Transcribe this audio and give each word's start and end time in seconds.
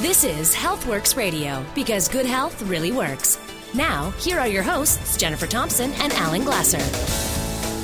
This 0.00 0.24
is 0.24 0.54
Healthworx 0.54 1.16
Radio 1.16 1.64
because 1.74 2.08
good 2.08 2.26
health 2.26 2.60
really 2.62 2.92
works. 2.92 3.38
Now, 3.74 4.10
here 4.12 4.38
are 4.38 4.48
your 4.48 4.62
hosts, 4.62 5.16
Jennifer 5.16 5.46
Thompson 5.46 5.92
and 5.94 6.12
Alan 6.14 6.42
Glasser. 6.42 6.78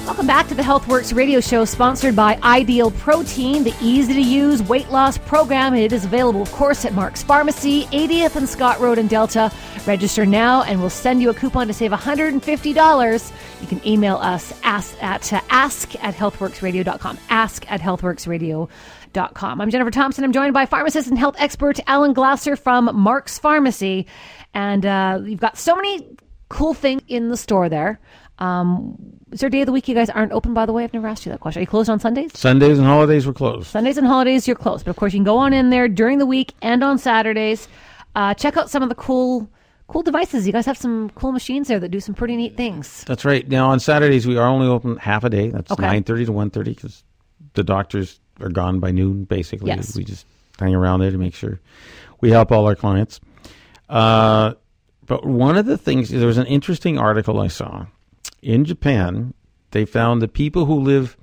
Welcome 0.04 0.27
back 0.27 0.49
to 0.49 0.54
the 0.54 0.62
Healthworx 0.62 1.15
radio 1.15 1.41
show 1.41 1.65
sponsored 1.65 2.17
by 2.17 2.38
Ideal 2.43 2.91
Protein, 2.91 3.65
the 3.65 3.75
easy 3.81 4.12
to 4.15 4.21
use 4.21 4.62
weight 4.62 4.91
loss 4.91 5.19
program. 5.19 5.75
It 5.75 5.93
is 5.93 6.04
available, 6.04 6.42
of 6.42 6.51
course, 6.53 6.85
at 6.85 6.92
Mark's 6.94 7.22
Pharmacy, 7.22 7.85
80th 7.87 8.37
and 8.37 8.49
Scott 8.49 8.81
Road 8.81 8.99
in 8.99 9.06
Delta. 9.06 9.53
Register 9.87 10.27
now 10.27 10.63
and 10.65 10.81
we'll 10.81 10.90
send 10.90 11.22
you 11.22 11.31
a 11.31 11.35
coupon 11.35 11.69
to 11.69 11.72
save 11.72 11.92
$150. 11.92 13.33
You 13.61 13.67
can 13.67 13.87
email 13.87 14.17
us 14.17 14.53
ask 14.63 15.01
at, 15.03 15.33
ask 15.51 15.95
at 16.05 16.15
healthworxradio.com. 16.15 17.19
Ask 17.30 17.70
at 17.70 17.80
healthworxradio.com. 17.80 18.69
I'm 19.16 19.70
Jennifer 19.70 19.91
Thompson. 19.91 20.24
I'm 20.24 20.33
joined 20.33 20.55
by 20.55 20.66
pharmacist 20.66 21.09
and 21.09 21.19
health 21.19 21.34
expert 21.38 21.80
Alan 21.87 22.12
Glasser 22.12 22.57
from 22.57 22.91
Mark's 22.95 23.39
Pharmacy. 23.39 24.07
And 24.55 24.87
uh, 24.87 25.21
you've 25.25 25.41
got 25.41 25.59
so 25.59 25.75
many 25.75 26.07
cool 26.48 26.75
things 26.75 27.03
in 27.09 27.29
the 27.29 27.37
store 27.37 27.69
there. 27.69 28.01
Um, 28.39 28.97
is 29.33 29.41
there 29.41 29.48
a 29.48 29.51
day 29.51 29.61
of 29.61 29.67
the 29.67 29.73
week 29.73 29.87
you 29.89 29.95
guys 29.95 30.09
aren't 30.11 30.33
open, 30.33 30.55
by 30.55 30.65
the 30.67 30.73
way? 30.73 30.84
I've 30.84 30.95
never 30.95 31.07
asked 31.09 31.27
you 31.27 31.33
that 31.33 31.41
question. 31.41 31.61
Are 31.61 31.62
you 31.62 31.67
closed 31.67 31.91
on 31.91 32.01
Sundays? 32.01 32.31
Sundays 32.39 32.79
and 32.79 32.87
holidays 32.87 33.27
were 33.27 33.33
closed. 33.34 33.67
Sundays 33.67 33.98
and 33.98 34.07
holidays, 34.07 34.47
you're 34.47 34.57
closed. 34.57 34.84
But 34.84 34.91
of 34.91 34.97
course, 34.97 35.12
you 35.12 35.19
can 35.19 35.25
go 35.25 35.37
on 35.39 35.53
in 35.53 35.70
there 35.70 35.89
during 35.89 36.19
the 36.19 36.27
week 36.27 36.55
and 36.62 36.83
on 36.83 36.97
Saturdays. 36.98 37.69
Uh, 38.15 38.34
check 38.34 38.56
out 38.56 38.70
some 38.70 38.83
of 38.83 38.89
the 38.89 38.95
cool 38.95 39.48
cool 39.89 40.03
devices. 40.03 40.47
You 40.47 40.53
guys 40.53 40.67
have 40.67 40.79
some 40.79 41.11
cool 41.11 41.33
machines 41.33 41.69
there 41.69 41.81
that 41.81 41.91
do 41.91 42.01
some 42.01 42.15
pretty 42.15 42.37
neat 42.37 42.56
things. 42.56 43.05
That's 43.05 43.25
right. 43.25 43.47
Now 43.48 43.70
on 43.70 43.79
Saturdays 43.81 44.27
we 44.27 44.37
are 44.39 44.47
only 44.48 44.67
open 44.69 44.97
half 44.97 45.25
a 45.25 45.31
day. 45.31 45.51
That's 45.51 45.70
Okay. 45.70 45.83
nine 45.83 46.03
thirty 46.05 46.25
to 46.25 46.33
one 46.33 46.51
thirty 46.51 46.75
because 46.75 47.05
the 47.55 47.62
doctors 47.65 48.20
are 48.41 48.49
gone 48.51 48.80
by 48.80 48.91
noon. 48.91 49.25
Basically, 49.25 49.69
Yes. 49.69 49.97
we 49.97 50.05
just 50.05 50.27
hang 50.59 50.75
around 50.75 51.01
there 51.01 51.11
to 51.11 51.19
make 51.19 51.35
sure 51.35 51.61
we 52.21 52.31
help 52.31 52.53
all 52.53 52.67
our 52.67 52.75
clients. 52.75 53.21
Uh, 53.89 54.55
but 55.06 55.25
one 55.25 55.56
of 55.56 55.67
the 55.67 55.77
things 55.78 56.11
there 56.11 56.27
was 56.27 56.39
an 56.39 56.47
interesting 56.47 56.98
article 56.98 57.41
I 57.41 57.48
saw 57.48 57.87
in 58.42 58.64
Japan. 58.64 59.34
They 59.73 59.84
found 59.84 60.20
that 60.23 60.33
people 60.33 60.64
who 60.67 60.81
live 60.81 61.17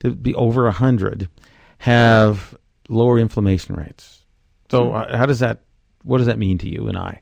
to 0.00 0.10
be 0.12 0.34
over 0.34 0.70
hundred 0.70 1.28
have 1.78 2.56
lower 2.88 3.18
inflammation 3.18 3.74
rates. 3.74 4.22
So 4.70 4.92
uh, 4.92 5.16
how 5.16 5.26
does 5.26 5.40
that? 5.40 5.60
What 6.04 6.18
does 6.18 6.26
that 6.26 6.38
mean 6.38 6.58
to 6.58 6.68
you 6.68 6.88
and 6.88 6.96
I? 6.96 7.20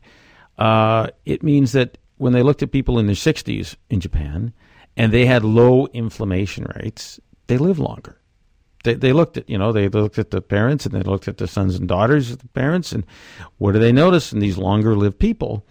Uh, 0.58 1.08
it 1.24 1.42
means 1.42 1.72
that 1.72 1.98
when 2.18 2.32
they 2.34 2.42
looked 2.42 2.62
at 2.62 2.70
people 2.70 2.98
in 2.98 3.06
their 3.06 3.14
60s 3.14 3.76
in 3.88 4.00
Japan 4.00 4.52
and 4.96 5.10
they 5.12 5.24
had 5.24 5.42
low 5.42 5.86
inflammation 5.94 6.66
rates, 6.76 7.18
they 7.46 7.56
live 7.56 7.78
longer. 7.78 8.19
They, 8.84 8.94
they 8.94 9.12
looked 9.12 9.36
at, 9.36 9.48
you 9.48 9.58
know, 9.58 9.72
they 9.72 9.88
looked 9.88 10.18
at 10.18 10.30
the 10.30 10.40
parents 10.40 10.86
and 10.86 10.94
they 10.94 11.02
looked 11.02 11.28
at 11.28 11.36
the 11.36 11.46
sons 11.46 11.74
and 11.74 11.86
daughters 11.86 12.30
of 12.30 12.38
the 12.38 12.48
parents 12.48 12.92
and 12.92 13.04
what 13.58 13.72
do 13.72 13.78
they 13.78 13.92
notice 13.92 14.32
in 14.32 14.38
these 14.38 14.56
longer 14.56 14.96
lived 14.96 15.18
people 15.18 15.66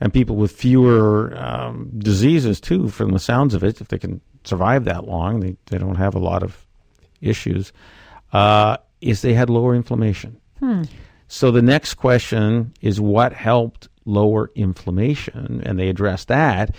and 0.00 0.12
people 0.12 0.36
with 0.36 0.52
fewer 0.52 1.36
um, 1.36 1.90
diseases 1.98 2.60
too, 2.60 2.88
from 2.88 3.10
the 3.10 3.18
sounds 3.18 3.54
of 3.54 3.64
it, 3.64 3.80
if 3.80 3.88
they 3.88 3.98
can 3.98 4.20
survive 4.44 4.84
that 4.84 5.06
long, 5.06 5.40
they, 5.40 5.56
they 5.66 5.78
don't 5.78 5.96
have 5.96 6.14
a 6.14 6.20
lot 6.20 6.42
of 6.42 6.66
issues, 7.20 7.72
uh, 8.32 8.76
is 9.00 9.22
they 9.22 9.34
had 9.34 9.50
lower 9.50 9.74
inflammation. 9.74 10.40
So 11.28 11.50
the 11.50 11.62
next 11.62 11.94
question 11.94 12.72
is 12.80 13.00
what 13.00 13.32
helped 13.32 13.88
lower 14.04 14.52
inflammation? 14.54 15.62
And 15.66 15.78
they 15.78 15.88
addressed 15.88 16.28
that. 16.28 16.76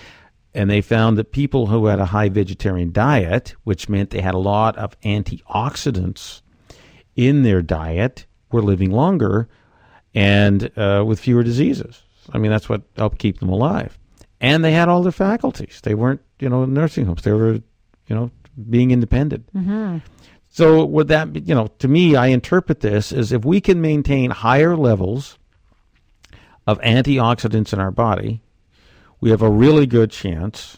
And 0.58 0.72
they 0.72 0.81
found 0.81 1.19
that 1.19 1.31
people 1.31 1.67
who 1.67 1.86
had 1.86 2.00
a 2.00 2.05
high 2.05 2.30
vegetarian 2.30 2.91
diet, 2.91 3.53
which 3.63 3.88
meant 3.89 4.09
they 4.09 4.22
had 4.22 4.33
a 4.33 4.39
lot 4.39 4.75
of 4.75 5.00
antioxidants 5.02 6.41
in 7.16 7.44
their 7.44 7.61
diet, 7.61 8.25
were 8.52 8.63
living 8.63 8.89
longer 8.89 9.47
and 10.16 10.72
uh, 10.75 11.03
with 11.05 11.19
fewer 11.19 11.44
diseases. 11.44 12.02
I 12.33 12.39
mean, 12.39 12.50
that's 12.50 12.67
what 12.67 12.81
helped 12.95 13.19
keep 13.19 13.39
them 13.39 13.50
alive. 13.50 14.00
And 14.41 14.63
they 14.66 14.72
had 14.72 14.89
all 14.89 15.03
their 15.03 15.11
faculties. 15.11 15.80
They 15.83 15.94
weren't, 15.94 16.22
you 16.40 16.50
know, 16.50 16.63
in 16.63 16.74
nursing 16.74 17.06
homes. 17.06 17.22
They 17.22 17.34
were, 17.34 17.53
you 18.07 18.16
know, 18.16 18.31
being 18.68 18.89
independent. 18.89 19.47
So 20.50 20.84
would 20.85 21.09
that 21.09 21.34
be, 21.34 21.41
you 21.41 21.53
know, 21.53 21.68
to 21.79 21.88
me, 21.88 22.16
I 22.16 22.28
interpret 22.28 22.79
this 22.79 23.12
as 23.12 23.31
if 23.31 23.45
we 23.45 23.62
can 23.62 23.79
maintain 23.79 24.31
higher 24.31 24.75
levels 24.75 25.38
of 26.66 26.79
antioxidants 26.81 27.74
in 27.74 27.79
our 27.79 27.91
body, 27.91 28.41
we 29.19 29.29
have 29.29 29.41
a 29.41 29.50
really 29.50 29.85
good 29.85 30.11
chance 30.11 30.78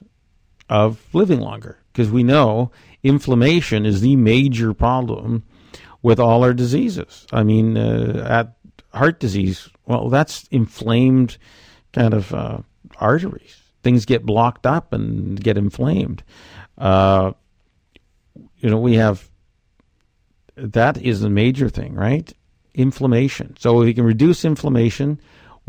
of 0.69 0.99
living 1.13 1.39
longer 1.39 1.77
because 1.91 2.11
we 2.11 2.23
know 2.23 2.71
inflammation 3.03 3.85
is 3.85 4.01
the 4.01 4.15
major 4.15 4.73
problem 4.73 5.43
with 6.01 6.19
all 6.19 6.43
our 6.43 6.53
diseases. 6.53 7.27
I 7.31 7.43
mean, 7.43 7.77
uh, 7.77 8.25
at 8.29 8.55
heart 8.97 9.19
disease, 9.19 9.69
well, 9.85 10.09
that's 10.09 10.47
inflamed 10.51 11.37
kind 11.93 12.13
of 12.13 12.33
uh, 12.33 12.59
arteries. 12.97 13.57
Things 13.83 14.05
get 14.05 14.25
blocked 14.25 14.65
up 14.65 14.93
and 14.93 15.41
get 15.41 15.57
inflamed. 15.57 16.23
Uh, 16.77 17.33
you 18.57 18.69
know, 18.69 18.79
we 18.79 18.95
have 18.95 19.29
that 20.55 20.97
is 21.01 21.21
the 21.21 21.29
major 21.29 21.69
thing, 21.69 21.93
right? 21.95 22.31
Inflammation. 22.73 23.55
So 23.57 23.81
if 23.81 23.85
we 23.85 23.93
can 23.93 24.03
reduce 24.03 24.43
inflammation, 24.43 25.19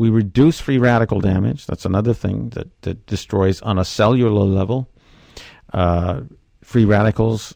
we 0.01 0.09
reduce 0.09 0.59
free 0.59 0.79
radical 0.79 1.21
damage. 1.21 1.67
That's 1.67 1.85
another 1.85 2.15
thing 2.15 2.49
that, 2.55 2.81
that 2.81 3.05
destroys 3.05 3.61
on 3.61 3.77
a 3.77 3.85
cellular 3.85 4.45
level. 4.45 4.89
Uh, 5.71 6.21
free 6.63 6.85
radicals, 6.85 7.53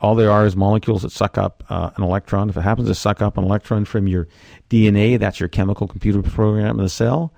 all 0.00 0.16
they 0.16 0.26
are 0.26 0.44
is 0.46 0.56
molecules 0.56 1.02
that 1.02 1.12
suck 1.12 1.38
up 1.38 1.62
uh, 1.68 1.90
an 1.94 2.02
electron. 2.02 2.48
If 2.48 2.56
it 2.56 2.62
happens 2.62 2.88
to 2.88 2.94
suck 2.96 3.22
up 3.22 3.38
an 3.38 3.44
electron 3.44 3.84
from 3.84 4.08
your 4.08 4.26
DNA, 4.68 5.16
that's 5.16 5.38
your 5.38 5.48
chemical 5.48 5.86
computer 5.86 6.22
program 6.22 6.76
in 6.76 6.82
the 6.82 6.88
cell. 6.88 7.32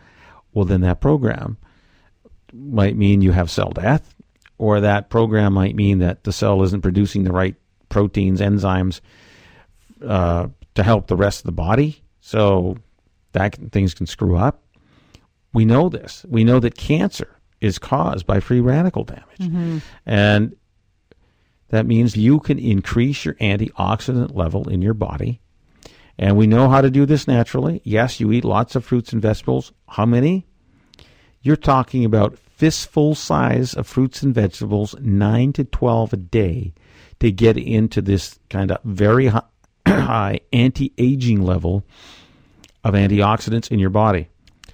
Well, 0.55 0.65
then 0.65 0.81
that 0.81 1.03
program 1.03 1.59
might 2.55 2.97
mean 2.97 3.21
you 3.21 3.33
have 3.33 3.51
cell 3.51 3.69
death, 3.69 4.15
or 4.57 4.81
that 4.81 5.11
program 5.11 5.53
might 5.53 5.77
mean 5.77 5.99
that 5.99 6.25
the 6.25 6.33
cell 6.33 6.63
isn't 6.63 6.81
producing 6.81 7.25
the 7.25 7.33
right 7.33 7.57
proteins, 7.91 8.41
enzymes 8.41 9.03
uh, 10.03 10.49
to 10.75 10.83
help 10.83 11.07
the 11.07 11.17
rest 11.17 11.41
of 11.41 11.45
the 11.45 11.53
body. 11.53 12.03
So 12.23 12.79
that 13.37 13.53
can, 13.53 13.69
things 13.69 13.93
can 13.93 14.07
screw 14.07 14.37
up. 14.37 14.63
We 15.53 15.65
know 15.65 15.89
this. 15.89 16.25
We 16.29 16.43
know 16.43 16.59
that 16.61 16.75
cancer 16.75 17.37
is 17.61 17.79
caused 17.79 18.27
by 18.27 18.41
free 18.41 18.61
radical 18.61 19.05
damage, 19.05 19.39
mm-hmm. 19.39 19.79
and 20.07 20.57
that 21.69 21.87
means 21.87 22.17
you 22.17 22.41
can 22.41 22.59
increase 22.59 23.25
your 23.25 23.35
antioxidant 23.35 24.35
level 24.35 24.69
in 24.69 24.81
your 24.81 24.95
body. 24.95 25.41
And 26.19 26.37
we 26.39 26.47
know 26.47 26.71
how 26.71 26.81
to 26.81 26.91
do 26.91 27.05
this 27.05 27.29
naturally. 27.29 27.83
Yes, 27.85 28.21
you 28.21 28.33
eat 28.33 28.45
lots 28.45 28.75
of 28.75 28.87
fruits 28.87 29.13
and 29.13 29.21
vegetables. 29.21 29.73
How 29.89 30.07
many? 30.07 30.47
You're 31.43 31.57
talking 31.57 32.07
about 32.07 32.39
fistful 32.39 33.15
size 33.15 33.75
of 33.75 33.87
fruits 33.87 34.23
and 34.23 34.35
vegetables, 34.35 34.95
9 34.99 35.53
to 35.53 35.65
12 35.65 36.13
a 36.15 36.17
day, 36.17 36.73
to 37.21 37.31
get 37.31 37.59
into 37.59 38.01
this 38.01 38.39
kind 38.49 38.71
of 38.71 38.83
very 38.83 39.27
hi- 39.27 39.43
high 39.87 40.41
anti 40.55 40.95
aging 40.97 41.43
level 41.43 41.85
of 42.87 42.95
antioxidants 42.95 43.71
in 43.71 43.79
your 43.79 43.91
body. 43.91 44.29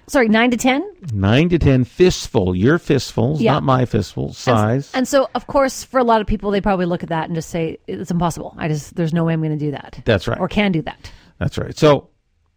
Sorry, 0.07 0.27
9 0.27 0.51
to 0.51 0.57
10? 0.57 0.93
9 1.13 1.49
to 1.49 1.57
10 1.59 1.83
fistful, 1.85 2.53
your 2.55 2.77
fistfuls, 2.77 3.41
Yeah. 3.41 3.53
not 3.53 3.63
my 3.63 3.85
fistful 3.85 4.33
size. 4.33 4.91
And 4.93 5.07
so, 5.07 5.29
of 5.33 5.47
course, 5.47 5.83
for 5.85 5.97
a 5.99 6.03
lot 6.03 6.19
of 6.19 6.27
people, 6.27 6.51
they 6.51 6.59
probably 6.59 6.85
look 6.85 7.03
at 7.03 7.09
that 7.09 7.25
and 7.27 7.35
just 7.35 7.49
say, 7.49 7.77
it's 7.87 8.11
impossible. 8.11 8.53
I 8.57 8.67
just, 8.67 8.95
there's 8.95 9.13
no 9.13 9.23
way 9.23 9.31
I'm 9.33 9.39
going 9.41 9.57
to 9.57 9.65
do 9.65 9.71
that. 9.71 10.01
That's 10.05 10.27
right. 10.27 10.39
Or 10.39 10.47
can 10.49 10.71
do 10.73 10.81
that. 10.81 11.09
That's 11.39 11.57
right. 11.57 11.75
So 11.77 12.09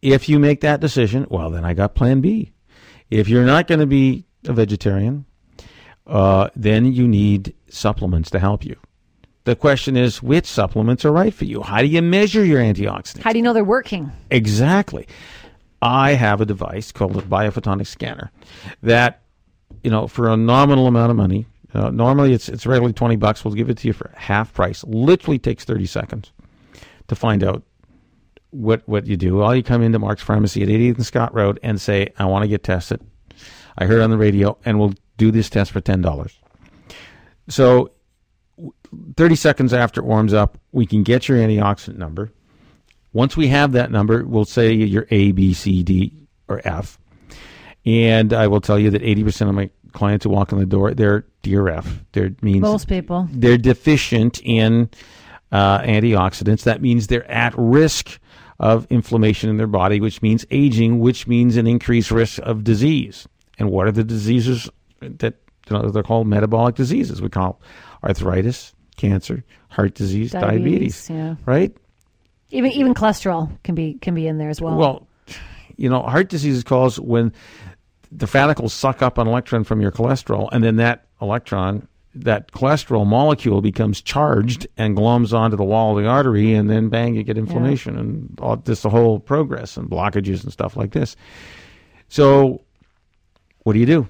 if 0.03 0.29
you 0.29 0.39
make 0.41 0.61
that 0.63 0.81
decision, 0.81 1.27
well, 1.31 1.51
then 1.51 1.65
I 1.65 1.73
got 1.73 1.95
plan 1.95 2.21
B. 2.21 2.53
If 3.11 3.29
you're 3.29 3.45
not 3.47 3.69
going 3.69 3.81
to 3.81 3.87
be 3.87 4.25
a 4.47 4.53
vegetarian, 4.53 5.25
uh, 6.07 6.51
then 6.57 6.93
you 6.93 7.07
need 7.07 7.55
supplements 7.71 8.29
to 8.31 8.41
help 8.41 8.65
you. 8.65 8.77
The 9.45 9.55
question 9.55 9.97
is, 9.97 10.21
which 10.21 10.47
supplements 10.47 11.05
are 11.05 11.13
right 11.13 11.33
for 11.33 11.45
you? 11.45 11.63
How 11.63 11.81
do 11.81 11.87
you 11.87 12.03
measure 12.03 12.45
your 12.45 12.61
antioxidants? 12.61 13.23
How 13.23 13.31
do 13.33 13.39
you 13.39 13.45
know 13.45 13.53
they're 13.53 13.63
working? 13.63 14.11
Exactly. 14.33 15.07
I 15.83 16.13
have 16.15 16.41
a 16.41 16.47
device 16.47 16.93
called 16.93 17.17
a 17.17 17.23
biophotonic 17.23 17.87
scanner 17.87 18.31
that, 18.83 19.23
you 19.83 19.91
know, 19.91 20.07
for 20.07 20.29
a 20.29 20.37
nominal 20.37 20.87
amount 20.87 21.11
of 21.11 21.17
money, 21.17 21.47
uh, 21.75 21.91
normally 21.91 22.33
it's 22.33 22.49
it's 22.49 22.67
regularly 22.67 22.93
twenty 22.93 23.17
bucks. 23.17 23.45
We'll 23.45 23.55
give 23.55 23.69
it 23.69 23.79
to 23.79 23.89
you 23.89 23.93
for 23.93 24.11
half 24.17 24.53
price. 24.55 24.83
Literally 24.85 25.39
takes 25.39 25.65
thirty 25.65 25.87
seconds 25.87 26.33
to 27.09 27.15
find 27.15 27.45
out 27.45 27.63
what 28.51 28.83
what 28.87 29.07
you 29.07 29.17
do. 29.17 29.43
All 29.43 29.55
you 29.55 29.63
come 29.63 29.83
into 29.83 29.99
Mark's 29.99 30.23
Pharmacy 30.23 30.63
at 30.63 30.69
80th 30.69 30.97
and 30.97 31.07
Scott 31.07 31.35
Road 31.35 31.61
and 31.63 31.81
say, 31.81 32.09
"I 32.19 32.25
want 32.25 32.45
to 32.45 32.49
get 32.49 32.63
tested." 32.63 33.01
I 33.79 33.85
heard 33.85 34.01
on 34.01 34.11
the 34.11 34.17
radio, 34.17 34.57
and 34.65 34.79
we'll 34.79 34.95
do 35.19 35.31
this 35.31 35.51
test 35.51 35.71
for 35.73 35.81
ten 35.81 36.01
dollars. 36.01 36.39
So, 37.49 37.93
thirty 39.17 39.37
seconds 39.37 39.73
after 39.73 40.01
it 40.01 40.05
warms 40.05 40.33
up, 40.33 40.59
we 40.73 40.87
can 40.87 41.03
get 41.03 41.29
your 41.29 41.39
antioxidant 41.39 41.97
number. 41.99 42.33
Once 43.17 43.35
we 43.35 43.49
have 43.49 43.73
that 43.73 43.91
number, 43.91 44.27
we'll 44.27 44.45
say 44.45 44.75
your 44.75 45.07
A, 45.11 45.33
B, 45.33 45.55
C, 45.55 45.83
D, 45.83 46.13
or 46.49 46.61
F, 46.67 46.99
and 47.87 48.35
I 48.35 48.47
will 48.47 48.61
tell 48.61 48.79
you 48.79 48.91
that 48.91 49.03
eighty 49.03 49.25
percent 49.25 49.49
of 49.49 49.57
my 49.57 49.71
clients 49.95 50.25
who 50.25 50.31
walk 50.31 50.53
in 50.53 50.59
the 50.59 50.67
door, 50.67 50.93
they're 50.93 51.25
DRF. 51.43 51.87
They're 52.13 52.37
means 52.43 52.61
Most 52.61 52.89
people. 52.89 53.27
they're 53.33 53.57
deficient 53.57 54.43
in 54.45 54.91
uh, 55.51 55.79
antioxidants. 55.79 56.65
That 56.65 56.83
means 56.83 57.07
they're 57.07 57.29
at 57.31 57.55
risk 57.57 58.21
of 58.61 58.87
inflammation 58.91 59.49
in 59.49 59.57
their 59.57 59.67
body, 59.67 59.99
which 59.99 60.21
means 60.21 60.45
aging, 60.51 60.99
which 60.99 61.27
means 61.27 61.57
an 61.57 61.67
increased 61.67 62.11
risk 62.11 62.39
of 62.43 62.65
disease. 62.65 63.27
And 63.59 63.71
what 63.71 63.87
are 63.87 63.93
the 63.93 64.05
diseases 64.05 64.69
that 65.01 65.37
you 65.71 65.77
know, 65.79 65.89
they're 65.89 66.03
called 66.03 66.27
metabolic 66.27 66.75
diseases? 66.75 67.23
We 67.23 67.31
call 67.31 67.63
arthritis, 68.05 68.75
cancer, 68.99 69.43
heart 69.71 69.95
disease, 69.95 70.33
diabetes, 70.33 71.07
Diabetes, 71.07 71.11
yeah. 71.11 71.35
right? 71.47 71.75
Even 72.57 72.73
even 72.73 72.95
cholesterol 72.95 73.51
can 73.65 73.75
be 73.75 73.99
can 74.01 74.15
be 74.15 74.27
in 74.27 74.39
there 74.39 74.49
as 74.49 74.63
well. 74.63 74.77
Well, 74.77 75.07
you 75.77 75.91
know, 75.91 76.01
heart 76.01 76.31
disease 76.31 76.57
is 76.57 76.65
caused 76.65 76.99
when 76.99 77.35
the 78.11 78.25
fanicles 78.25 78.71
suck 78.71 79.03
up 79.03 79.19
an 79.19 79.27
electron 79.29 79.63
from 79.63 79.83
your 79.83 79.93
cholesterol, 79.93 80.49
and 80.53 80.65
then 80.65 80.77
that 80.77 81.07
electron, 81.21 81.87
that 82.15 82.51
cholesterol 82.53 83.07
molecule 83.07 83.61
becomes 83.61 84.01
charged 84.01 84.67
and 84.79 84.97
gloms 84.97 85.37
onto 85.37 85.55
the 85.55 85.65
wall 85.65 85.99
of 85.99 86.03
the 86.03 86.09
artery, 86.09 86.55
and 86.55 86.71
then 86.71 86.89
bang, 86.89 87.15
you 87.15 87.23
get 87.23 87.37
inflammation 87.37 87.99
and 87.99 88.39
all, 88.41 88.57
this 88.57 88.81
the 88.81 88.89
whole 88.89 89.21
progress 89.21 89.77
and 89.77 89.91
blockages 89.91 90.43
and 90.43 90.51
stuff 90.51 90.79
like 90.79 90.93
this. 90.93 91.15
So, 92.09 92.63
what 93.65 93.75
do 93.75 93.81
you 93.81 93.87
do? 93.87 94.09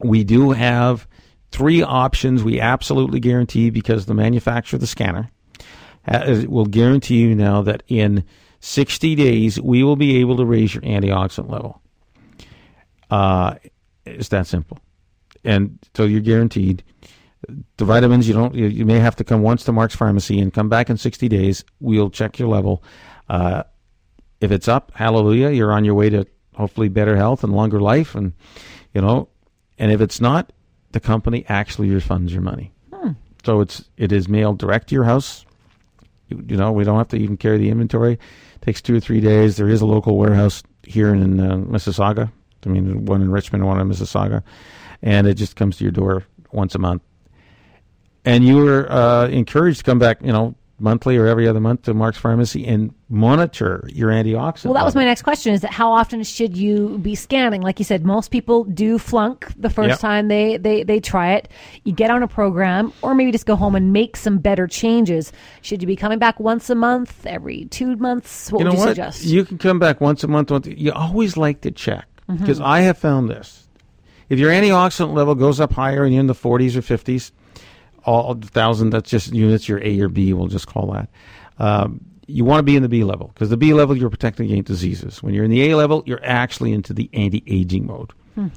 We 0.00 0.24
do 0.24 0.50
have 0.50 1.06
three 1.52 1.84
options 1.84 2.42
we 2.42 2.60
absolutely 2.60 3.20
guarantee 3.20 3.70
because 3.70 4.06
the 4.06 4.14
manufacturer 4.14 4.78
of 4.78 4.80
the 4.80 4.88
scanner 4.88 5.30
will 6.06 6.66
guarantee 6.66 7.20
you 7.20 7.34
now 7.34 7.62
that 7.62 7.82
in 7.88 8.24
60 8.60 9.14
days 9.14 9.60
we 9.60 9.82
will 9.82 9.96
be 9.96 10.16
able 10.18 10.36
to 10.36 10.44
raise 10.44 10.74
your 10.74 10.82
antioxidant 10.82 11.50
level. 11.50 11.82
Uh, 13.10 13.56
it's 14.04 14.28
that 14.28 14.46
simple, 14.46 14.78
and 15.44 15.78
so 15.94 16.04
you're 16.04 16.20
guaranteed. 16.20 16.82
The 17.76 17.84
vitamins 17.84 18.26
you 18.26 18.34
don't 18.34 18.54
you, 18.54 18.86
may 18.86 18.98
have 18.98 19.16
to 19.16 19.24
come 19.24 19.42
once 19.42 19.64
to 19.64 19.72
Mark's 19.72 19.94
Pharmacy 19.94 20.40
and 20.40 20.52
come 20.52 20.70
back 20.70 20.88
in 20.88 20.96
60 20.96 21.28
days. 21.28 21.64
We'll 21.78 22.10
check 22.10 22.38
your 22.38 22.48
level. 22.48 22.82
Uh, 23.28 23.64
if 24.40 24.50
it's 24.50 24.66
up, 24.66 24.92
hallelujah, 24.94 25.50
you're 25.50 25.72
on 25.72 25.84
your 25.84 25.94
way 25.94 26.10
to 26.10 26.26
hopefully 26.54 26.88
better 26.88 27.16
health 27.16 27.44
and 27.44 27.52
longer 27.52 27.80
life, 27.80 28.14
and 28.14 28.32
you 28.92 29.00
know. 29.00 29.28
And 29.78 29.90
if 29.90 30.00
it's 30.00 30.20
not, 30.20 30.52
the 30.92 31.00
company 31.00 31.44
actually 31.48 31.88
refunds 31.88 32.30
your 32.30 32.42
money. 32.42 32.72
So 33.44 33.60
it's 33.60 33.84
it 33.96 34.10
is 34.10 34.28
mailed 34.28 34.58
direct 34.58 34.88
to 34.88 34.94
your 34.94 35.04
house. 35.04 35.44
You, 36.28 36.44
you 36.48 36.56
know, 36.56 36.72
we 36.72 36.84
don't 36.84 36.98
have 36.98 37.08
to 37.08 37.16
even 37.16 37.36
carry 37.36 37.58
the 37.58 37.70
inventory. 37.70 38.18
takes 38.60 38.80
two 38.80 38.96
or 38.96 39.00
three 39.00 39.20
days. 39.20 39.56
There 39.56 39.68
is 39.68 39.80
a 39.80 39.86
local 39.86 40.16
warehouse 40.16 40.62
here 40.82 41.14
in 41.14 41.40
uh, 41.40 41.56
Mississauga. 41.56 42.30
I 42.64 42.68
mean, 42.68 43.04
one 43.04 43.20
in 43.20 43.30
Richmond, 43.30 43.66
one 43.66 43.78
in 43.78 43.88
Mississauga, 43.88 44.42
and 45.02 45.26
it 45.26 45.34
just 45.34 45.56
comes 45.56 45.76
to 45.78 45.84
your 45.84 45.92
door 45.92 46.24
once 46.52 46.74
a 46.74 46.78
month. 46.78 47.02
And 48.24 48.44
you 48.44 48.56
were 48.56 48.90
uh, 48.90 49.28
encouraged 49.28 49.78
to 49.78 49.84
come 49.84 49.98
back, 49.98 50.22
you 50.22 50.32
know, 50.32 50.54
monthly 50.78 51.16
or 51.16 51.26
every 51.26 51.46
other 51.46 51.60
month 51.60 51.82
to 51.82 51.94
Mark's 51.94 52.18
Pharmacy 52.18 52.66
and 52.66 52.92
monitor 53.08 53.88
your 53.92 54.10
antioxidant. 54.10 54.64
Well, 54.64 54.74
that 54.74 54.84
was 54.84 54.94
level. 54.94 55.02
my 55.02 55.04
next 55.04 55.22
question: 55.22 55.54
is 55.54 55.60
that 55.60 55.70
how 55.70 55.92
often 55.92 56.22
should 56.24 56.56
you 56.56 56.98
be 56.98 57.14
scanning? 57.14 57.62
Like 57.62 57.78
you 57.78 57.84
said, 57.84 58.04
most 58.04 58.30
people 58.30 58.64
do 58.64 58.98
flunk 58.98 59.46
the 59.56 59.70
first 59.70 59.88
Yep. 59.90 59.98
time 60.00 60.28
they, 60.28 60.56
they 60.56 60.82
they 60.82 61.00
try 61.00 61.34
it. 61.34 61.48
You 61.84 61.92
get 61.92 62.10
on 62.10 62.22
a 62.22 62.28
program, 62.28 62.92
or 63.02 63.14
maybe 63.14 63.30
just 63.32 63.46
go 63.46 63.56
home 63.56 63.74
and 63.76 63.92
make 63.92 64.16
some 64.16 64.38
better 64.38 64.66
changes. 64.66 65.32
Should 65.62 65.80
you 65.82 65.86
be 65.86 65.96
coming 65.96 66.18
back 66.18 66.40
once 66.40 66.68
a 66.70 66.74
month, 66.74 67.24
every 67.26 67.66
two 67.66 67.96
months? 67.96 68.50
What 68.50 68.58
you 68.60 68.64
know 68.64 68.70
would 68.72 68.76
you 68.76 68.80
what? 68.80 68.88
suggest? 68.90 69.24
You 69.24 69.44
can 69.44 69.58
come 69.58 69.78
back 69.78 70.00
once 70.00 70.24
a 70.24 70.28
month. 70.28 70.50
Once, 70.50 70.66
you 70.66 70.92
always 70.92 71.36
like 71.36 71.60
to 71.62 71.70
check 71.70 72.06
Mm-hmm. 72.28 72.40
because 72.40 72.58
I 72.60 72.80
have 72.80 72.96
found 72.96 73.28
this: 73.28 73.68
if 74.30 74.38
your 74.38 74.50
antioxidant 74.50 75.12
level 75.14 75.34
goes 75.34 75.60
up 75.60 75.74
higher 75.74 76.04
and 76.04 76.12
you're 76.14 76.20
in 76.20 76.26
the 76.26 76.32
40s 76.34 76.74
or 76.74 76.80
50s, 76.80 77.32
all 78.04 78.34
thousand 78.34 78.90
that's 78.90 79.10
just 79.10 79.32
units. 79.32 79.68
Your 79.68 79.82
A 79.82 80.00
or 80.00 80.08
B, 80.08 80.32
we'll 80.32 80.48
just 80.48 80.66
call 80.66 80.92
that. 80.92 81.08
Um, 81.58 82.00
you 82.26 82.44
want 82.44 82.58
to 82.58 82.62
be 82.62 82.74
in 82.76 82.82
the 82.82 82.88
B 82.88 83.04
level 83.04 83.28
because 83.34 83.50
the 83.50 83.56
B 83.56 83.74
level 83.74 83.96
you're 83.96 84.10
protecting 84.10 84.46
against 84.50 84.66
diseases. 84.68 85.22
When 85.22 85.34
you're 85.34 85.44
in 85.44 85.50
the 85.50 85.70
A 85.70 85.76
level, 85.76 86.02
you're 86.06 86.24
actually 86.24 86.72
into 86.72 86.92
the 86.94 87.10
anti-aging 87.12 87.86
mode, 87.86 88.12
Hmm. 88.34 88.48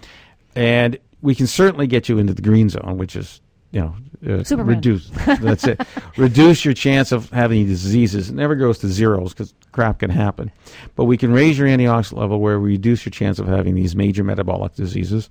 and 0.56 0.98
we 1.22 1.36
can 1.36 1.48
certainly 1.48 1.88
get 1.88 2.08
you 2.10 2.18
into 2.18 2.34
the 2.34 2.42
green 2.42 2.70
zone, 2.70 2.98
which 2.98 3.16
is 3.16 3.42
you 3.72 3.82
know 3.82 3.96
uh, 4.26 4.58
reduce. 4.64 5.10
That's 5.26 5.66
it. 5.66 5.82
reduce 6.16 6.64
your 6.64 6.74
chance 6.74 7.12
of 7.12 7.30
having 7.32 7.66
diseases. 7.68 8.30
It 8.30 8.36
never 8.36 8.56
goes 8.56 8.80
to 8.80 8.88
zeros 8.88 9.34
because 9.34 9.54
crap 9.74 10.00
can 10.00 10.10
happen, 10.10 10.52
but 10.96 11.04
we 11.06 11.18
can 11.18 11.34
raise 11.34 11.58
your 11.58 11.68
antioxidant 11.68 12.18
level 12.18 12.40
where 12.40 12.60
we 12.60 12.72
reduce 12.72 13.06
your 13.06 13.12
chance 13.12 13.38
of 13.38 13.48
having 13.48 13.76
these 13.76 13.96
major 13.96 14.24
metabolic 14.24 14.74
diseases. 14.76 15.30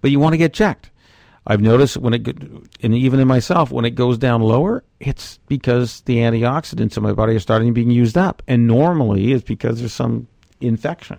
But 0.00 0.10
you 0.10 0.18
want 0.18 0.32
to 0.32 0.38
get 0.38 0.52
checked. 0.52 0.89
I've 1.46 1.60
noticed 1.60 1.96
when 1.96 2.14
it, 2.14 2.28
and 2.82 2.94
even 2.94 3.18
in 3.18 3.26
myself, 3.26 3.70
when 3.70 3.84
it 3.84 3.94
goes 3.94 4.18
down 4.18 4.42
lower, 4.42 4.84
it's 4.98 5.38
because 5.48 6.02
the 6.02 6.18
antioxidants 6.18 6.96
in 6.96 7.02
my 7.02 7.12
body 7.12 7.34
are 7.34 7.40
starting 7.40 7.72
being 7.72 7.90
used 7.90 8.18
up, 8.18 8.42
and 8.46 8.66
normally 8.66 9.32
it's 9.32 9.44
because 9.44 9.80
there's 9.80 9.92
some 9.92 10.28
infection 10.60 11.18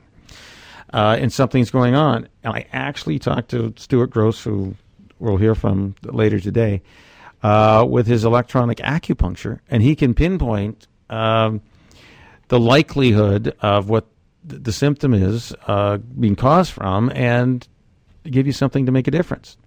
uh, 0.94 1.18
and 1.20 1.32
something's 1.32 1.72
going 1.72 1.96
on. 1.96 2.28
And 2.44 2.54
I 2.54 2.68
actually 2.72 3.20
talked 3.20 3.50
to 3.50 3.74
Stuart 3.78 4.08
Gross, 4.08 4.44
who 4.44 4.76
we'll 5.20 5.38
hear 5.38 5.56
from 5.56 5.96
later 6.04 6.40
today, 6.40 6.82
uh, 7.44 7.86
with 7.88 8.08
his 8.08 8.24
electronic 8.24 8.78
acupuncture, 8.80 9.60
and 9.70 9.82
he 9.82 9.96
can 9.96 10.14
pinpoint 10.14 10.88
um, 11.10 11.62
the 12.50 12.60
likelihood 12.60 13.56
of 13.62 13.90
what 13.90 14.06
the 14.44 14.72
symptom 14.72 15.14
is 15.14 15.54
uh, 15.68 15.98
being 15.98 16.36
caused 16.36 16.72
from, 16.72 17.12
and 17.14 17.68
give 18.24 18.46
you 18.48 18.54
something 18.54 18.86
to 18.86 18.92
make 18.92 19.08
a 19.08 19.12
difference. 19.12 19.58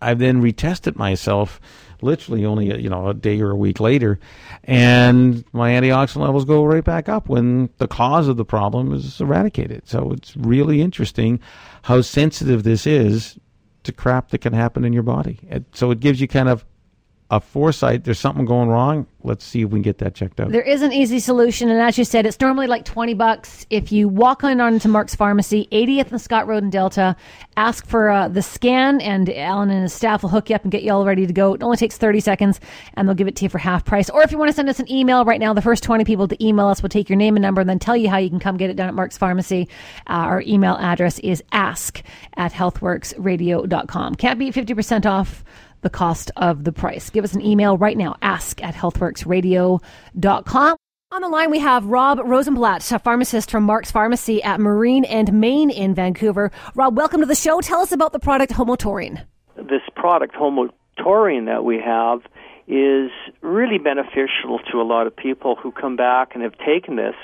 I've 0.00 0.18
then 0.18 0.42
retested 0.42 0.96
myself 0.96 1.60
literally 2.02 2.44
only 2.44 2.70
a, 2.70 2.76
you 2.76 2.90
know 2.90 3.08
a 3.08 3.14
day 3.14 3.40
or 3.40 3.50
a 3.50 3.56
week 3.56 3.80
later 3.80 4.18
and 4.64 5.44
my 5.52 5.70
antioxidant 5.70 6.20
levels 6.20 6.44
go 6.44 6.64
right 6.64 6.84
back 6.84 7.08
up 7.08 7.28
when 7.28 7.70
the 7.78 7.88
cause 7.88 8.28
of 8.28 8.36
the 8.36 8.44
problem 8.44 8.92
is 8.92 9.20
eradicated. 9.20 9.88
So 9.88 10.12
it's 10.12 10.36
really 10.36 10.82
interesting 10.82 11.40
how 11.82 12.02
sensitive 12.02 12.64
this 12.64 12.86
is 12.86 13.38
to 13.84 13.92
crap 13.92 14.30
that 14.30 14.38
can 14.38 14.52
happen 14.52 14.84
in 14.84 14.92
your 14.92 15.04
body. 15.04 15.38
And 15.48 15.64
so 15.72 15.90
it 15.90 16.00
gives 16.00 16.20
you 16.20 16.28
kind 16.28 16.48
of 16.48 16.64
a 17.30 17.40
foresight 17.40 18.04
there's 18.04 18.20
something 18.20 18.44
going 18.44 18.68
wrong 18.68 19.06
let's 19.26 19.44
see 19.44 19.62
if 19.62 19.70
we 19.70 19.76
can 19.78 19.82
get 19.82 19.98
that 19.98 20.14
checked 20.14 20.40
out 20.40 20.50
There 20.50 20.62
is 20.62 20.82
an 20.82 20.92
easy 20.92 21.18
solution, 21.18 21.68
and 21.68 21.80
as 21.80 21.98
you 21.98 22.04
said, 22.04 22.26
it's 22.26 22.40
normally 22.40 22.68
like 22.68 22.84
twenty 22.84 23.12
bucks. 23.14 23.66
If 23.70 23.90
you 23.90 24.08
walk 24.08 24.44
on 24.44 24.60
onto 24.60 24.88
Mark's 24.88 25.14
Pharmacy, 25.14 25.68
80th 25.72 26.12
and 26.12 26.20
Scott 26.20 26.46
Road 26.46 26.62
in 26.62 26.70
Delta, 26.70 27.16
ask 27.56 27.84
for 27.86 28.08
uh, 28.08 28.28
the 28.28 28.42
scan, 28.42 29.00
and 29.00 29.28
Alan 29.30 29.70
and 29.70 29.82
his 29.82 29.92
staff 29.92 30.22
will 30.22 30.30
hook 30.30 30.48
you 30.48 30.56
up 30.56 30.62
and 30.62 30.70
get 30.70 30.84
you 30.84 30.92
all 30.92 31.04
ready 31.04 31.26
to 31.26 31.32
go. 31.32 31.54
It 31.54 31.62
only 31.62 31.76
takes 31.76 31.96
thirty 31.98 32.20
seconds, 32.20 32.60
and 32.94 33.08
they'll 33.08 33.16
give 33.16 33.26
it 33.26 33.36
to 33.36 33.44
you 33.44 33.48
for 33.48 33.58
half 33.58 33.84
price. 33.84 34.08
Or 34.08 34.22
if 34.22 34.30
you 34.30 34.38
want 34.38 34.50
to 34.50 34.54
send 34.54 34.68
us 34.68 34.78
an 34.78 34.90
email 34.90 35.24
right 35.24 35.40
now, 35.40 35.52
the 35.52 35.62
first 35.62 35.82
twenty 35.82 36.04
people 36.04 36.28
to 36.28 36.44
email 36.44 36.66
us 36.66 36.82
will 36.82 36.88
take 36.88 37.08
your 37.08 37.16
name 37.16 37.34
and 37.36 37.42
number, 37.42 37.60
and 37.60 37.68
then 37.68 37.80
tell 37.80 37.96
you 37.96 38.08
how 38.08 38.18
you 38.18 38.30
can 38.30 38.38
come 38.38 38.56
get 38.56 38.70
it 38.70 38.76
done 38.76 38.88
at 38.88 38.94
Mark's 38.94 39.18
Pharmacy. 39.18 39.68
Uh, 40.08 40.12
our 40.12 40.42
email 40.42 40.76
address 40.76 41.18
is 41.18 41.42
ask 41.50 42.02
at 42.36 42.52
healthworxradio.com. 42.52 44.14
Can't 44.14 44.38
beat 44.38 44.54
fifty 44.54 44.74
percent 44.74 45.04
off 45.04 45.44
the 45.82 45.90
cost 45.90 46.30
of 46.36 46.64
the 46.64 46.72
price. 46.72 47.10
Give 47.10 47.24
us 47.24 47.34
an 47.34 47.44
email 47.44 47.78
right 47.78 47.96
now, 47.96 48.16
ask 48.22 48.62
at 48.62 48.74
healthworxradio.com. 48.74 50.76
On 51.12 51.22
the 51.22 51.28
line, 51.28 51.52
we 51.52 51.60
have 51.60 51.86
Rob 51.86 52.18
Rosenblatt, 52.18 52.90
a 52.90 52.98
pharmacist 52.98 53.48
from 53.50 53.62
Mark's 53.62 53.92
Pharmacy 53.92 54.42
at 54.42 54.58
Marine 54.58 55.04
and 55.04 55.32
Main 55.32 55.70
in 55.70 55.94
Vancouver. 55.94 56.50
Rob, 56.74 56.96
welcome 56.96 57.20
to 57.20 57.26
the 57.26 57.36
show. 57.36 57.60
Tell 57.60 57.80
us 57.80 57.92
about 57.92 58.12
the 58.12 58.18
product 58.18 58.52
Homotaurine. 58.52 59.24
this 59.56 59.82
product, 59.94 60.34
homotaurine, 60.34 61.46
that 61.46 61.64
we 61.64 61.78
have 61.78 62.22
is 62.66 63.12
really 63.40 63.78
beneficial 63.78 64.58
to 64.72 64.80
a 64.80 64.82
lot 64.82 65.06
of 65.06 65.16
people 65.16 65.54
who 65.54 65.70
come 65.70 65.94
back 65.94 66.34
and 66.34 66.42
have 66.42 66.58
taken 66.58 66.96
this 66.96 67.14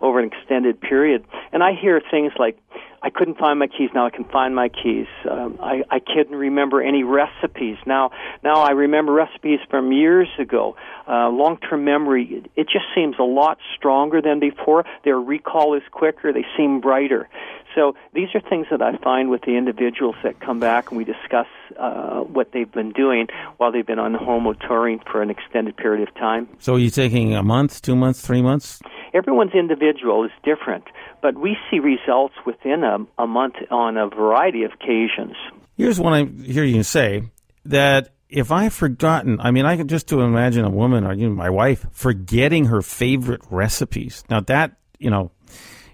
over 0.00 0.18
an 0.18 0.30
extended 0.32 0.80
period. 0.80 1.22
And 1.52 1.62
I 1.62 1.72
hear 1.78 2.00
things 2.10 2.32
like, 2.38 2.58
I 3.06 3.10
couldn't 3.10 3.38
find 3.38 3.56
my 3.60 3.68
keys. 3.68 3.90
Now 3.94 4.04
I 4.04 4.10
can 4.10 4.24
find 4.24 4.52
my 4.52 4.68
keys. 4.68 5.06
Um, 5.30 5.60
I, 5.62 5.84
I 5.92 6.00
couldn't 6.00 6.34
remember 6.34 6.82
any 6.82 7.04
recipes. 7.04 7.76
Now, 7.86 8.10
now 8.42 8.62
I 8.62 8.72
remember 8.72 9.12
recipes 9.12 9.60
from 9.70 9.92
years 9.92 10.26
ago. 10.40 10.74
Uh, 11.06 11.28
long-term 11.28 11.84
memory, 11.84 12.24
it, 12.24 12.50
it 12.56 12.64
just 12.64 12.86
seems 12.96 13.14
a 13.20 13.22
lot 13.22 13.58
stronger 13.76 14.20
than 14.20 14.40
before. 14.40 14.84
Their 15.04 15.20
recall 15.20 15.74
is 15.76 15.84
quicker. 15.92 16.32
They 16.32 16.44
seem 16.56 16.80
brighter. 16.80 17.28
So 17.76 17.94
these 18.12 18.28
are 18.34 18.40
things 18.40 18.66
that 18.72 18.82
I 18.82 18.96
find 18.96 19.30
with 19.30 19.42
the 19.42 19.56
individuals 19.56 20.16
that 20.24 20.40
come 20.40 20.58
back 20.58 20.90
and 20.90 20.98
we 20.98 21.04
discuss 21.04 21.46
uh, 21.78 22.22
what 22.22 22.50
they've 22.50 22.72
been 22.72 22.90
doing 22.90 23.28
while 23.58 23.70
they've 23.70 23.86
been 23.86 24.00
on 24.00 24.14
homotaurine 24.14 25.08
for 25.08 25.22
an 25.22 25.30
extended 25.30 25.76
period 25.76 26.08
of 26.08 26.12
time. 26.14 26.48
so 26.58 26.74
are 26.74 26.78
you 26.78 26.88
taking 26.88 27.34
a 27.34 27.42
month 27.42 27.82
two 27.82 27.94
months 27.94 28.22
three 28.22 28.40
months 28.40 28.80
Everyone's 29.16 29.54
individual 29.54 30.24
is 30.24 30.30
different, 30.44 30.84
but 31.26 31.36
we 31.36 31.56
see 31.68 31.80
results 31.80 32.34
within 32.46 32.84
a, 32.84 32.98
a 33.20 33.26
month 33.26 33.56
on 33.72 33.96
a 33.96 34.06
variety 34.06 34.62
of 34.62 34.70
occasions. 34.74 35.34
Here's 35.76 35.98
what 35.98 36.12
I 36.12 36.22
hear 36.22 36.62
you 36.62 36.84
say 36.84 37.24
that 37.64 38.10
if 38.28 38.52
I've 38.52 38.72
forgotten, 38.72 39.40
I 39.40 39.50
mean, 39.50 39.66
I 39.66 39.76
can 39.76 39.88
just 39.88 40.06
to 40.10 40.20
imagine 40.20 40.64
a 40.64 40.70
woman 40.70 41.04
or 41.04 41.14
you 41.14 41.28
know, 41.28 41.34
my 41.34 41.50
wife 41.50 41.84
forgetting 41.90 42.66
her 42.66 42.80
favorite 42.80 43.40
recipes. 43.50 44.22
Now 44.30 44.38
that 44.42 44.76
you 45.00 45.10
know 45.10 45.32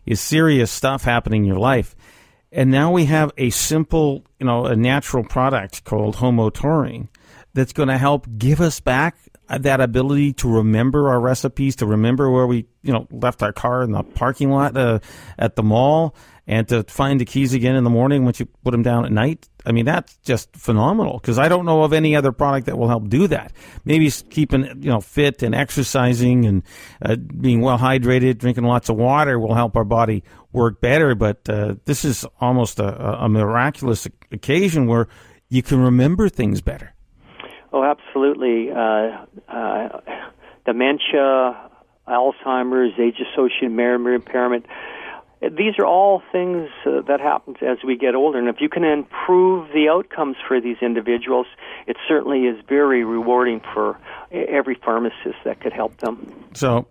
is 0.05 0.21
serious 0.21 0.71
stuff 0.71 1.03
happening 1.03 1.45
in 1.45 1.49
your 1.49 1.59
life, 1.59 1.97
and 2.53 2.71
now 2.71 2.93
we 2.93 3.07
have 3.07 3.33
a 3.39 3.49
simple, 3.49 4.27
you 4.39 4.45
know, 4.45 4.67
a 4.67 4.77
natural 4.77 5.25
product 5.25 5.85
called 5.85 6.17
homotaurine 6.17 7.09
that's 7.55 7.73
going 7.73 7.89
to 7.89 7.97
help 7.97 8.27
give 8.37 8.61
us 8.61 8.81
back 8.81 9.17
that 9.59 9.81
ability 9.81 10.33
to 10.35 10.49
remember 10.49 11.09
our 11.09 11.21
recipes, 11.21 11.77
to 11.77 11.87
remember 11.87 12.31
where 12.31 12.47
we, 12.47 12.67
you 12.83 12.93
know, 12.93 13.07
left 13.11 13.43
our 13.43 13.53
car 13.53 13.83
in 13.83 13.93
the 13.93 14.03
parking 14.03 14.51
lot 14.51 14.77
uh, 14.77 14.99
at 15.39 15.57
the 15.57 15.63
mall, 15.63 16.15
and 16.47 16.67
to 16.69 16.83
find 16.85 17.21
the 17.21 17.25
keys 17.25 17.55
again 17.55 17.77
in 17.77 17.85
the 17.85 17.91
morning 17.91 18.25
once 18.25 18.41
you 18.41 18.47
put 18.65 18.73
them 18.73 18.83
down 18.83 19.05
at 19.05 19.13
night. 19.13 19.49
I 19.65 19.71
mean, 19.71 19.85
that's 19.85 20.17
just 20.19 20.57
phenomenal 20.57 21.19
because 21.19 21.39
I 21.39 21.49
don't 21.49 21.65
know 21.65 21.85
of 21.85 21.93
any 21.93 22.17
other 22.17 22.33
product 22.33 22.67
that 22.67 22.77
will 22.77 22.89
help 22.89 23.09
do 23.09 23.29
that. 23.29 23.53
Maybe 23.85 24.11
keeping, 24.11 24.65
you 24.65 24.91
know, 24.91 25.01
fit 25.01 25.43
and 25.43 25.55
exercising 25.55 26.45
and 26.47 26.63
uh, 27.01 27.17
being 27.17 27.61
well 27.61 27.79
hydrated, 27.79 28.39
drinking 28.39 28.65
lots 28.65 28.89
of 28.89 28.97
water 28.97 29.39
will 29.39 29.55
help 29.55 29.77
our 29.77 29.85
body 29.85 30.25
work 30.53 30.81
better. 30.81 31.15
But 31.15 31.49
uh, 31.49 31.77
this 31.85 32.05
is 32.05 32.27
almost 32.41 32.81
a, 32.81 33.23
a 33.25 33.29
miraculous 33.29 34.09
occasion 34.33 34.87
where 34.87 35.07
you 35.49 35.63
can 35.63 35.79
remember 35.79 36.29
things 36.29 36.61
better. 36.61 36.93
Oh, 37.73 37.83
absolutely. 37.83 38.71
Uh, 38.71 39.25
uh, 39.49 40.01
dementia, 40.67 41.71
Alzheimer's, 42.07 42.99
age-associated 42.99 43.71
memory 43.71 44.15
impairment. 44.15 44.67
These 45.41 45.75
are 45.81 45.87
all 45.87 46.23
things 46.31 46.69
uh, 46.87 47.01
that 47.09 47.19
happen 47.21 47.57
as 47.63 47.79
we 47.85 47.97
get 47.97 48.15
older, 48.15 48.39
and 48.39 48.49
if 48.49 48.57
you 48.61 48.69
can 48.69 48.85
improve 48.85 49.69
the 49.73 49.89
outcomes 49.89 50.37
for 50.47 50.61
these 50.61 50.77
individuals, 50.81 51.47
it 51.89 51.97
certainly 52.07 52.43
is 52.43 52.57
very 52.69 53.03
rewarding 53.03 53.61
for 53.75 53.99
every 54.31 54.77
pharmacist 54.85 55.39
that 55.45 55.61
could 55.61 55.73
help 55.73 55.97
them. 55.97 56.33
So, 56.55 56.87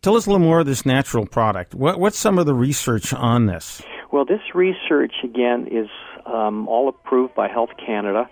tell 0.00 0.16
us 0.16 0.26
a 0.26 0.30
little 0.30 0.46
more 0.46 0.60
of 0.60 0.66
this 0.66 0.86
natural 0.86 1.26
product. 1.26 1.74
What, 1.74 1.98
what's 1.98 2.18
some 2.18 2.38
of 2.38 2.46
the 2.46 2.54
research 2.54 3.12
on 3.12 3.46
this? 3.46 3.82
Well, 4.12 4.26
this 4.26 4.54
research 4.54 5.14
again 5.24 5.66
is 5.68 5.88
um, 6.24 6.68
all 6.68 6.88
approved 6.88 7.34
by 7.34 7.48
Health 7.48 7.70
Canada, 7.84 8.30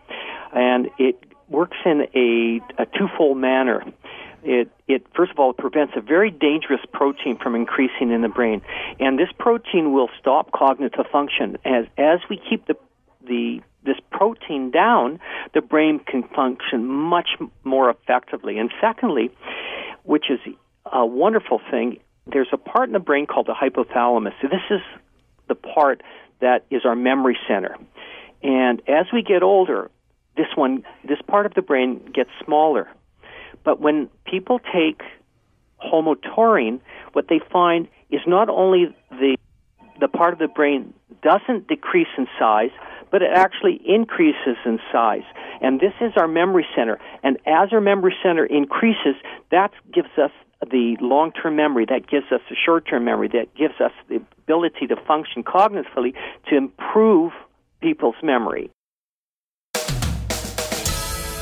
and 0.53 0.91
it 0.99 1.30
works 1.50 1.76
in 1.85 2.07
a, 2.14 2.83
a 2.83 2.87
twofold 2.87 3.37
manner. 3.37 3.85
It, 4.42 4.71
it 4.88 5.07
first 5.14 5.33
of 5.33 5.38
all 5.38 5.52
prevents 5.52 5.92
a 5.97 6.00
very 6.00 6.30
dangerous 6.30 6.80
protein 6.92 7.37
from 7.37 7.54
increasing 7.54 8.11
in 8.11 8.23
the 8.23 8.28
brain, 8.28 8.62
and 8.99 9.19
this 9.19 9.28
protein 9.38 9.92
will 9.92 10.09
stop 10.19 10.50
cognitive 10.52 11.04
function 11.12 11.59
as 11.64 11.85
as 11.99 12.21
we 12.30 12.40
keep 12.49 12.66
the 12.66 12.76
the 13.26 13.61
this 13.85 13.97
protein 14.11 14.71
down, 14.71 15.21
the 15.54 15.61
brain 15.61 16.00
can 16.00 16.23
function 16.23 16.87
much 16.87 17.28
more 17.64 17.90
effectively. 17.90 18.59
And 18.59 18.71
secondly, 18.80 19.30
which 20.04 20.26
is 20.30 20.38
a 20.90 21.04
wonderful 21.04 21.61
thing, 21.71 21.99
there's 22.26 22.49
a 22.52 22.59
part 22.59 22.88
in 22.88 22.92
the 22.92 22.99
brain 22.99 23.26
called 23.26 23.47
the 23.47 23.54
hypothalamus. 23.54 24.33
So 24.42 24.49
this 24.49 24.61
is 24.71 24.80
the 25.49 25.54
part 25.54 26.02
that 26.40 26.64
is 26.71 26.83
our 26.85 26.95
memory 26.95 27.38
center. 27.49 27.76
And 28.42 28.80
as 28.88 29.07
we 29.12 29.23
get 29.23 29.42
older, 29.42 29.90
this 30.37 30.47
one, 30.55 30.85
this 31.07 31.19
part 31.27 31.47
of 31.47 31.55
the 31.55 31.63
brain 31.63 32.01
gets 32.15 32.31
smaller. 32.45 32.89
But 33.65 33.81
when 33.81 34.09
people 34.25 34.61
take 34.73 35.03
homotaurine, 35.85 36.81
what 37.13 37.27
they 37.29 37.41
find 37.53 37.89
is 38.11 38.21
not 38.27 38.49
only 38.49 38.95
the 39.11 39.37
the 40.01 40.09
part 40.09 40.33
of 40.33 40.39
the 40.39 40.49
brain 40.49 40.95
doesn't 41.23 41.69
decrease 41.69 42.09
in 42.17 42.27
size, 42.39 42.71
but 43.11 43.21
it 43.21 43.31
actually 43.35 43.81
increases 43.85 44.57
in 44.65 44.79
size. 44.91 45.25
And 45.61 45.79
this 45.79 45.93
is 46.01 46.13
our 46.17 46.27
memory 46.27 46.67
center. 46.75 46.99
And 47.23 47.37
as 47.47 47.73
our 47.73 47.83
memory 47.83 48.15
center 48.23 48.47
increases, 48.47 49.17
that 49.51 49.73
gives 49.93 50.09
us 50.17 50.31
the 50.71 50.97
long 51.01 51.33
term 51.33 51.57
memory, 51.57 51.87
that 51.89 52.09
gives 52.09 52.27
us 52.33 52.41
the 52.49 52.57
short 52.57 52.87
term 52.89 53.05
memory, 53.05 53.29
that 53.29 53.55
gives 53.55 53.75
us 53.81 53.93
the 54.09 54.17
ability 54.17 54.87
to 54.89 54.97
function 55.07 55.43
cognitively 55.43 56.15
to 56.49 56.57
improve 56.57 57.33
people's 57.81 58.17
memory. 58.23 58.71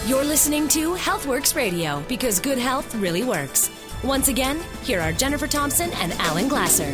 You're 0.08 0.24
listening 0.24 0.68
to 0.68 0.94
Healthworx 0.94 1.54
Radio 1.54 2.02
because 2.08 2.40
good 2.40 2.56
health 2.56 2.94
really 2.94 3.24
works. 3.24 3.68
Once 4.02 4.28
again, 4.28 4.58
here 4.82 5.02
are 5.02 5.12
Jennifer 5.12 5.46
Thompson 5.46 5.90
and 5.96 6.14
Alan 6.14 6.48
Glasser. 6.48 6.90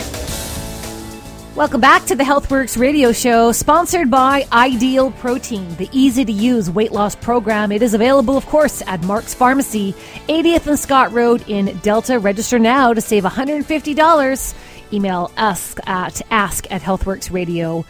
Welcome 1.54 1.80
back 1.80 2.06
to 2.06 2.16
the 2.16 2.25
Healthworx 2.25 2.76
radio 2.76 3.12
show, 3.12 3.52
sponsored 3.52 4.11
by 4.11 4.49
Ideal 4.50 5.12
Protein, 5.12 5.76
the 5.76 5.88
easy 5.92 6.25
to 6.25 6.33
use 6.33 6.68
weight 6.68 6.90
loss 6.90 7.14
program. 7.14 7.71
It 7.71 7.83
is 7.83 7.94
available, 7.94 8.37
of 8.37 8.47
course, 8.47 8.83
at 8.85 9.00
Mark's 9.04 9.33
Pharmacy, 9.33 9.92
80th 10.28 10.66
and 10.66 10.76
Scott 10.76 11.12
Road 11.12 11.44
in 11.47 11.66
Delta. 11.85 12.18
Register 12.18 12.59
now 12.59 12.92
to 12.92 13.00
save 13.00 13.23
$150. 13.23 14.54
Email 14.92 15.30
us 15.37 15.76
at 15.87 16.21
ask 16.33 16.68
at 16.68 16.83
healthworxradio.com 16.83 17.85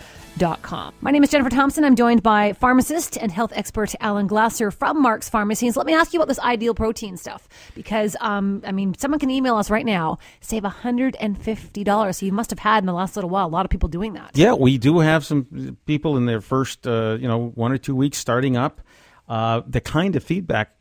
my 1.00 1.12
name 1.12 1.22
is 1.22 1.30
Jennifer 1.30 1.48
Thompson. 1.48 1.84
I'm 1.84 1.94
joined 1.94 2.22
by 2.24 2.54
pharmacist 2.54 3.16
and 3.16 3.30
health 3.30 3.52
expert 3.54 3.94
Alan 4.00 4.26
Glasser 4.26 4.72
from 4.72 5.00
Mark's 5.00 5.28
Pharmacies. 5.28 5.76
Let 5.76 5.86
me 5.86 5.94
ask 5.94 6.12
you 6.12 6.18
about 6.18 6.26
this 6.26 6.40
ideal 6.40 6.74
protein 6.74 7.16
stuff 7.16 7.48
because, 7.76 8.16
um, 8.20 8.60
I 8.66 8.72
mean, 8.72 8.94
someone 8.98 9.20
can 9.20 9.30
email 9.30 9.54
us 9.54 9.70
right 9.70 9.86
now, 9.86 10.18
save 10.40 10.64
$150. 10.64 12.14
So 12.16 12.26
you 12.26 12.32
must 12.32 12.50
have 12.50 12.58
had 12.58 12.82
in 12.82 12.86
the 12.86 12.92
last 12.92 13.14
little 13.14 13.30
while 13.30 13.46
a 13.46 13.48
lot 13.48 13.64
of 13.64 13.70
people 13.70 13.88
doing 13.88 14.14
that. 14.14 14.32
Yeah, 14.34 14.54
we 14.54 14.76
do 14.76 14.98
have 14.98 15.24
some 15.24 15.78
people 15.86 16.16
in 16.16 16.26
their 16.26 16.40
first, 16.40 16.84
uh, 16.84 17.16
you 17.20 17.28
know, 17.28 17.52
one 17.54 17.70
or 17.70 17.78
two 17.78 17.94
weeks 17.94 18.18
starting 18.18 18.56
up. 18.56 18.80
Uh, 19.28 19.62
the 19.66 19.80
kind 19.80 20.16
of 20.16 20.24
feedback 20.24 20.73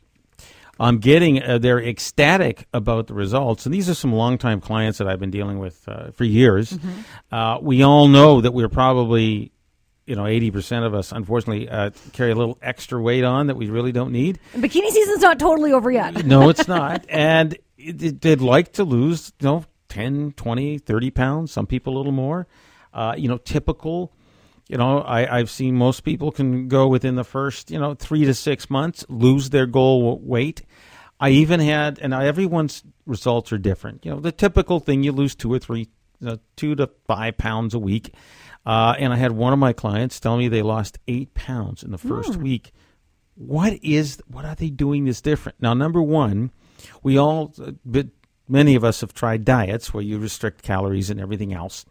I'm 0.78 0.98
getting, 0.98 1.42
uh, 1.42 1.58
they're 1.58 1.80
ecstatic 1.80 2.66
about 2.72 3.06
the 3.06 3.14
results. 3.14 3.66
And 3.66 3.74
these 3.74 3.88
are 3.88 3.94
some 3.94 4.12
longtime 4.12 4.60
clients 4.60 4.98
that 4.98 5.08
I've 5.08 5.20
been 5.20 5.30
dealing 5.30 5.58
with 5.58 5.88
uh, 5.88 6.10
for 6.12 6.24
years. 6.24 6.72
Mm-hmm. 6.72 7.34
Uh, 7.34 7.58
we 7.60 7.82
all 7.82 8.08
know 8.08 8.40
that 8.40 8.52
we're 8.52 8.68
probably, 8.68 9.52
you 10.06 10.16
know, 10.16 10.24
80% 10.24 10.84
of 10.84 10.94
us, 10.94 11.12
unfortunately, 11.12 11.68
uh, 11.68 11.90
carry 12.12 12.32
a 12.32 12.34
little 12.34 12.58
extra 12.60 13.00
weight 13.00 13.24
on 13.24 13.46
that 13.46 13.56
we 13.56 13.70
really 13.70 13.92
don't 13.92 14.12
need. 14.12 14.38
And 14.52 14.62
bikini 14.62 14.90
season's 14.90 15.22
not 15.22 15.38
totally 15.38 15.72
over 15.72 15.90
yet. 15.90 16.24
no, 16.26 16.48
it's 16.48 16.68
not. 16.68 17.04
And 17.08 17.56
they'd 17.78 18.40
like 18.40 18.72
to 18.72 18.84
lose, 18.84 19.32
you 19.40 19.46
know, 19.46 19.64
10, 19.88 20.32
20, 20.32 20.78
30 20.78 21.10
pounds, 21.10 21.52
some 21.52 21.66
people 21.66 21.94
a 21.94 21.98
little 21.98 22.12
more. 22.12 22.46
Uh, 22.92 23.14
you 23.16 23.28
know, 23.28 23.38
typical 23.38 24.12
you 24.68 24.78
know, 24.78 25.00
I, 25.00 25.38
I've 25.38 25.50
seen 25.50 25.76
most 25.76 26.04
people 26.04 26.32
can 26.32 26.68
go 26.68 26.88
within 26.88 27.16
the 27.16 27.24
first, 27.24 27.70
you 27.70 27.78
know, 27.78 27.94
three 27.94 28.24
to 28.24 28.34
six 28.34 28.70
months, 28.70 29.04
lose 29.08 29.50
their 29.50 29.66
goal 29.66 30.18
weight. 30.20 30.62
I 31.20 31.30
even 31.30 31.60
had, 31.60 31.98
and 32.00 32.12
everyone's 32.14 32.82
results 33.06 33.52
are 33.52 33.58
different. 33.58 34.04
You 34.04 34.12
know, 34.12 34.20
the 34.20 34.32
typical 34.32 34.80
thing 34.80 35.02
you 35.02 35.12
lose 35.12 35.34
two 35.34 35.52
or 35.52 35.58
three, 35.58 35.88
you 36.20 36.26
know, 36.26 36.38
two 36.56 36.74
to 36.76 36.88
five 37.06 37.36
pounds 37.36 37.74
a 37.74 37.78
week. 37.78 38.14
Uh, 38.66 38.94
and 38.98 39.12
I 39.12 39.16
had 39.16 39.32
one 39.32 39.52
of 39.52 39.58
my 39.58 39.74
clients 39.74 40.18
tell 40.18 40.38
me 40.38 40.48
they 40.48 40.62
lost 40.62 40.98
eight 41.06 41.34
pounds 41.34 41.82
in 41.82 41.90
the 41.90 41.98
first 41.98 42.32
mm. 42.32 42.42
week. 42.42 42.72
What 43.34 43.78
is, 43.82 44.22
what 44.26 44.44
are 44.44 44.54
they 44.54 44.70
doing 44.70 45.04
this 45.04 45.20
different? 45.20 45.60
Now, 45.60 45.74
number 45.74 46.00
one, 46.02 46.50
we 47.02 47.18
all, 47.18 47.54
but 47.84 48.06
many 48.48 48.74
of 48.74 48.84
us 48.84 49.02
have 49.02 49.12
tried 49.12 49.44
diets 49.44 49.92
where 49.92 50.02
you 50.02 50.18
restrict 50.18 50.62
calories 50.62 51.10
and 51.10 51.20
everything 51.20 51.52
else. 51.52 51.84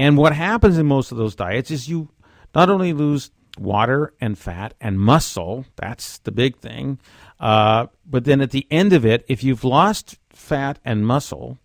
And 0.00 0.16
what 0.16 0.32
happens 0.32 0.78
in 0.78 0.86
most 0.86 1.12
of 1.12 1.18
those 1.18 1.34
diets 1.34 1.70
is 1.70 1.86
you 1.86 2.08
not 2.54 2.70
only 2.70 2.94
lose 2.94 3.30
water 3.58 4.14
and 4.18 4.38
fat 4.38 4.72
and 4.80 4.98
muscle, 4.98 5.66
that's 5.76 6.16
the 6.20 6.32
big 6.32 6.56
thing, 6.56 6.98
uh, 7.38 7.88
but 8.06 8.24
then 8.24 8.40
at 8.40 8.50
the 8.50 8.66
end 8.70 8.94
of 8.94 9.04
it, 9.04 9.26
if 9.28 9.44
you've 9.44 9.62
lost 9.62 10.16
fat 10.32 10.78
and 10.86 11.06
muscle, 11.06 11.58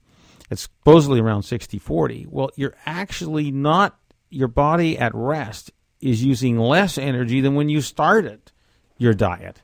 it's 0.51 0.63
supposedly 0.63 1.22
around 1.22 1.44
60 1.44 1.80
40. 1.80 2.27
Well, 2.30 2.50
you're 2.58 2.75
actually 2.86 3.51
not, 3.51 3.98
your 4.30 4.50
body 4.50 4.98
at 4.98 5.15
rest 5.15 5.72
is 6.01 6.22
using 6.22 6.60
less 6.60 6.98
energy 6.98 7.39
than 7.39 7.56
when 7.56 7.70
you 7.70 7.80
started 7.80 8.51
your 8.98 9.13
diet. 9.13 9.62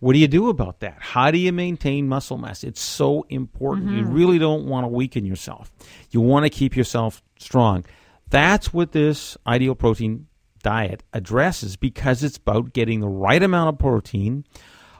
What 0.00 0.14
do 0.14 0.18
you 0.18 0.26
do 0.26 0.48
about 0.48 0.80
that? 0.80 0.96
How 0.98 1.30
do 1.30 1.38
you 1.38 1.52
maintain 1.52 2.08
muscle 2.08 2.36
mass? 2.36 2.64
It's 2.64 2.80
so 2.80 3.26
important. 3.28 3.86
Mm-hmm. 3.86 3.98
You 3.98 4.04
really 4.06 4.38
don't 4.40 4.66
want 4.66 4.82
to 4.82 4.88
weaken 4.88 5.24
yourself. 5.24 5.70
You 6.10 6.20
want 6.20 6.46
to 6.46 6.50
keep 6.50 6.74
yourself 6.74 7.22
strong. 7.38 7.84
That's 8.30 8.72
what 8.72 8.92
this 8.92 9.36
ideal 9.46 9.74
protein 9.74 10.26
diet 10.62 11.02
addresses 11.12 11.76
because 11.76 12.22
it's 12.22 12.36
about 12.36 12.72
getting 12.72 13.00
the 13.00 13.08
right 13.08 13.42
amount 13.42 13.68
of 13.68 13.78
protein 13.78 14.44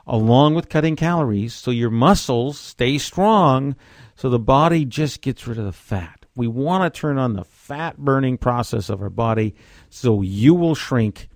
along 0.07 0.55
with 0.55 0.69
cutting 0.69 0.95
calories 0.95 1.53
so 1.53 1.69
your 1.69 1.91
muscles 1.91 2.57
stay 2.57 2.97
strong 2.97 3.75
so 4.15 4.29
the 4.29 4.39
body 4.39 4.83
just 4.83 5.21
gets 5.21 5.45
rid 5.47 5.59
of 5.59 5.65
the 5.65 5.71
fat. 5.71 6.25
We 6.35 6.47
want 6.47 6.91
to 6.91 6.99
turn 6.99 7.17
on 7.17 7.33
the 7.33 7.43
fat 7.43 7.97
burning 7.97 8.37
process 8.37 8.89
of 8.89 9.01
our 9.01 9.09
body 9.09 9.55
so 9.89 10.21
you 10.21 10.55
will 10.55 10.75
shrink, 10.75 11.29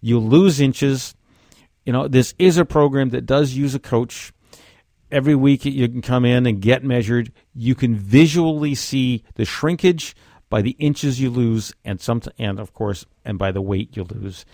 you 0.00 0.18
lose 0.18 0.60
inches. 0.60 1.14
You 1.84 1.92
know, 1.92 2.08
this 2.08 2.34
is 2.38 2.56
a 2.56 2.64
program 2.64 3.10
that 3.10 3.26
does 3.26 3.54
use 3.54 3.74
a 3.74 3.80
coach. 3.80 4.32
Every 5.10 5.34
week 5.34 5.64
you 5.64 5.88
can 5.88 6.02
come 6.02 6.24
in 6.24 6.46
and 6.46 6.60
get 6.60 6.84
measured. 6.84 7.32
You 7.54 7.74
can 7.74 7.94
visually 7.94 8.74
see 8.74 9.22
the 9.34 9.44
shrinkage 9.44 10.14
by 10.50 10.62
the 10.62 10.76
inches 10.78 11.20
you 11.20 11.30
lose, 11.30 11.72
and 11.84 12.00
some, 12.00 12.20
and 12.38 12.60
of 12.60 12.72
course, 12.72 13.06
and 13.24 13.38
by 13.38 13.52
the 13.52 13.62
weight 13.62 13.96
you 13.96 14.04
lose. 14.04 14.44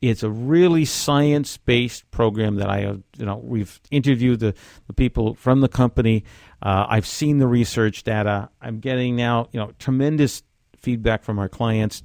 It's 0.00 0.22
a 0.22 0.30
really 0.30 0.86
science-based 0.86 2.10
program 2.10 2.56
that 2.56 2.70
I, 2.70 2.80
you 2.80 3.26
know, 3.26 3.36
we've 3.36 3.78
interviewed 3.90 4.40
the, 4.40 4.54
the 4.86 4.94
people 4.94 5.34
from 5.34 5.60
the 5.60 5.68
company. 5.68 6.24
Uh, 6.62 6.86
I've 6.88 7.06
seen 7.06 7.38
the 7.38 7.46
research 7.46 8.02
data. 8.02 8.48
I'm 8.62 8.80
getting 8.80 9.14
now, 9.16 9.48
you 9.52 9.60
know, 9.60 9.72
tremendous 9.78 10.42
feedback 10.78 11.22
from 11.22 11.38
our 11.38 11.50
clients. 11.50 12.02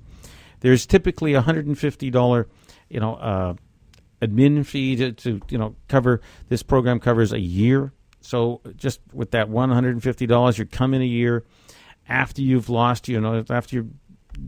There's 0.60 0.86
typically 0.86 1.36
a 1.36 1.42
hundred 1.42 1.68
and 1.68 1.80
fifty 1.80 2.10
dollar, 2.10 2.48
you 2.90 3.00
know, 3.00 3.16
uh, 3.16 3.54
admin 4.22 4.66
fee 4.66 4.96
to, 4.98 5.12
to, 5.14 5.40
you 5.50 5.58
know 5.58 5.76
cover. 5.88 6.20
This 6.50 6.64
program 6.64 7.00
covers 7.00 7.32
a 7.32 7.40
year 7.40 7.94
So 8.26 8.62
just 8.76 9.02
with 9.14 9.32
that 9.32 9.50
one 9.50 9.70
hundred 9.70 9.92
and 9.92 10.02
fifty 10.04 10.26
dollars, 10.26 10.58
you 10.58 10.66
come 10.66 10.96
in 10.96 11.02
a 11.02 11.06
year 11.06 11.44
after 12.08 12.42
you've 12.42 12.70
lost, 12.70 13.08
you 13.08 13.20
know, 13.20 13.44
after 13.50 13.76
you're 13.76 13.88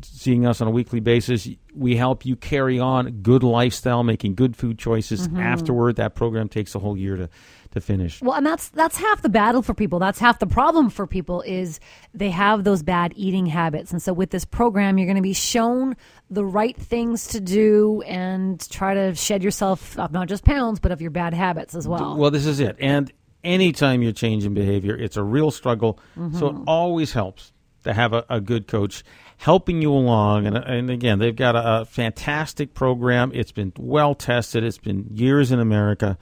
seeing 0.02 0.46
us 0.46 0.62
on 0.62 0.68
a 0.68 0.72
weekly 0.72 1.00
basis, 1.00 1.48
we 1.74 1.96
help 1.96 2.26
you 2.26 2.36
carry 2.36 2.80
on 2.80 3.22
good 3.22 3.44
lifestyle, 3.44 4.04
making 4.04 4.36
good 4.36 4.56
food 4.56 4.78
choices. 4.78 5.28
Mm-hmm. 5.28 5.40
Afterward, 5.40 5.96
that 5.98 6.16
program 6.16 6.50
takes 6.50 6.76
a 6.76 6.80
whole 6.80 6.98
year 6.98 7.16
to, 7.16 7.30
to 7.72 7.82
finish. 7.82 8.22
Well, 8.22 8.36
and 8.36 8.46
that's 8.46 8.70
that's 8.70 8.98
half 8.98 9.22
the 9.22 9.30
battle 9.30 9.62
for 9.62 9.74
people. 9.74 10.00
That's 10.00 10.20
half 10.20 10.40
the 10.40 10.48
problem 10.48 10.90
for 10.90 11.08
people 11.08 11.42
is 11.42 11.80
they 12.14 12.32
have 12.32 12.64
those 12.64 12.84
bad 12.84 13.14
eating 13.16 13.46
habits. 13.46 13.92
And 13.92 14.02
so 14.02 14.14
with 14.14 14.32
this 14.32 14.46
program, 14.46 14.98
you're 14.98 15.08
going 15.08 15.16
to 15.16 15.22
be 15.22 15.34
shown 15.34 15.96
the 16.30 16.46
right 16.46 16.76
things 16.76 17.28
to 17.28 17.40
do 17.40 18.02
and 18.06 18.68
try 18.70 18.94
to 18.94 19.16
shed 19.16 19.44
yourself 19.44 19.98
of 19.98 20.12
not 20.12 20.28
just 20.28 20.44
pounds, 20.44 20.80
but 20.80 20.92
of 20.92 21.02
your 21.02 21.12
bad 21.12 21.34
habits 21.34 21.76
as 21.76 21.88
well. 21.88 22.18
Well, 22.18 22.32
this 22.32 22.46
is 22.46 22.60
it. 22.60 22.76
And 22.80 23.12
anytime 23.44 24.01
you're 24.01 24.12
changing 24.12 24.53
behavior, 24.53 24.96
it's 24.96 25.17
a 25.17 25.24
real 25.24 25.51
struggle. 25.51 26.00
So 26.38 26.48
it 26.48 26.56
always 26.67 27.13
helps 27.13 27.53
to 27.84 27.94
have 27.94 28.13
a, 28.13 28.25
a 28.29 28.41
good 28.41 28.67
coach 28.67 29.03
helping 29.38 29.82
you 29.82 29.91
along. 29.94 30.48
And, 30.48 30.58
and 30.58 30.89
again, 30.89 31.20
they've 31.20 31.36
got 31.36 31.56
a, 31.56 31.82
a 31.82 31.86
fantastic 31.86 32.74
program. 32.74 33.32
It's 33.34 33.51
been 33.51 33.72
well 33.77 34.15
tested. 34.15 34.63
It's 34.63 34.77
been 34.77 35.08
years 35.12 35.51
in 35.51 35.60
America. 35.60 36.17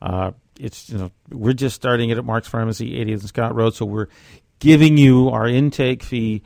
Uh, 0.00 0.32
it's 0.60 0.88
you 0.90 0.98
know 0.98 1.10
we're 1.30 1.52
just 1.52 1.76
starting 1.76 2.10
it 2.10 2.18
at 2.18 2.24
Mark's 2.24 2.48
Pharmacy, 2.48 2.92
80th 3.04 3.20
and 3.20 3.28
Scott 3.28 3.54
Road. 3.54 3.74
So 3.74 3.84
we're 3.86 4.08
giving 4.58 4.96
you 4.96 5.30
our 5.30 5.46
intake 5.48 6.02
fee 6.02 6.42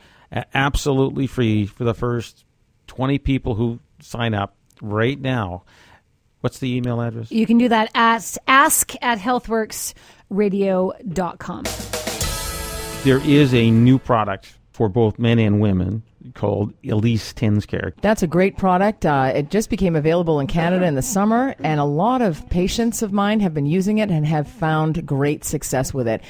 absolutely 0.53 1.27
free 1.27 1.65
for 1.65 1.83
the 1.83 1.93
first 1.93 2.45
20 2.87 3.19
people 3.19 3.55
who 3.55 3.79
sign 4.01 4.33
up 4.33 4.55
right 4.81 5.19
now. 5.19 5.63
What's 6.43 6.59
the 6.59 6.75
email 6.75 6.99
address? 6.99 7.31
You 7.31 7.45
can 7.45 7.57
do 7.57 7.69
that 7.69 7.89
at 7.95 8.37
ask 8.49 8.93
at 9.01 9.17
healthworxradio.com. 9.17 11.63
There 13.05 13.25
is 13.25 13.53
a 13.53 13.71
new 13.71 13.97
product 13.97 14.57
for 14.73 14.89
both 14.89 15.17
men 15.17 15.39
and 15.39 15.61
women 15.61 16.03
called 16.33 16.73
Elise 16.85 17.31
Tens 17.31 17.65
Care. 17.65 17.93
That's 18.01 18.23
a 18.23 18.27
great 18.27 18.57
product. 18.57 19.05
Uh, 19.05 19.31
it 19.33 19.51
just 19.51 19.69
became 19.69 19.95
available 19.95 20.41
in 20.41 20.47
Canada 20.47 20.85
in 20.85 20.95
the 20.95 21.01
summer, 21.01 21.55
and 21.63 21.79
a 21.79 21.85
lot 21.85 22.21
of 22.21 22.49
patients 22.49 23.01
of 23.01 23.13
mine 23.13 23.39
have 23.39 23.53
been 23.53 23.65
using 23.65 23.99
it 23.99 24.11
and 24.11 24.27
have 24.27 24.45
found 24.45 25.05
great 25.05 25.45
success 25.45 25.93
with 25.93 26.09
it. 26.09 26.21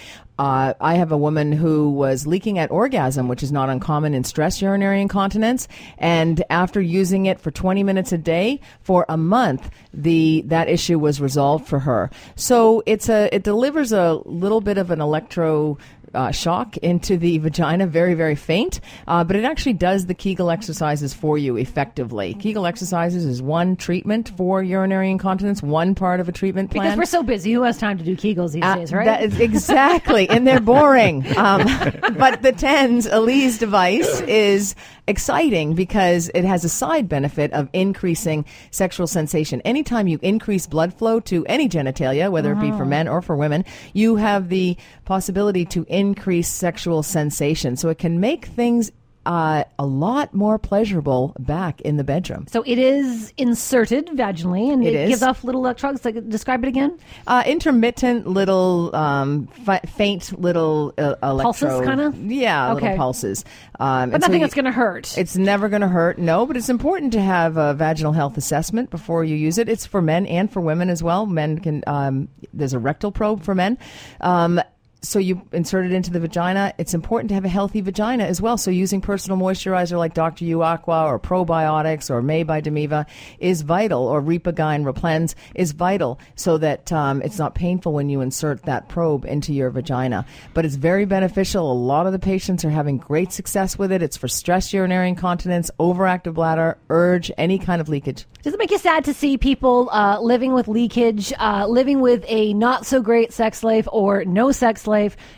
Uh, 0.44 0.74
I 0.82 0.96
have 0.96 1.14
a 1.14 1.18
woman 1.18 1.54
who 1.54 1.90
was 1.90 2.28
leaking 2.28 2.60
at 2.60 2.70
orgasm, 2.70 3.30
which 3.30 3.44
is 3.44 3.52
not 3.54 3.70
uncommon 3.70 4.14
in 4.14 4.26
stress 4.26 4.62
urinary 4.62 5.02
incontinence, 5.02 5.70
and 5.98 6.44
after 6.50 6.82
using 6.82 7.28
it 7.28 7.40
for 7.40 7.50
20 7.50 7.82
minutes 7.82 8.12
a 8.12 8.18
day 8.18 8.60
for 8.82 9.06
a 9.08 9.16
month, 9.16 9.70
the 9.94 10.44
that 10.48 10.68
issue 10.68 11.00
was 11.00 11.22
resolved 11.22 11.66
for 11.66 11.80
her. 11.80 12.12
So 12.36 12.84
it's 12.86 13.08
a 13.08 13.34
it 13.34 13.44
delivers 13.44 13.94
a 13.94 14.20
little 14.26 14.60
bit 14.60 14.78
of 14.78 14.92
an 14.92 15.00
electro 15.00 15.78
uh, 16.14 16.32
shock 16.32 16.78
into 16.78 17.18
the 17.18 17.38
vagina, 17.40 17.88
very, 17.88 18.14
very 18.14 18.36
faint, 18.36 18.80
uh, 19.08 19.24
but 19.24 19.36
it 19.36 19.44
actually 19.44 19.74
does 19.74 20.06
the 20.06 20.14
Kegel 20.14 20.50
exercises 20.50 21.14
for 21.14 21.38
you 21.38 21.58
effectively. 21.58 22.34
Kegel 22.36 22.66
exercises 22.66 23.26
is 23.26 23.42
one 23.42 23.76
treatment 23.76 24.32
for 24.38 24.62
urinary 24.64 25.10
incontinence, 25.12 25.62
one 25.62 25.96
part 25.96 26.20
of 26.20 26.30
a 26.30 26.32
treatment 26.32 26.72
plan. 26.72 26.86
Because 26.86 26.98
we're 26.98 27.06
so 27.06 27.24
busy, 27.24 27.52
who 27.54 27.64
has 27.64 27.78
time 27.78 27.98
to 27.98 28.04
do 28.04 28.16
Kegels 28.16 28.54
these 28.54 28.64
Uh, 28.64 28.76
days, 28.76 28.94
right? 28.94 29.40
Exactly, 29.40 30.30
and 30.30 30.46
they're 30.48 30.60
boring. 30.60 31.26
Um, 31.38 31.64
but 32.18 32.42
the 32.42 32.52
TENS 32.52 33.06
Elise 33.08 33.58
device 33.58 34.22
is 34.22 34.76
exciting 35.08 35.76
because 35.76 36.30
it 36.34 36.46
has 36.46 36.64
a 36.64 36.70
side 36.70 37.10
benefit 37.10 37.52
of 37.54 37.70
increasing 37.74 38.46
sexual 38.72 39.08
sensation. 39.08 39.62
Anytime 39.62 40.08
you 40.08 40.20
increase 40.22 40.68
blood 40.68 40.94
flow 40.94 41.20
to 41.22 41.46
any 41.46 41.68
genitalia, 41.68 42.32
whether 42.32 42.54
it 42.54 42.62
be 42.62 42.72
for 42.72 42.84
oh. 42.84 42.88
men 42.88 43.08
or 43.08 43.22
for 43.22 43.36
women, 43.36 43.66
you 43.94 44.16
have 44.16 44.50
the 44.50 44.78
possibility 45.06 45.66
to 45.66 45.86
increase 45.90 46.48
sexual 46.48 47.04
sensation. 47.04 47.76
So 47.76 47.90
it 47.90 47.98
can 47.98 48.20
make 48.20 48.46
things 48.46 48.92
uh, 49.26 49.64
a 49.80 49.86
lot 49.86 50.34
more 50.34 50.60
pleasurable 50.60 51.36
back 51.40 51.80
in 51.82 51.98
the 51.98 52.04
bedroom. 52.04 52.46
so 52.50 52.62
it 52.66 52.78
is 52.78 53.32
inserted 53.38 54.08
vaginally 54.08 54.72
and 54.72 54.84
It 54.86 54.94
it, 54.96 55.08
gives 55.10 55.24
off 55.24 55.44
little 55.44 55.62
electrodes. 55.62 56.04
Like, 56.04 56.28
describe 56.30 56.64
it 56.64 56.68
again. 56.68 56.98
Uh, 57.26 57.44
intermittent 57.46 58.28
little, 58.28 58.94
um, 58.96 59.48
fa- 59.66 59.80
faint 59.88 60.38
little 60.40 60.94
uh, 60.98 61.16
Pulses, 61.22 61.82
kinda? 61.86 62.14
yeah, 62.26 62.74
Okay. 62.74 62.82
little 62.82 62.98
pulses. 62.98 63.46
Um, 63.80 64.10
But 64.12 64.16
and 64.16 64.24
so 64.24 64.28
nothing 64.28 64.42
that's 64.42 64.54
going 64.54 64.66
to 64.66 64.72
hurt. 64.72 65.18
It's 65.18 65.36
never 65.38 65.70
going 65.70 65.82
to 65.82 65.88
hurt, 65.88 66.20
no, 66.20 66.46
but 66.46 66.58
it's 66.58 66.70
important 66.70 67.14
to 67.14 67.22
have 67.22 67.58
a 67.58 67.74
vaginal 67.74 68.12
health 68.12 68.38
assessment 68.38 68.90
before 68.90 69.24
you 69.24 69.36
use 69.36 69.58
it. 69.58 69.70
It's 69.70 69.86
for 69.86 70.02
men 70.02 70.26
and 70.26 70.52
for 70.52 70.60
women 70.62 70.90
as 70.90 71.02
well. 71.02 71.26
Men 71.26 71.60
can, 71.60 71.84
um, 71.88 72.28
there's 72.54 72.74
a 72.74 72.80
rectal 72.80 73.12
probe 73.12 73.44
for 73.44 73.56
men. 73.56 73.78
Um, 74.22 74.60
so 75.04 75.20
you 75.20 75.42
insert 75.52 75.86
it 75.86 75.92
into 75.92 76.10
the 76.12 76.20
vagina. 76.20 76.74
It's 76.78 76.94
important 76.94 77.30
to 77.30 77.36
have 77.36 77.46
a 77.46 77.50
healthy 77.50 77.82
vagina 77.82 78.24
as 78.24 78.42
well. 78.42 78.58
So 78.58 78.72
using 78.72 79.02
personal 79.02 79.38
moisturizer 79.38 79.98
like 79.98 80.14
Dr. 80.14 80.46
U 80.46 80.64
Aqua 80.64 81.06
or 81.06 81.20
probiotics 81.20 82.10
or 82.10 82.22
May 82.22 82.44
by 82.44 82.62
Demiva 82.62 83.06
is 83.40 83.62
vital, 83.62 84.08
or 84.08 84.22
Repagyne 84.22 84.84
Replens 84.84 85.36
is 85.56 85.74
vital, 85.74 86.20
so 86.36 86.58
that 86.58 86.92
um, 86.92 87.22
it's 87.22 87.38
not 87.38 87.54
painful 87.54 87.94
when 87.94 88.10
you 88.10 88.22
insert 88.22 88.64
that 88.64 88.88
probe 88.90 89.26
into 89.26 89.54
your 89.54 89.70
vagina. 89.70 90.26
But 90.54 90.66
it's 90.66 90.76
very 90.76 91.06
beneficial. 91.06 91.72
A 91.72 91.74
lot 91.74 92.06
of 92.06 92.14
the 92.14 92.20
patients 92.20 92.64
are 92.64 92.70
having 92.70 92.98
great 92.98 93.32
success 93.32 93.78
with 93.78 93.92
it. 93.92 94.02
It's 94.02 94.18
for 94.18 94.28
stress 94.28 94.74
urinary 94.74 95.10
incontinence, 95.10 95.70
overactive 95.80 96.36
bladder, 96.36 96.78
urge, 96.90 97.32
any 97.38 97.60
kind 97.60 97.82
of 97.82 97.90
leakage. 97.90 98.26
Does 98.42 98.54
it 98.54 98.60
make 98.60 98.72
you 98.72 98.78
sad 98.78 99.06
to 99.06 99.14
see 99.14 99.38
people 99.38 99.90
uh, 99.92 100.20
living 100.20 100.54
with 100.54 100.68
leakage, 100.68 101.32
uh, 101.40 101.66
living 101.66 102.02
with 102.02 102.26
a 102.28 102.54
not 102.54 102.86
so 102.86 103.02
great 103.02 103.32
sex 103.32 103.64
life 103.64 103.88
or 103.92 104.26
no 104.26 104.52
sex 104.52 104.86
life, 104.86 104.93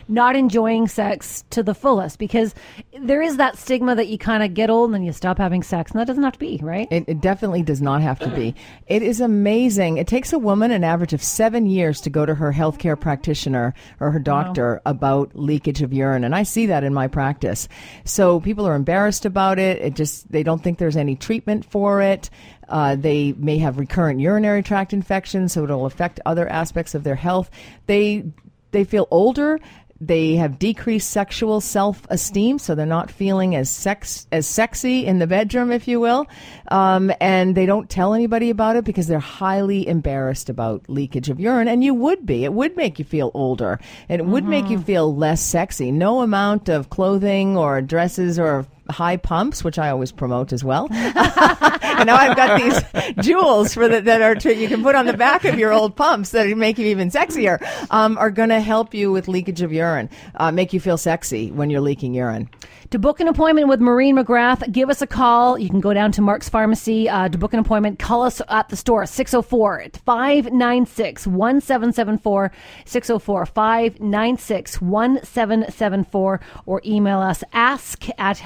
not 0.08 0.36
enjoying 0.36 0.88
sex 0.88 1.44
to 1.50 1.62
the 1.62 1.74
fullest? 1.74 2.18
Because 2.18 2.54
there 3.00 3.22
is 3.22 3.36
that 3.36 3.56
stigma 3.56 3.94
that 3.94 4.08
you 4.08 4.18
kind 4.18 4.42
of 4.42 4.54
get 4.54 4.70
old 4.70 4.86
and 4.86 4.94
then 4.94 5.02
you 5.02 5.12
stop 5.12 5.38
having 5.38 5.62
sex, 5.62 5.90
and 5.90 6.00
that 6.00 6.06
doesn't 6.06 6.22
have 6.22 6.34
to 6.34 6.38
be, 6.38 6.58
right? 6.62 6.88
It, 6.90 7.04
it 7.06 7.20
definitely 7.20 7.62
does 7.62 7.82
not 7.82 8.02
have 8.02 8.18
to 8.20 8.28
be. 8.28 8.54
It 8.86 9.02
is 9.02 9.20
amazing. 9.20 9.96
It 9.96 10.06
takes 10.06 10.32
a 10.32 10.38
woman 10.38 10.70
an 10.70 10.84
average 10.84 11.12
of 11.12 11.22
seven 11.22 11.66
years 11.66 12.00
to 12.02 12.10
go 12.10 12.26
to 12.26 12.34
her 12.34 12.52
healthcare 12.52 12.98
practitioner 12.98 13.74
or 14.00 14.10
her 14.10 14.18
doctor 14.18 14.80
about 14.86 15.30
leakage 15.34 15.82
of 15.82 15.92
urine, 15.92 16.24
and 16.24 16.34
I 16.34 16.42
see 16.42 16.66
that 16.66 16.84
in 16.84 16.94
my 16.94 17.08
practice. 17.08 17.68
So 18.04 18.40
people 18.40 18.66
are 18.66 18.74
embarrassed 18.74 19.24
about 19.24 19.58
it. 19.58 19.80
It 19.80 19.94
just 19.94 20.30
they 20.30 20.42
don't 20.42 20.62
think 20.62 20.78
there's 20.78 20.96
any 20.96 21.16
treatment 21.16 21.64
for 21.64 22.00
it. 22.02 22.30
Uh, 22.68 22.96
they 22.96 23.32
may 23.32 23.58
have 23.58 23.78
recurrent 23.78 24.20
urinary 24.20 24.62
tract 24.62 24.92
infections, 24.92 25.52
so 25.52 25.64
it'll 25.64 25.86
affect 25.86 26.20
other 26.26 26.48
aspects 26.48 26.94
of 26.94 27.04
their 27.04 27.14
health. 27.14 27.50
They 27.86 28.24
they 28.70 28.84
feel 28.84 29.06
older 29.10 29.58
they 30.00 30.36
have 30.36 30.58
decreased 30.58 31.10
sexual 31.10 31.60
self-esteem 31.60 32.58
so 32.58 32.74
they're 32.74 32.84
not 32.84 33.10
feeling 33.10 33.56
as 33.56 33.70
sex 33.70 34.26
as 34.30 34.46
sexy 34.46 35.06
in 35.06 35.18
the 35.18 35.26
bedroom 35.26 35.72
if 35.72 35.88
you 35.88 36.00
will. 36.00 36.26
Um, 36.68 37.10
and 37.20 37.54
they 37.54 37.64
don't 37.64 37.88
tell 37.88 38.12
anybody 38.12 38.50
about 38.50 38.76
it 38.76 38.84
because 38.84 39.06
they're 39.06 39.18
highly 39.18 39.86
embarrassed 39.88 40.50
about 40.50 40.88
leakage 40.88 41.30
of 41.30 41.40
urine. 41.40 41.68
And 41.68 41.82
you 41.82 41.94
would 41.94 42.26
be. 42.26 42.44
It 42.44 42.52
would 42.52 42.76
make 42.76 42.98
you 42.98 43.04
feel 43.04 43.30
older. 43.32 43.80
And 44.08 44.20
it 44.20 44.26
would 44.26 44.44
make 44.44 44.68
you 44.68 44.78
feel 44.78 45.14
less 45.14 45.40
sexy. 45.40 45.90
No 45.90 46.20
amount 46.20 46.68
of 46.68 46.90
clothing 46.90 47.56
or 47.56 47.80
dresses 47.80 48.38
or 48.38 48.66
high 48.90 49.16
pumps, 49.16 49.64
which 49.64 49.78
I 49.78 49.90
always 49.90 50.12
promote 50.12 50.52
as 50.52 50.64
well. 50.64 50.88
and 50.90 52.06
now 52.06 52.16
I've 52.16 52.36
got 52.36 52.60
these 52.60 53.24
jewels 53.24 53.74
for 53.74 53.88
the, 53.88 54.00
that 54.00 54.22
are 54.22 54.34
to, 54.36 54.54
you 54.54 54.68
can 54.68 54.82
put 54.82 54.94
on 54.94 55.06
the 55.06 55.16
back 55.16 55.44
of 55.44 55.58
your 55.58 55.72
old 55.72 55.96
pumps 55.96 56.30
that 56.30 56.46
make 56.56 56.78
you 56.78 56.86
even 56.86 57.10
sexier. 57.10 57.62
Um, 57.90 58.18
are 58.18 58.30
going 58.30 58.48
to 58.50 58.60
help 58.60 58.94
you 58.94 59.12
with 59.12 59.28
leakage 59.28 59.62
of 59.62 59.72
urine, 59.72 60.10
uh, 60.34 60.50
make 60.52 60.72
you 60.72 60.80
feel 60.80 60.98
sexy 60.98 61.50
when 61.50 61.70
you're 61.70 61.80
leaking 61.80 62.14
urine. 62.14 62.48
To 62.90 63.00
book 63.00 63.18
an 63.18 63.26
appointment 63.26 63.66
with 63.66 63.80
Maureen 63.80 64.16
McGrath, 64.16 64.70
give 64.70 64.90
us 64.90 65.02
a 65.02 65.08
call. 65.08 65.58
You 65.58 65.68
can 65.68 65.80
go 65.80 65.92
down 65.92 66.12
to 66.12 66.22
Mark's 66.22 66.48
Pharmacy 66.48 67.08
uh, 67.08 67.28
to 67.28 67.36
book 67.36 67.52
an 67.52 67.58
appointment. 67.58 67.98
Call 67.98 68.22
us 68.22 68.40
at 68.48 68.68
the 68.68 68.76
store, 68.76 69.06
604 69.06 69.90
596 70.04 71.26
1774, 71.26 72.52
604 72.84 73.46
596 73.46 74.80
1774, 74.80 76.40
or 76.66 76.82
email 76.86 77.18
us 77.18 77.42
ask 77.52 78.06
at 78.18 78.38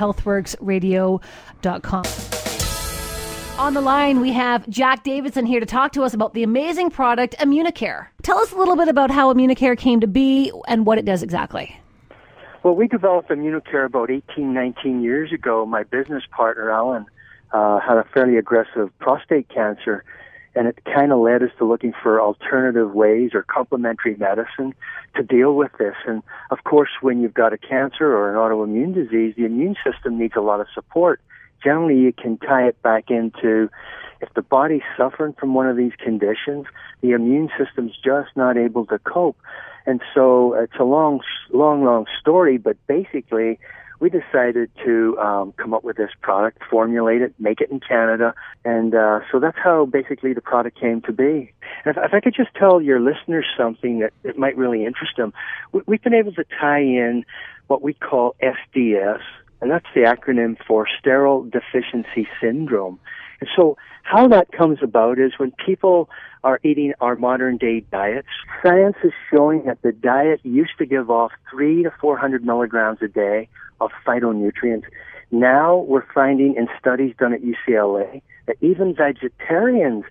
On 3.58 3.74
the 3.74 3.80
line, 3.82 4.20
we 4.20 4.32
have 4.32 4.66
Jack 4.70 5.04
Davidson 5.04 5.44
here 5.44 5.60
to 5.60 5.66
talk 5.66 5.92
to 5.92 6.02
us 6.02 6.14
about 6.14 6.32
the 6.32 6.42
amazing 6.42 6.90
product 6.90 7.36
Immunicare. 7.38 8.06
Tell 8.22 8.38
us 8.38 8.52
a 8.52 8.56
little 8.56 8.74
bit 8.74 8.88
about 8.88 9.10
how 9.10 9.30
Immunicare 9.34 9.76
came 9.76 10.00
to 10.00 10.06
be 10.06 10.50
and 10.66 10.86
what 10.86 10.96
it 10.96 11.04
does 11.04 11.22
exactly. 11.22 11.78
Well, 12.62 12.74
we 12.74 12.88
developed 12.88 13.28
Immunicare 13.28 13.84
about 13.84 14.10
18, 14.10 14.54
19 14.54 15.02
years 15.02 15.32
ago. 15.32 15.66
My 15.66 15.82
business 15.82 16.22
partner, 16.30 16.70
Alan, 16.70 17.04
uh, 17.52 17.80
had 17.80 17.98
a 17.98 18.04
fairly 18.14 18.38
aggressive 18.38 18.90
prostate 18.98 19.48
cancer, 19.48 20.04
and 20.54 20.66
it 20.66 20.78
kind 20.84 21.12
of 21.12 21.20
led 21.20 21.42
us 21.42 21.50
to 21.58 21.64
looking 21.64 21.92
for 22.02 22.20
alternative 22.20 22.92
ways 22.92 23.30
or 23.34 23.42
complementary 23.42 24.16
medicine 24.16 24.74
to 25.16 25.22
deal 25.22 25.54
with 25.54 25.70
this. 25.78 25.94
And 26.06 26.22
of 26.50 26.64
course, 26.64 26.90
when 27.00 27.20
you've 27.20 27.34
got 27.34 27.52
a 27.52 27.58
cancer 27.58 28.06
or 28.06 28.30
an 28.30 28.36
autoimmune 28.36 28.94
disease, 28.94 29.34
the 29.36 29.44
immune 29.44 29.76
system 29.84 30.18
needs 30.18 30.34
a 30.36 30.40
lot 30.40 30.60
of 30.60 30.66
support. 30.74 31.20
Generally, 31.62 31.98
you 31.98 32.12
can 32.12 32.38
tie 32.38 32.66
it 32.66 32.80
back 32.82 33.10
into 33.10 33.68
if 34.20 34.32
the 34.34 34.42
body's 34.42 34.82
suffering 34.96 35.34
from 35.38 35.54
one 35.54 35.68
of 35.68 35.76
these 35.76 35.92
conditions, 36.02 36.66
the 37.00 37.12
immune 37.12 37.50
system's 37.58 37.96
just 38.04 38.30
not 38.36 38.56
able 38.56 38.86
to 38.86 38.98
cope. 38.98 39.36
And 39.86 40.00
so 40.14 40.54
it's 40.54 40.78
a 40.78 40.84
long, 40.84 41.20
long, 41.52 41.84
long 41.84 42.06
story, 42.20 42.58
but 42.58 42.76
basically, 42.86 43.58
we 44.00 44.08
decided 44.08 44.70
to 44.84 45.18
um, 45.18 45.52
come 45.52 45.74
up 45.74 45.84
with 45.84 45.96
this 45.96 46.10
product, 46.22 46.62
formulate 46.70 47.20
it, 47.20 47.34
make 47.38 47.60
it 47.60 47.70
in 47.70 47.80
Canada, 47.80 48.34
and 48.64 48.94
uh, 48.94 49.20
so 49.30 49.38
that's 49.38 49.58
how 49.62 49.84
basically 49.84 50.32
the 50.32 50.40
product 50.40 50.80
came 50.80 51.02
to 51.02 51.12
be. 51.12 51.52
And 51.84 51.96
if, 51.96 52.02
if 52.02 52.14
I 52.14 52.20
could 52.20 52.34
just 52.34 52.54
tell 52.54 52.80
your 52.80 52.98
listeners 52.98 53.46
something 53.56 54.00
that, 54.00 54.12
that 54.22 54.38
might 54.38 54.56
really 54.56 54.84
interest 54.84 55.12
them, 55.16 55.32
we, 55.72 55.82
we've 55.86 56.02
been 56.02 56.14
able 56.14 56.32
to 56.32 56.44
tie 56.58 56.80
in 56.80 57.24
what 57.66 57.82
we 57.82 57.92
call 57.92 58.34
SDS, 58.42 59.20
and 59.60 59.70
that's 59.70 59.86
the 59.94 60.00
acronym 60.00 60.56
for 60.66 60.88
Sterol 61.02 61.50
Deficiency 61.50 62.26
Syndrome. 62.40 62.98
And 63.40 63.48
so 63.56 63.76
how 64.02 64.28
that 64.28 64.52
comes 64.52 64.78
about 64.82 65.18
is 65.18 65.32
when 65.38 65.52
people 65.64 66.08
are 66.44 66.60
eating 66.62 66.92
our 67.00 67.16
modern 67.16 67.56
day 67.56 67.80
diets, 67.92 68.28
science 68.62 68.96
is 69.02 69.12
showing 69.30 69.64
that 69.64 69.82
the 69.82 69.92
diet 69.92 70.40
used 70.42 70.76
to 70.78 70.86
give 70.86 71.10
off 71.10 71.32
three 71.50 71.82
to 71.82 71.92
400 72.00 72.44
milligrams 72.44 72.98
a 73.02 73.08
day 73.08 73.48
of 73.80 73.90
phytonutrients. 74.06 74.84
Now 75.30 75.76
we're 75.76 76.06
finding 76.12 76.56
in 76.56 76.68
studies 76.78 77.14
done 77.18 77.32
at 77.32 77.40
UCLA 77.42 78.22
that 78.46 78.56
even 78.60 78.94
vegetarians 78.94 80.04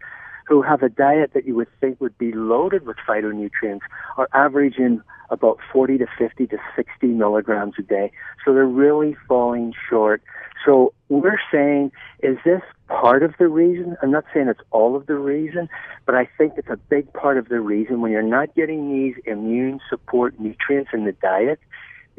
who 0.48 0.62
have 0.64 0.82
a 0.82 0.90
diet 0.90 1.32
that 1.34 1.46
you 1.46 1.56
would 1.56 1.68
think 1.80 2.02
would 2.02 2.18
be 2.18 2.32
loaded 2.32 2.86
with 2.86 2.98
phytonutrients 3.08 3.82
are 4.18 4.28
averaging 4.34 5.02
about 5.30 5.60
40 5.72 6.00
to 6.00 6.08
50 6.18 6.48
to 6.48 6.58
60 6.76 7.08
milligrams 7.08 7.76
a 7.78 7.84
day. 7.84 8.12
So 8.44 8.54
they're 8.54 8.66
really 8.66 9.16
falling 9.28 9.74
short. 9.90 10.24
So 10.66 10.94
we're 11.10 11.40
saying, 11.52 11.92
is 12.24 12.38
this 12.44 12.62
part 12.90 13.24
of 13.24 13.34
the 13.40 13.48
reason? 13.48 13.96
I'm 14.02 14.12
not 14.12 14.26
saying 14.34 14.50
it's 14.50 14.60
all 14.72 14.96
of 14.96 15.06
the 15.06 15.16
reason, 15.16 15.70
but 16.06 16.16
I 16.16 16.28
think 16.38 16.54
it's 16.58 16.70
a 16.70 16.78
big 16.78 17.12
part 17.14 17.38
of 17.38 17.48
the 17.48 17.62
reason 17.62 18.02
when 18.02 18.12
you're 18.12 18.22
not 18.22 18.54
getting 18.56 18.92
these 18.92 19.16
immune 19.26 19.80
support 19.90 20.40
nutrients 20.40 20.92
in 20.94 21.06
the 21.06 21.14
diet 21.14 21.60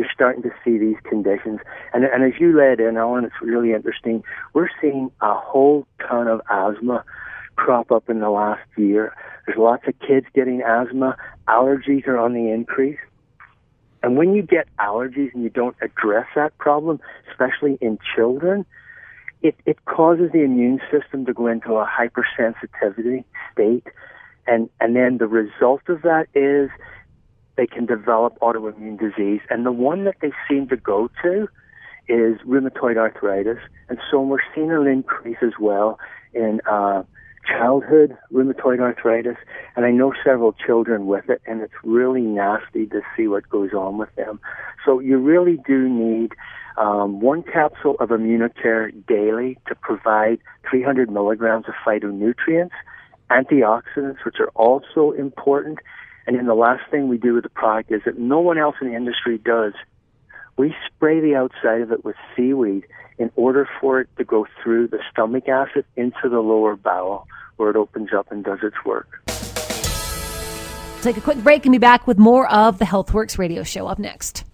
you're 0.00 0.08
starting 0.14 0.42
to 0.42 0.50
see 0.64 0.78
these 0.78 0.96
conditions. 1.04 1.60
And, 1.92 2.04
and 2.04 2.24
as 2.24 2.40
you 2.40 2.56
led 2.56 2.80
in, 2.80 2.96
Alan, 2.96 3.26
it's 3.26 3.34
really 3.42 3.74
interesting. 3.74 4.24
We're 4.54 4.70
seeing 4.80 5.10
a 5.20 5.34
whole 5.34 5.86
ton 6.08 6.26
of 6.26 6.40
asthma 6.48 7.04
crop 7.56 7.92
up 7.92 8.08
in 8.08 8.20
the 8.20 8.30
last 8.30 8.62
year. 8.78 9.14
There's 9.44 9.58
lots 9.58 9.86
of 9.86 9.92
kids 9.98 10.24
getting 10.34 10.62
asthma. 10.62 11.18
Allergies 11.46 12.08
are 12.08 12.16
on 12.16 12.32
the 12.32 12.50
increase. 12.50 12.98
And 14.02 14.16
when 14.16 14.34
you 14.34 14.40
get 14.40 14.68
allergies 14.78 15.34
and 15.34 15.42
you 15.42 15.50
don't 15.50 15.76
address 15.82 16.26
that 16.34 16.56
problem, 16.56 16.98
especially 17.30 17.76
in 17.82 17.98
children, 18.16 18.64
it, 19.42 19.56
it 19.66 19.84
causes 19.84 20.30
the 20.32 20.42
immune 20.42 20.80
system 20.90 21.24
to 21.26 21.32
go 21.32 21.46
into 21.46 21.74
a 21.74 21.86
hypersensitivity 21.86 23.24
state. 23.52 23.86
And, 24.46 24.68
and 24.80 24.96
then 24.96 25.18
the 25.18 25.26
result 25.26 25.82
of 25.88 26.02
that 26.02 26.26
is 26.34 26.70
they 27.56 27.66
can 27.66 27.86
develop 27.86 28.38
autoimmune 28.40 28.98
disease. 28.98 29.40
And 29.50 29.64
the 29.64 29.72
one 29.72 30.04
that 30.04 30.16
they 30.20 30.32
seem 30.48 30.68
to 30.68 30.76
go 30.76 31.10
to 31.22 31.48
is 32.08 32.38
rheumatoid 32.46 32.96
arthritis. 32.96 33.58
And 33.88 33.98
so 34.10 34.20
we're 34.20 34.38
seeing 34.54 34.70
an 34.70 34.86
increase 34.86 35.38
as 35.42 35.52
well 35.60 35.98
in 36.34 36.60
uh, 36.70 37.02
childhood 37.50 38.16
rheumatoid 38.32 38.80
arthritis. 38.80 39.36
And 39.76 39.84
I 39.84 39.90
know 39.90 40.12
several 40.24 40.52
children 40.52 41.06
with 41.06 41.28
it, 41.28 41.42
and 41.46 41.60
it's 41.60 41.74
really 41.82 42.22
nasty 42.22 42.86
to 42.86 43.00
see 43.16 43.26
what 43.28 43.48
goes 43.48 43.72
on 43.72 43.98
with 43.98 44.14
them. 44.16 44.40
So 44.84 45.00
you 45.00 45.18
really 45.18 45.58
do 45.66 45.88
need 45.88 46.32
um, 46.76 47.20
one 47.20 47.42
capsule 47.42 47.96
of 48.00 48.10
Immunicare 48.10 48.92
daily 49.06 49.58
to 49.68 49.74
provide 49.74 50.38
300 50.68 51.10
milligrams 51.10 51.66
of 51.68 51.74
phytonutrients, 51.86 52.70
antioxidants, 53.30 54.24
which 54.24 54.36
are 54.40 54.50
also 54.54 55.12
important, 55.12 55.78
and 56.26 56.36
then 56.36 56.46
the 56.46 56.54
last 56.54 56.82
thing 56.90 57.08
we 57.08 57.18
do 57.18 57.34
with 57.34 57.44
the 57.44 57.50
product 57.50 57.90
is 57.90 58.02
that 58.04 58.18
no 58.18 58.40
one 58.40 58.58
else 58.58 58.76
in 58.80 58.88
the 58.88 58.94
industry 58.94 59.38
does. 59.38 59.72
We 60.56 60.74
spray 60.86 61.20
the 61.20 61.34
outside 61.34 61.80
of 61.80 61.92
it 61.92 62.04
with 62.04 62.16
seaweed 62.36 62.86
in 63.18 63.30
order 63.36 63.68
for 63.80 64.00
it 64.00 64.08
to 64.16 64.24
go 64.24 64.46
through 64.62 64.88
the 64.88 64.98
stomach 65.10 65.48
acid 65.48 65.84
into 65.96 66.28
the 66.28 66.40
lower 66.40 66.76
bowel 66.76 67.26
where 67.60 67.70
it 67.70 67.76
opens 67.76 68.08
up 68.12 68.32
and 68.32 68.42
does 68.42 68.58
its 68.62 68.76
work. 68.86 69.22
Take 71.02 71.16
a 71.16 71.20
quick 71.20 71.38
break 71.38 71.64
and 71.66 71.72
be 71.72 71.78
back 71.78 72.06
with 72.06 72.18
more 72.18 72.50
of 72.50 72.78
the 72.78 72.84
Healthworx 72.84 73.38
radio 73.38 73.62
show 73.62 73.86
up 73.86 73.98
next. 73.98 74.44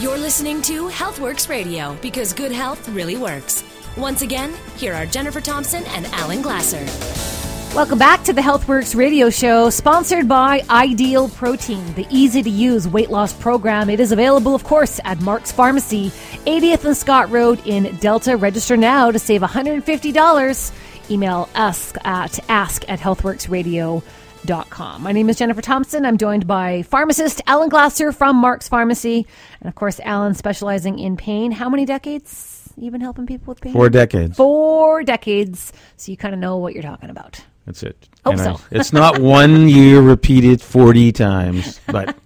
You're 0.00 0.16
listening 0.16 0.62
to 0.62 0.88
Healthworx 0.88 1.50
Radio 1.50 1.94
because 2.00 2.32
good 2.32 2.52
health 2.52 2.88
really 2.88 3.18
works. 3.18 3.62
Once 3.98 4.22
again, 4.22 4.54
here 4.76 4.94
are 4.94 5.04
Jennifer 5.04 5.42
Thompson 5.42 5.84
and 5.88 6.06
Alan 6.06 6.40
Glasser. 6.40 7.39
Welcome 7.72 8.00
back 8.00 8.24
to 8.24 8.32
the 8.32 8.40
Healthworx 8.40 8.96
radio 8.96 9.30
show, 9.30 9.70
sponsored 9.70 10.26
by 10.26 10.64
Ideal 10.68 11.28
Protein, 11.28 11.94
the 11.94 12.04
easy 12.10 12.42
to 12.42 12.50
use 12.50 12.88
weight 12.88 13.10
loss 13.10 13.32
program. 13.32 13.88
It 13.88 14.00
is 14.00 14.10
available, 14.10 14.56
of 14.56 14.64
course, 14.64 14.98
at 15.04 15.20
Mark's 15.20 15.52
Pharmacy, 15.52 16.08
80th 16.46 16.84
and 16.84 16.96
Scott 16.96 17.30
Road 17.30 17.62
in 17.64 17.96
Delta. 17.98 18.36
Register 18.36 18.76
now 18.76 19.12
to 19.12 19.20
save 19.20 19.42
$150. 19.42 20.72
Email 21.10 21.48
us 21.54 21.92
at 22.04 22.40
ask 22.50 22.90
at 22.90 22.98
healthworxradio.com. 22.98 25.02
My 25.02 25.12
name 25.12 25.30
is 25.30 25.38
Jennifer 25.38 25.62
Thompson. 25.62 26.04
I'm 26.04 26.18
joined 26.18 26.48
by 26.48 26.82
pharmacist 26.82 27.40
Alan 27.46 27.68
Glasser 27.68 28.10
from 28.10 28.34
Mark's 28.34 28.68
Pharmacy. 28.68 29.28
And 29.60 29.68
of 29.68 29.76
course, 29.76 30.00
Alan 30.00 30.34
specializing 30.34 30.98
in 30.98 31.16
pain. 31.16 31.52
How 31.52 31.68
many 31.70 31.84
decades? 31.86 32.56
You've 32.76 32.92
been 32.92 33.00
helping 33.00 33.26
people 33.26 33.52
with 33.52 33.60
pain? 33.60 33.72
Four 33.72 33.90
decades. 33.90 34.36
Four 34.36 35.04
decades. 35.04 35.72
So 35.96 36.10
you 36.10 36.16
kind 36.16 36.34
of 36.34 36.40
know 36.40 36.56
what 36.56 36.74
you're 36.74 36.82
talking 36.82 37.10
about. 37.10 37.40
That's 37.70 37.84
it. 37.84 38.08
Hope 38.24 38.32
And 38.34 38.40
I- 38.42 38.56
so. 38.56 38.60
it's 38.72 38.92
not 38.92 39.20
one 39.20 39.68
year 39.68 40.00
repeated 40.00 40.60
40 40.60 41.12
times, 41.12 41.80
but 41.86 42.16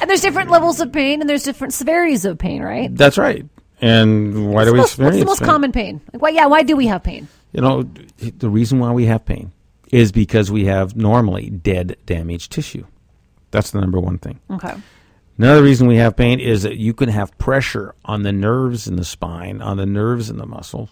And 0.00 0.08
there's 0.08 0.20
different 0.20 0.48
levels 0.50 0.78
of 0.80 0.92
pain 0.92 1.20
and 1.20 1.28
there's 1.28 1.42
different 1.42 1.74
severities 1.74 2.24
of 2.24 2.38
pain, 2.38 2.62
right? 2.62 2.94
that's 2.94 3.18
right. 3.18 3.44
And 3.80 4.52
why 4.52 4.64
do 4.64 4.72
we 4.72 4.78
What's 4.78 4.96
most, 4.96 5.04
what's 5.06 5.16
the 5.18 5.24
most 5.24 5.38
pain? 5.40 5.48
common 5.48 5.72
pain? 5.72 6.00
Like, 6.12 6.22
why, 6.22 6.28
yeah, 6.28 6.46
why 6.46 6.62
do 6.62 6.76
we 6.76 6.86
have 6.86 7.02
pain? 7.02 7.26
You 7.52 7.62
know, 7.62 7.82
the 8.18 8.48
reason 8.48 8.78
why 8.78 8.92
we 8.92 9.06
have 9.06 9.24
pain 9.24 9.50
is 9.90 10.12
because 10.12 10.52
we 10.52 10.66
have 10.66 10.94
normally 10.94 11.50
dead, 11.50 11.96
damaged 12.06 12.52
tissue. 12.52 12.84
That's 13.50 13.72
the 13.72 13.80
number 13.80 13.98
one 13.98 14.18
thing. 14.18 14.38
Okay. 14.50 14.74
Another 15.38 15.62
reason 15.62 15.88
we 15.88 15.96
have 15.96 16.14
pain 16.16 16.38
is 16.38 16.62
that 16.62 16.76
you 16.76 16.92
can 16.94 17.08
have 17.08 17.36
pressure 17.38 17.94
on 18.04 18.22
the 18.22 18.30
nerves 18.32 18.86
in 18.86 18.94
the 18.96 19.04
spine, 19.04 19.60
on 19.62 19.78
the 19.78 19.86
nerves 19.86 20.28
in 20.30 20.36
the 20.36 20.46
muscle, 20.46 20.90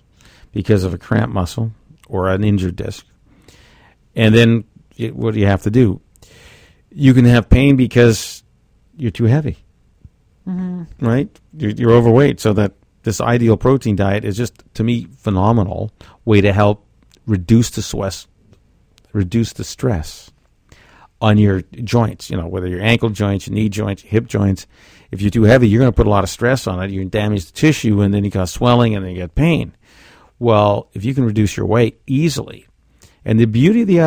because 0.52 0.82
of 0.82 0.92
a 0.94 0.98
cramped 0.98 1.34
muscle 1.34 1.70
or 2.08 2.28
an 2.30 2.42
injured 2.42 2.74
disc. 2.76 3.04
And 4.18 4.34
then 4.34 4.64
it, 4.96 5.14
what 5.14 5.32
do 5.32 5.40
you 5.40 5.46
have 5.46 5.62
to 5.62 5.70
do? 5.70 6.00
You 6.90 7.14
can 7.14 7.24
have 7.24 7.48
pain 7.48 7.76
because 7.76 8.42
you're 8.96 9.12
too 9.12 9.24
heavy, 9.24 9.58
mm-hmm. 10.46 11.06
right? 11.06 11.40
You're, 11.56 11.70
you're 11.70 11.92
overweight. 11.92 12.40
So 12.40 12.52
that 12.54 12.72
this 13.04 13.20
ideal 13.20 13.56
protein 13.56 13.94
diet 13.94 14.24
is 14.24 14.36
just, 14.36 14.62
to 14.74 14.82
me, 14.82 15.06
phenomenal 15.18 15.92
way 16.24 16.40
to 16.40 16.52
help 16.52 16.84
reduce 17.26 17.70
the 17.70 17.80
stress, 17.80 18.26
reduce 19.12 19.52
the 19.52 19.64
stress 19.64 20.32
on 21.20 21.38
your 21.38 21.62
joints, 21.84 22.28
you 22.28 22.36
know, 22.36 22.48
whether 22.48 22.66
your 22.66 22.82
ankle 22.82 23.10
joints, 23.10 23.46
your 23.46 23.54
knee 23.54 23.68
joints, 23.68 24.02
your 24.02 24.10
hip 24.10 24.26
joints. 24.26 24.66
If 25.12 25.22
you're 25.22 25.30
too 25.30 25.44
heavy, 25.44 25.68
you're 25.68 25.80
going 25.80 25.92
to 25.92 25.96
put 25.96 26.06
a 26.06 26.10
lot 26.10 26.24
of 26.24 26.30
stress 26.30 26.66
on 26.66 26.82
it. 26.82 26.90
You 26.90 27.00
can 27.00 27.08
damage 27.08 27.46
the 27.46 27.52
tissue, 27.52 28.00
and 28.00 28.12
then 28.12 28.24
you 28.24 28.30
got 28.30 28.48
swelling, 28.48 28.94
and 28.94 29.04
then 29.04 29.12
you 29.12 29.18
get 29.18 29.34
pain. 29.34 29.76
Well, 30.38 30.90
if 30.92 31.04
you 31.04 31.14
can 31.14 31.24
reduce 31.24 31.56
your 31.56 31.66
weight 31.66 32.00
easily, 32.06 32.67
and 33.24 33.38
the 33.38 33.46
beauty 33.46 33.82
of 33.82 33.88
the 33.88 34.00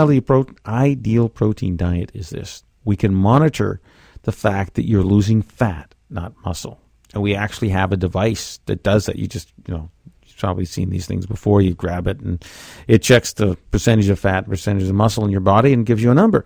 ideal, 0.65 1.29
protein 1.29 1.77
diet 1.77 2.11
is 2.13 2.29
this: 2.29 2.63
we 2.85 2.95
can 2.95 3.13
monitor 3.13 3.81
the 4.23 4.31
fact 4.31 4.75
that 4.75 4.87
you're 4.87 5.03
losing 5.03 5.41
fat, 5.41 5.93
not 6.09 6.33
muscle, 6.45 6.79
and 7.13 7.23
we 7.23 7.35
actually 7.35 7.69
have 7.69 7.91
a 7.91 7.97
device 7.97 8.59
that 8.65 8.83
does 8.83 9.05
that. 9.05 9.17
You 9.17 9.27
just, 9.27 9.51
you 9.67 9.73
know, 9.73 9.89
you've 10.25 10.37
probably 10.37 10.65
seen 10.65 10.89
these 10.89 11.07
things 11.07 11.25
before. 11.25 11.61
You 11.61 11.73
grab 11.73 12.07
it, 12.07 12.19
and 12.19 12.43
it 12.87 13.01
checks 13.01 13.33
the 13.33 13.57
percentage 13.71 14.09
of 14.09 14.19
fat, 14.19 14.47
percentage 14.47 14.87
of 14.87 14.95
muscle 14.95 15.25
in 15.25 15.31
your 15.31 15.41
body, 15.41 15.73
and 15.73 15.85
gives 15.85 16.03
you 16.03 16.11
a 16.11 16.15
number. 16.15 16.45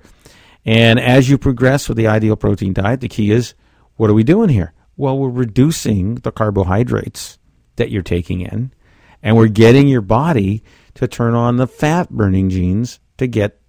And 0.65 0.99
as 0.99 1.30
you 1.30 1.38
progress 1.38 1.88
with 1.88 1.97
the 1.97 2.08
ideal 2.08 2.36
protein 2.36 2.73
diet, 2.73 3.01
the 3.01 3.08
key 3.08 3.32
is 3.32 3.54
what 3.97 4.10
are 4.10 4.15
we 4.15 4.23
doing 4.23 4.49
here? 4.49 4.73
Well, 4.97 5.17
we're 5.17 5.30
reducing 5.30 6.15
the 6.15 6.32
carbohydrates 6.32 7.38
that 7.75 7.91
you're 7.91 8.01
taking 8.01 8.41
in, 8.41 8.71
and 9.21 9.36
we're 9.36 9.47
getting 9.47 9.88
your 9.88 10.01
body 10.01 10.63
to 10.95 11.08
turn 11.08 11.34
on 11.34 11.58
the 11.58 11.67
fat 11.67 12.10
burning 12.10 12.49
genes 12.49 12.99
to 13.17 13.27
get 13.27 13.60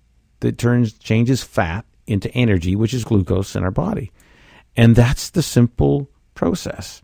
that 0.41 0.59
turns 0.59 0.93
changes 0.95 1.43
fat 1.43 1.85
into 2.07 2.31
energy, 2.33 2.77
which 2.77 2.95
is 2.95 3.05
glucose 3.05 3.57
in 3.57 3.63
our 3.63 3.71
body. 3.71 4.13
And 4.77 4.95
that's 4.95 5.31
the 5.31 5.43
simple 5.43 6.11
process. 6.35 7.03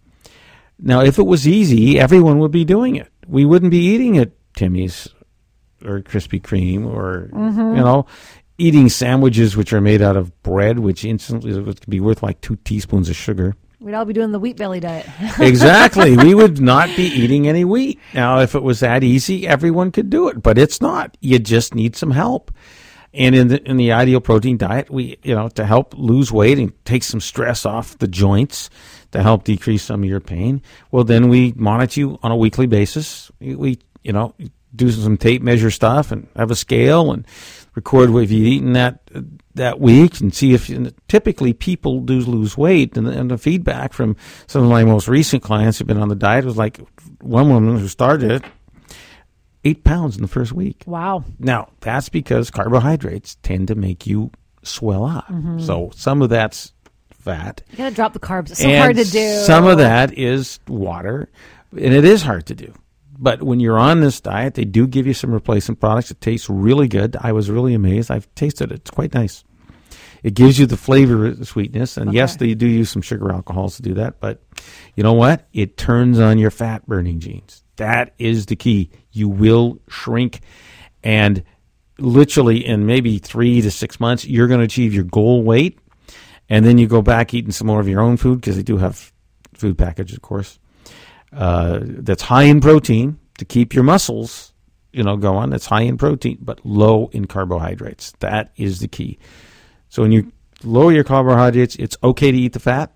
Now, 0.79 1.01
if 1.01 1.19
it 1.19 1.27
was 1.27 1.47
easy, 1.49 1.99
everyone 1.99 2.39
would 2.41 2.51
be 2.51 2.65
doing 2.65 2.97
it. 2.97 3.11
We 3.27 3.45
wouldn't 3.45 3.71
be 3.71 3.79
eating 3.79 4.19
at 4.19 4.33
Timmy's 4.55 5.09
or 5.85 6.01
Krispy 6.01 6.41
Kreme 6.41 6.87
or 6.87 7.31
mm-hmm. 7.33 7.77
you 7.77 7.83
know 7.83 8.07
eating 8.59 8.89
sandwiches 8.89 9.57
which 9.57 9.73
are 9.73 9.81
made 9.81 10.03
out 10.03 10.17
of 10.17 10.43
bread, 10.43 10.79
which 10.79 11.05
instantly 11.05 11.59
would 11.59 11.81
be 11.89 12.01
worth 12.01 12.23
like 12.23 12.41
two 12.41 12.57
teaspoons 12.57 13.09
of 13.09 13.17
sugar. 13.17 13.57
We'd 13.83 13.95
all 13.95 14.05
be 14.05 14.13
doing 14.13 14.33
the 14.33 14.39
wheat 14.39 14.57
belly 14.57 14.81
diet. 14.81 15.07
exactly. 15.39 16.17
We 16.17 16.35
would 16.35 16.61
not 16.61 16.89
be 16.97 17.05
eating 17.05 17.49
any 17.49 17.65
wheat. 17.65 17.99
Now, 18.15 18.39
if 18.41 18.55
it 18.55 18.63
was 18.63 18.81
that 18.81 19.03
easy, 19.03 19.47
everyone 19.47 19.91
could 19.91 20.09
do 20.09 20.29
it, 20.29 20.43
but 20.43 20.57
it's 20.59 20.81
not. 20.81 21.17
You 21.21 21.39
just 21.39 21.75
need 21.75 21.97
some 21.97 22.13
help. 22.13 22.53
And 23.15 23.35
in 23.35 23.49
the 23.49 23.63
in 23.69 23.77
the 23.77 23.93
ideal 23.93 24.21
protein 24.21 24.57
diet, 24.57 24.89
we 24.89 25.19
you 25.23 25.35
know 25.35 25.49
to 25.51 25.67
help 25.67 25.95
lose 25.97 26.33
weight 26.33 26.59
and 26.59 26.73
take 26.85 27.03
some 27.03 27.21
stress 27.21 27.67
off 27.67 27.99
the 27.99 28.09
joints 28.09 28.71
to 29.11 29.23
help 29.23 29.45
decrease 29.45 29.83
some 29.83 30.03
of 30.03 30.09
your 30.09 30.21
pain. 30.21 30.63
Well, 30.91 31.05
then 31.05 31.29
we 31.29 31.53
monitor 31.55 32.01
you 32.01 32.19
on 32.23 32.31
a 32.31 32.37
weekly 32.37 32.67
basis. 32.67 33.31
We 33.41 33.79
you 34.03 34.13
know 34.13 34.35
do 34.75 34.91
some 34.91 35.19
tape 35.19 35.43
measure 35.43 35.71
stuff 35.71 36.11
and 36.11 36.27
have 36.37 36.51
a 36.51 36.57
scale 36.57 37.13
and 37.13 37.27
record 37.75 38.11
what 38.11 38.21
you've 38.21 38.33
eaten 38.33 38.73
that 38.73 39.01
that 39.55 39.81
week 39.81 40.21
and 40.21 40.35
see 40.35 40.55
if 40.55 40.71
typically 41.09 41.53
people 41.53 42.01
do 42.01 42.21
lose 42.21 42.57
weight 42.57 42.97
and 42.97 43.07
the, 43.07 43.11
and 43.11 43.31
the 43.31 43.39
feedback 43.39 43.93
from 43.93 44.17
some 44.47 44.63
of 44.63 44.71
my 44.71 44.85
most 44.85 45.09
recent 45.09 45.43
clients 45.43 45.79
who've 45.79 45.87
been 45.87 45.99
on 45.99 46.09
the 46.09 46.15
diet 46.15 46.45
was 46.45 46.57
like 46.57 46.79
one 47.21 47.49
woman 47.49 47.79
who 47.79 47.89
started 47.89 48.31
it 48.31 48.45
eight 49.65 49.85
pounds 49.85 50.17
in 50.17 50.23
the 50.23 50.29
first 50.29 50.53
week. 50.53 50.83
Wow. 50.87 51.25
Now, 51.39 51.69
that's 51.81 52.09
because 52.09 52.51
carbohydrates 52.51 53.37
tend 53.43 53.69
to 53.69 53.75
make 53.75 54.07
you 54.07 54.31
swell 54.63 55.05
up. 55.05 55.27
Mm-hmm. 55.29 55.61
So 55.61 55.91
some 55.95 56.23
of 56.23 56.31
that's 56.31 56.73
fat. 57.11 57.63
You 57.71 57.79
got 57.79 57.91
to 57.91 57.95
drop 57.95 58.13
the 58.13 58.21
carbs. 58.21 58.51
It's 58.51 58.61
so 58.61 58.69
and 58.69 58.79
hard 58.79 58.97
to 58.97 59.05
do. 59.05 59.37
Some 59.45 59.67
of 59.67 59.79
that 59.79 60.17
is 60.19 60.59
water, 60.67 61.29
and 61.73 61.95
it 61.95 62.05
is 62.05 62.23
hard 62.23 62.47
to 62.47 62.55
do. 62.55 62.73
But 63.23 63.41
when 63.41 63.61
you're 63.61 63.79
on 63.79 64.01
this 64.01 64.21
diet, 64.21 64.55
they 64.55 64.65
do 64.65 64.85
give 64.89 65.07
you 65.07 65.15
some 65.15 65.31
replacement 65.31 65.79
products. 65.79 66.11
It 66.11 66.21
tastes 66.21 66.51
really 66.51 66.89
good. 66.89 67.17
I 67.21 67.31
was 67.31 67.49
really 67.49 67.73
amazed. 67.73 68.11
I've 68.11 68.33
tasted 68.35 68.73
it. 68.73 68.81
It's 68.81 68.91
quite 68.91 69.15
nice. 69.15 69.45
It 70.25 70.35
gives 70.35 70.59
you 70.59 70.67
the 70.67 70.77
flavor, 70.77 71.31
the 71.31 71.47
sweetness, 71.47 71.97
and 71.97 72.09
okay. 72.09 72.17
yes, 72.17 72.35
they 72.37 72.55
do 72.55 72.67
use 72.67 72.91
some 72.91 73.01
sugar 73.01 73.31
alcohols 73.31 73.77
to 73.77 73.83
do 73.83 73.95
that. 73.95 74.19
But 74.19 74.43
you 74.97 75.05
know 75.05 75.13
what? 75.13 75.47
It 75.53 75.77
turns 75.77 76.19
on 76.19 76.39
your 76.39 76.51
fat 76.51 76.85
burning 76.89 77.21
genes. 77.21 77.63
That 77.77 78.13
is 78.19 78.47
the 78.47 78.57
key. 78.57 78.91
You 79.13 79.29
will 79.29 79.79
shrink, 79.89 80.41
and 81.05 81.45
literally 81.99 82.67
in 82.67 82.87
maybe 82.87 83.19
three 83.19 83.61
to 83.61 83.71
six 83.71 84.01
months, 84.01 84.25
you're 84.25 84.49
going 84.49 84.61
to 84.61 84.65
achieve 84.65 84.93
your 84.93 85.05
goal 85.05 85.45
weight, 85.45 85.79
and 86.49 86.67
then 86.67 86.77
you 86.77 86.89
go 86.89 87.03
back 87.03 87.35
eating 87.35 87.53
some 87.53 87.69
more 87.69 87.81
of 87.81 87.87
your 87.87 88.01
own 88.01 88.17
food 88.17 88.41
because 88.41 88.57
they 88.57 88.65
do 88.65 88.79
have 88.79 89.13
food 89.55 89.79
package, 89.79 90.13
of 90.13 90.23
course, 90.23 90.59
uh, 91.33 91.81
that's 91.83 92.23
high 92.23 92.45
in 92.45 92.61
protein 92.61 93.19
to 93.39 93.45
keep 93.45 93.75
your 93.75 93.85
muscles, 93.85 94.53
you 94.93 95.03
know, 95.03 95.17
going. 95.17 95.51
That's 95.51 95.67
high 95.67 95.83
in 95.83 95.99
protein 95.99 96.39
but 96.41 96.65
low 96.65 97.09
in 97.13 97.27
carbohydrates. 97.27 98.13
That 98.21 98.53
is 98.57 98.81
the 98.81 98.89
key. 98.89 99.19
So 99.89 100.03
when 100.03 100.13
you 100.13 100.33
lower 100.65 100.93
your 100.93 101.05
carbohydrates, 101.05 101.77
it's 101.77 101.97
okay 102.03 102.31
to 102.31 102.39
eat 102.39 102.53
the 102.53 102.61
fat. 102.61 102.93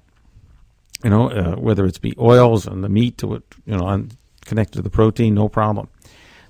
You 1.05 1.11
know, 1.11 1.31
uh, 1.31 1.57
whether 1.57 1.85
it's 1.85 1.99
be 1.99 2.15
oils 2.19 2.67
and 2.67 2.83
the 2.83 2.89
meat 2.89 3.19
to 3.19 3.35
it, 3.35 3.43
you 3.67 3.77
know, 3.77 3.87
and 3.89 4.17
connected 4.45 4.77
to 4.77 4.83
the 4.83 4.91
protein, 4.91 5.35
no 5.35 5.49
problem. 5.49 5.89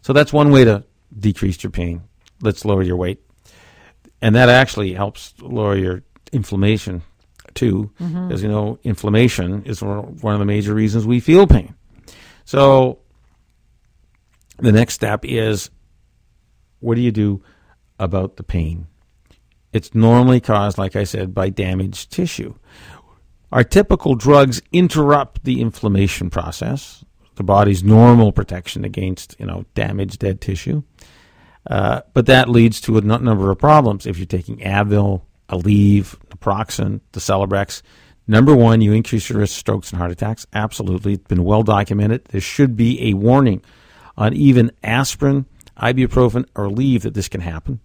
So 0.02 0.12
that's 0.12 0.32
one 0.32 0.52
way 0.52 0.64
to 0.64 0.84
decrease 1.18 1.62
your 1.64 1.72
pain. 1.72 2.02
Let's 2.40 2.64
lower 2.64 2.82
your 2.82 2.96
weight. 2.96 3.20
And 4.22 4.34
that 4.34 4.48
actually 4.48 4.92
helps 4.92 5.34
lower 5.40 5.76
your 5.76 6.02
inflammation 6.32 7.02
too, 7.56 7.90
mm-hmm. 8.00 8.30
as 8.30 8.42
you 8.42 8.48
know, 8.48 8.78
inflammation 8.84 9.64
is 9.64 9.82
one 9.82 10.34
of 10.34 10.38
the 10.38 10.44
major 10.44 10.74
reasons 10.74 11.06
we 11.06 11.20
feel 11.20 11.46
pain. 11.46 11.74
So 12.44 13.00
the 14.58 14.72
next 14.72 14.94
step 14.94 15.24
is 15.24 15.70
what 16.80 16.94
do 16.94 17.00
you 17.00 17.12
do 17.12 17.42
about 17.98 18.36
the 18.36 18.44
pain? 18.44 18.86
It's 19.72 19.94
normally 19.94 20.40
caused, 20.40 20.78
like 20.78 20.96
I 20.96 21.04
said, 21.04 21.34
by 21.34 21.50
damaged 21.50 22.12
tissue. 22.12 22.54
Our 23.52 23.64
typical 23.64 24.14
drugs 24.14 24.62
interrupt 24.72 25.44
the 25.44 25.60
inflammation 25.60 26.30
process, 26.30 27.04
the 27.36 27.44
body's 27.44 27.84
normal 27.84 28.32
protection 28.32 28.84
against, 28.84 29.36
you 29.38 29.46
know, 29.46 29.64
damaged 29.74 30.20
dead 30.20 30.40
tissue. 30.40 30.82
Uh, 31.68 32.02
but 32.14 32.26
that 32.26 32.48
leads 32.48 32.80
to 32.82 32.96
a 32.96 33.00
number 33.00 33.50
of 33.50 33.58
problems. 33.58 34.06
If 34.06 34.18
you're 34.18 34.26
taking 34.26 34.58
Advil, 34.58 35.22
Aleve, 35.48 36.16
naproxen, 36.46 37.00
the 37.12 37.20
Celebrex, 37.20 37.82
number 38.26 38.54
one, 38.54 38.80
you 38.80 38.92
increase 38.92 39.28
your 39.28 39.38
risk 39.38 39.54
of 39.54 39.58
strokes 39.58 39.90
and 39.90 39.98
heart 39.98 40.10
attacks. 40.10 40.46
Absolutely, 40.52 41.14
it's 41.14 41.26
been 41.26 41.44
well 41.44 41.62
documented. 41.62 42.24
There 42.26 42.40
should 42.40 42.76
be 42.76 43.10
a 43.10 43.14
warning 43.14 43.62
on 44.16 44.32
even 44.34 44.70
aspirin, 44.82 45.46
ibuprofen, 45.78 46.46
or 46.54 46.66
Aleve 46.66 47.02
that 47.02 47.14
this 47.14 47.28
can 47.28 47.40
happen. 47.40 47.80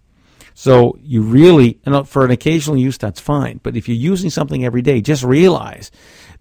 So 0.54 0.98
you 1.00 1.22
really, 1.22 1.80
and 1.86 2.06
for 2.06 2.24
an 2.24 2.30
occasional 2.30 2.76
use, 2.76 2.98
that's 2.98 3.20
fine. 3.20 3.60
But 3.62 3.76
if 3.76 3.88
you're 3.88 3.96
using 3.96 4.28
something 4.28 4.64
every 4.64 4.82
day, 4.82 5.00
just 5.00 5.24
realize 5.24 5.90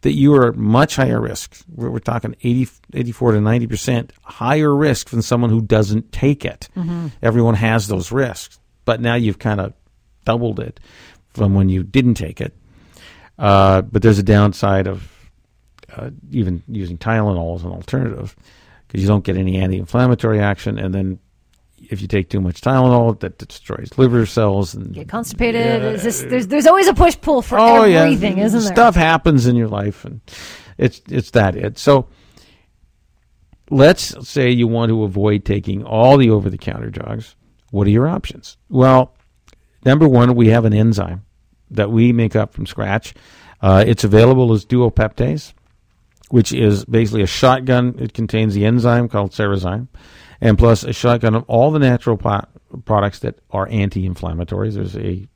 that 0.02 0.14
you 0.14 0.34
are 0.36 0.50
at 0.50 0.58
much 0.58 0.98
higher 0.98 1.22
risk. 1.22 1.64
We're, 1.70 1.90
we're 1.90 2.00
talking 2.00 2.36
80, 2.42 2.68
84 2.94 3.34
to 3.34 3.38
90% 3.38 4.12
higher 4.24 4.76
risk 4.76 5.12
than 5.12 5.22
someone 5.22 5.50
who 5.50 5.62
doesn't 5.62 6.12
take 6.12 6.44
it. 6.44 6.68
Mm-hmm. 6.76 7.08
Everyone 7.22 7.56
has 7.56 7.88
those 7.88 8.12
risks. 8.12 8.60
But 8.84 9.00
now 9.00 9.16
you've 9.16 9.40
kind 9.40 9.62
of 9.62 9.74
doubled 10.26 10.60
it 10.60 10.80
from 11.34 11.56
when 11.56 11.70
you 11.70 11.84
didn't 11.84 12.16
take 12.16 12.42
it. 12.42 12.56
Uh, 13.38 13.82
but 13.82 14.02
there's 14.02 14.20
a 14.20 14.24
downside 14.24 14.88
of 14.88 15.10
uh, 15.96 16.10
even 16.32 16.64
using 16.68 16.98
Tylenol 16.98 17.56
as 17.56 17.64
an 17.64 17.72
alternative 17.72 18.36
because 18.88 19.02
you 19.02 19.08
don't 19.08 19.24
get 19.24 19.38
any 19.38 19.58
anti-inflammatory 19.58 20.40
action, 20.40 20.78
and 20.78 20.94
then 20.94 21.20
if 21.90 22.02
you 22.02 22.08
take 22.08 22.30
too 22.30 22.40
much 22.40 22.62
Tylenol, 22.62 23.20
that 23.22 23.38
destroys 23.38 23.90
liver 23.98 24.26
cells 24.26 24.74
and 24.74 24.94
get 24.94 25.10
constipated. 25.10 25.82
Yeah, 25.82 25.92
this, 25.94 26.22
there's 26.22 26.48
there's 26.48 26.68
always 26.68 26.88
a 26.88 26.94
push 26.94 27.18
pull 27.20 27.42
for 27.42 27.58
oh, 27.58 27.84
everything, 27.84 28.38
yeah. 28.38 28.46
isn't 28.46 28.62
there? 28.62 28.74
Stuff 28.74 28.96
happens 28.96 29.48
in 29.48 29.56
your 29.56 29.68
life, 29.68 30.06
and 30.06 30.22
it's 30.78 31.02
it's 31.10 31.32
that 31.32 31.56
it. 31.56 31.78
So 31.78 32.08
let's 33.70 34.30
say 34.30 34.52
you 34.52 34.68
want 34.68 34.90
to 34.90 35.04
avoid 35.04 35.46
taking 35.46 35.84
all 35.84 36.18
the 36.18 36.30
over 36.30 36.50
the 36.50 36.58
counter 36.58 36.90
drugs. 36.90 37.36
What 37.72 37.88
are 37.88 37.92
your 37.92 38.08
options? 38.08 38.58
Well, 38.70 39.16
number 39.86 40.08
one, 40.08 40.36
we 40.36 40.50
have 40.50 40.66
an 40.66 40.74
enzyme 40.74 41.24
that 41.72 41.92
we 41.92 42.12
make 42.14 42.36
up 42.36 42.54
from 42.54 42.66
scratch. 42.66 43.14
Uh, 43.62 43.84
it's 43.86 44.04
available 44.04 44.52
as 44.54 44.66
duopeptase, 44.66 45.54
which 46.30 46.52
is 46.52 46.86
basically 46.86 47.22
a 47.22 47.28
shotgun. 47.28 47.96
It 48.00 48.14
contains 48.14 48.54
the 48.54 48.66
enzyme 48.66 49.08
called 49.08 49.32
Cerezyme 49.32 49.88
and 50.42 50.58
plus 50.58 50.84
a 50.84 50.92
shotgun 50.92 51.36
of 51.36 51.44
all 51.48 51.72
the 51.72 51.80
natural 51.80 52.18
products 52.18 53.20
that 53.20 53.40
are 53.52 53.68
anti-inflammatories. 53.70 54.74
There's 54.74 54.98
a 54.98 55.28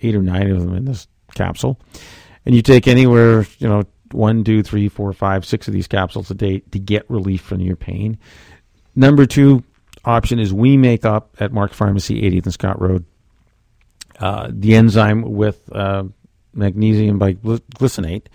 eight 0.00 0.14
or 0.14 0.22
nine 0.22 0.50
of 0.50 0.60
them 0.60 0.74
in 0.74 0.84
this 0.84 1.08
capsule, 1.34 1.78
and 2.46 2.54
you 2.54 2.62
take 2.62 2.86
anywhere 2.86 3.46
you 3.58 3.68
know 3.68 3.82
one, 4.12 4.44
two, 4.44 4.62
three, 4.62 4.88
four, 4.88 5.12
five, 5.12 5.44
six 5.44 5.66
of 5.66 5.74
these 5.74 5.88
capsules 5.88 6.30
a 6.30 6.34
day 6.34 6.60
to 6.70 6.78
get 6.78 7.10
relief 7.10 7.42
from 7.42 7.60
your 7.60 7.76
pain. 7.76 8.18
Number 8.94 9.26
two 9.26 9.64
option 10.04 10.38
is 10.38 10.52
we 10.52 10.76
make 10.76 11.04
up 11.04 11.34
at 11.40 11.52
Mark 11.52 11.72
Pharmacy, 11.72 12.20
80th 12.22 12.44
and 12.44 12.52
Scott 12.52 12.80
Road, 12.80 13.04
uh, 14.22 14.48
the 14.50 14.74
enzyme 14.74 15.22
with 15.22 15.70
uh, 15.74 16.04
magnesium 16.54 17.18
bisglycinate 17.18 18.26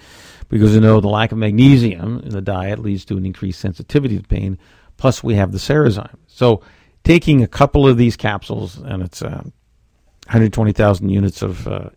because 0.49 0.75
you 0.75 0.81
know 0.81 0.99
the 0.99 1.07
lack 1.07 1.31
of 1.31 1.37
magnesium 1.37 2.19
in 2.19 2.29
the 2.29 2.41
diet 2.41 2.79
leads 2.79 3.05
to 3.05 3.17
an 3.17 3.25
increased 3.25 3.59
sensitivity 3.59 4.17
to 4.17 4.27
pain 4.27 4.57
Plus, 4.97 5.23
we 5.23 5.35
have 5.35 5.51
the 5.51 5.59
Cerezyme. 5.59 6.17
So, 6.25 6.61
taking 7.03 7.41
a 7.41 7.47
couple 7.47 7.87
of 7.87 7.97
these 7.97 8.17
capsules, 8.17 8.77
and 8.77 9.03
it's 9.03 9.21
uh, 9.21 9.43
120,000 10.25 11.09
units 11.09 11.41
of 11.41 11.67
uh, 11.67 11.89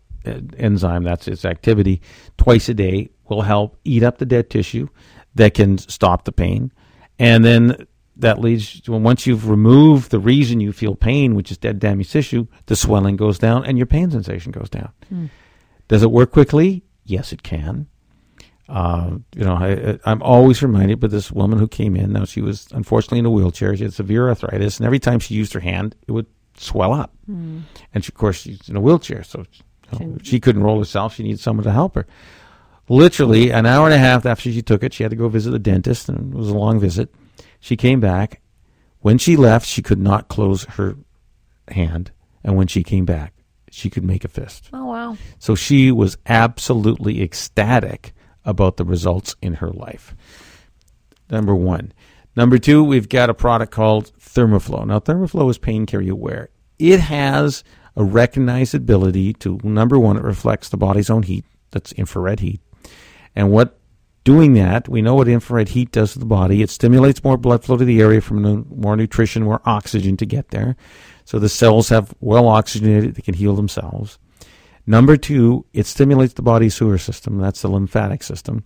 enzyme, 0.59 1.03
that's 1.03 1.27
its 1.27 1.45
activity, 1.45 2.01
twice 2.37 2.69
a 2.69 2.75
day 2.75 3.11
will 3.29 3.43
help 3.43 3.79
eat 3.85 4.03
up 4.03 4.19
the 4.19 4.27
dead 4.27 4.51
tissue 4.51 4.89
that 5.35 5.55
can 5.55 5.79
stop 5.79 6.25
the 6.25 6.33
pain. 6.33 6.71
And 7.19 7.45
then 7.45 7.87
that 8.21 8.41
leads 8.41 8.81
to 8.83 8.93
once 8.93 9.27
you've 9.27 9.49
removed 9.49 10.11
the 10.11 10.19
reason 10.19 10.61
you 10.61 10.73
feel 10.73 10.95
pain, 10.95 11.35
which 11.35 11.51
is 11.51 11.59
dead 11.59 11.79
damaged 11.79 12.13
tissue, 12.13 12.47
the 12.67 12.77
swelling 12.77 13.17
goes 13.17 13.39
down 13.39 13.65
and 13.65 13.77
your 13.77 13.87
pain 13.87 14.11
sensation 14.11 14.53
goes 14.53 14.71
down. 14.71 14.93
Mm. 15.13 15.31
Does 15.89 16.03
it 16.03 16.11
work 16.11 16.31
quickly? 16.31 16.85
Yes, 17.05 17.33
it 17.33 17.43
can. 17.43 17.89
Uh, 18.69 19.19
you 19.35 19.45
know, 19.45 19.55
I, 19.55 19.99
am 20.09 20.23
always 20.23 20.63
reminded 20.63 21.01
by 21.01 21.09
this 21.09 21.33
woman 21.33 21.59
who 21.59 21.67
came 21.67 21.97
in. 21.97 22.13
Now 22.13 22.25
she 22.25 22.41
was 22.41 22.69
unfortunately 22.71 23.19
in 23.19 23.27
a 23.27 23.31
wheelchair. 23.31 23.77
She 23.77 23.83
had 23.83 23.93
severe 23.93 24.29
arthritis, 24.29 24.79
and 24.79 24.87
every 24.87 25.01
time 25.01 25.19
she 25.19 25.35
used 25.35 25.53
her 25.55 25.61
hand, 25.61 25.97
it 26.07 26.13
would 26.13 26.27
swell 26.57 26.93
up. 26.93 27.13
Mm. 27.29 27.63
And 27.93 28.05
she, 28.05 28.13
of 28.13 28.15
course, 28.15 28.43
she's 28.43 28.69
in 28.69 28.77
a 28.77 28.81
wheelchair, 28.81 29.25
so 29.25 29.45
you 29.99 30.07
know, 30.07 30.19
she 30.23 30.39
couldn't 30.39 30.63
roll 30.63 30.79
herself. 30.79 31.15
She 31.15 31.25
needed 31.25 31.41
someone 31.41 31.65
to 31.65 31.73
help 31.73 31.97
her. 31.97 32.07
Literally, 32.89 33.51
an 33.51 33.67
hour 33.67 33.87
and 33.87 33.95
a 33.95 33.99
half 33.99 34.25
after 34.25 34.53
she 34.53 34.63
took 34.63 34.85
it, 34.85 34.93
she 34.93 35.03
had 35.03 35.11
to 35.11 35.17
go 35.17 35.29
visit 35.29 35.51
the 35.51 35.59
dentist, 35.59 36.09
and 36.09 36.33
it 36.33 36.37
was 36.37 36.49
a 36.49 36.57
long 36.57 36.79
visit. 36.79 37.13
She 37.61 37.77
came 37.77 38.01
back. 38.01 38.41
When 39.01 39.19
she 39.19 39.37
left, 39.37 39.67
she 39.67 39.83
could 39.83 40.01
not 40.01 40.29
close 40.29 40.65
her 40.65 40.97
hand, 41.69 42.11
and 42.43 42.57
when 42.57 42.67
she 42.67 42.83
came 42.83 43.05
back, 43.05 43.35
she 43.71 43.89
could 43.89 44.05
make 44.05 44.25
a 44.25 44.29
fist. 44.29 44.69
Oh 44.73 44.87
wow! 44.87 45.17
So 45.39 45.55
she 45.55 45.93
was 45.93 46.19
absolutely 46.27 47.23
ecstatic 47.23 48.13
about 48.45 48.77
the 48.77 48.85
results 48.85 49.37
in 49.41 49.55
her 49.55 49.71
life. 49.71 50.15
Number 51.31 51.55
one. 51.55 51.93
Number 52.37 52.59
two, 52.59 52.85
we've 52.85 53.09
got 53.09 53.29
a 53.29 53.35
product 53.35 53.73
called 53.73 54.13
Thermoflow. 54.19 54.87
Now, 54.87 55.01
Thermoflow 55.01 55.51
is 55.51 55.59
pain 55.59 55.85
carrier 55.85 56.15
wear. 56.15 56.49
It 56.79 57.01
has 57.01 57.65
a 57.97 58.05
recognized 58.05 58.75
ability 58.75 59.35
to, 59.35 59.59
number 59.65 59.99
one, 59.99 60.17
it 60.17 60.23
reflects 60.23 60.69
the 60.69 60.77
body's 60.77 61.11
own 61.11 61.25
heat. 61.25 61.45
That's 61.73 61.93
infrared 61.93 62.41
heat. 62.41 62.61
And 63.35 63.51
what 63.51 63.80
doing 64.25 64.55
that, 64.55 64.89
we 64.89 65.03
know 65.03 65.15
what 65.15 65.29
infrared 65.29 65.71
heat 65.71 65.93
does 65.93 66.13
to 66.13 66.19
the 66.19 66.27
body. 66.27 66.63
It 66.63 66.71
stimulates 66.71 67.25
more 67.25 67.37
blood 67.37 67.65
flow 67.65 67.77
to 67.77 67.85
the 67.85 68.01
area 68.01 68.21
from 68.21 68.67
more 68.69 68.97
nutrition, 68.97 69.45
more 69.45 69.63
oxygen 69.65 70.17
to 70.19 70.27
get 70.27 70.49
there. 70.51 70.77
So 71.25 71.39
the 71.39 71.49
cells 71.49 71.89
have 71.91 72.15
well 72.21 72.49
oxygenated, 72.49 73.15
they 73.15 73.23
can 73.23 73.35
heal 73.35 73.55
themselves. 73.55 74.19
Number 74.87 75.17
two, 75.17 75.67
it 75.73 75.87
stimulates 75.87 76.35
the 76.35 76.43
body 76.43 76.69
sewer 76.69 76.99
system, 76.99 77.39
that's 77.39 77.63
the 77.63 77.69
lymphatic 77.69 78.23
system, 78.23 78.65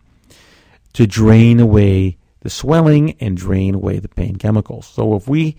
to 0.95 1.07
drain 1.07 1.61
away 1.61 2.17
the 2.41 2.51
swelling 2.51 3.13
and 3.21 3.37
drain 3.37 3.75
away 3.75 3.99
the 3.99 4.09
pain 4.09 4.37
chemicals. 4.37 4.87
So 4.87 5.15
if 5.15 5.29
we 5.29 5.57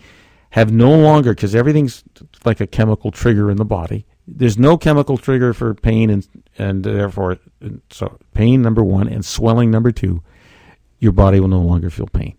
have 0.51 0.71
no 0.71 0.89
longer, 0.95 1.33
because 1.33 1.53
everything's 1.53 2.03
like 2.45 2.61
a 2.61 2.67
chemical 2.67 3.11
trigger 3.11 3.51
in 3.51 3.57
the 3.57 3.65
body, 3.65 4.05
there's 4.27 4.57
no 4.57 4.77
chemical 4.77 5.17
trigger 5.17 5.53
for 5.53 5.73
pain 5.73 6.09
and 6.09 6.27
and 6.57 6.83
therefore 6.83 7.37
so 7.91 8.17
pain 8.33 8.61
number 8.61 8.83
one 8.83 9.07
and 9.07 9.23
swelling 9.23 9.71
number 9.71 9.91
two 9.91 10.21
your 10.99 11.11
body 11.11 11.39
will 11.39 11.49
no 11.49 11.61
longer 11.61 11.89
feel 11.89 12.07
pain. 12.07 12.35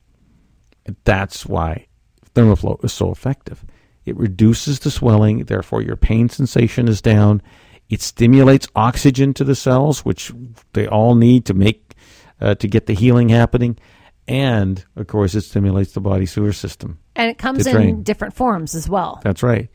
And 0.87 0.97
that's 1.05 1.47
why 1.47 1.87
thermoflow 2.35 2.83
is 2.85 2.93
so 2.93 3.11
effective. 3.11 3.65
It 4.05 4.17
reduces 4.17 4.81
the 4.81 4.91
swelling 4.91 5.45
therefore 5.45 5.83
your 5.83 5.97
pain 5.97 6.29
sensation 6.29 6.89
is 6.89 7.01
down. 7.01 7.43
It 7.89 8.03
stimulates 8.03 8.67
oxygen 8.75 9.35
to 9.35 9.45
the 9.45 9.55
cells 9.55 10.05
which 10.05 10.33
they 10.73 10.89
all 10.89 11.15
need 11.15 11.47
to 11.47 11.55
make 11.55 11.95
uh, 12.41 12.55
to 12.57 12.69
get 12.69 12.87
the 12.87 12.95
healing 12.95 13.29
happening. 13.29 13.79
And 14.27 14.85
of 14.97 15.07
course 15.07 15.35
it 15.37 15.43
stimulates 15.43 15.93
the 15.93 16.01
body 16.01 16.27
sewer 16.27 16.53
system 16.53 16.99
and 17.15 17.31
it 17.31 17.39
comes 17.39 17.67
in 17.67 18.03
different 18.03 18.35
forms 18.35 18.75
as 18.75 18.89
well. 18.89 19.21
That's 19.23 19.43
right 19.43 19.71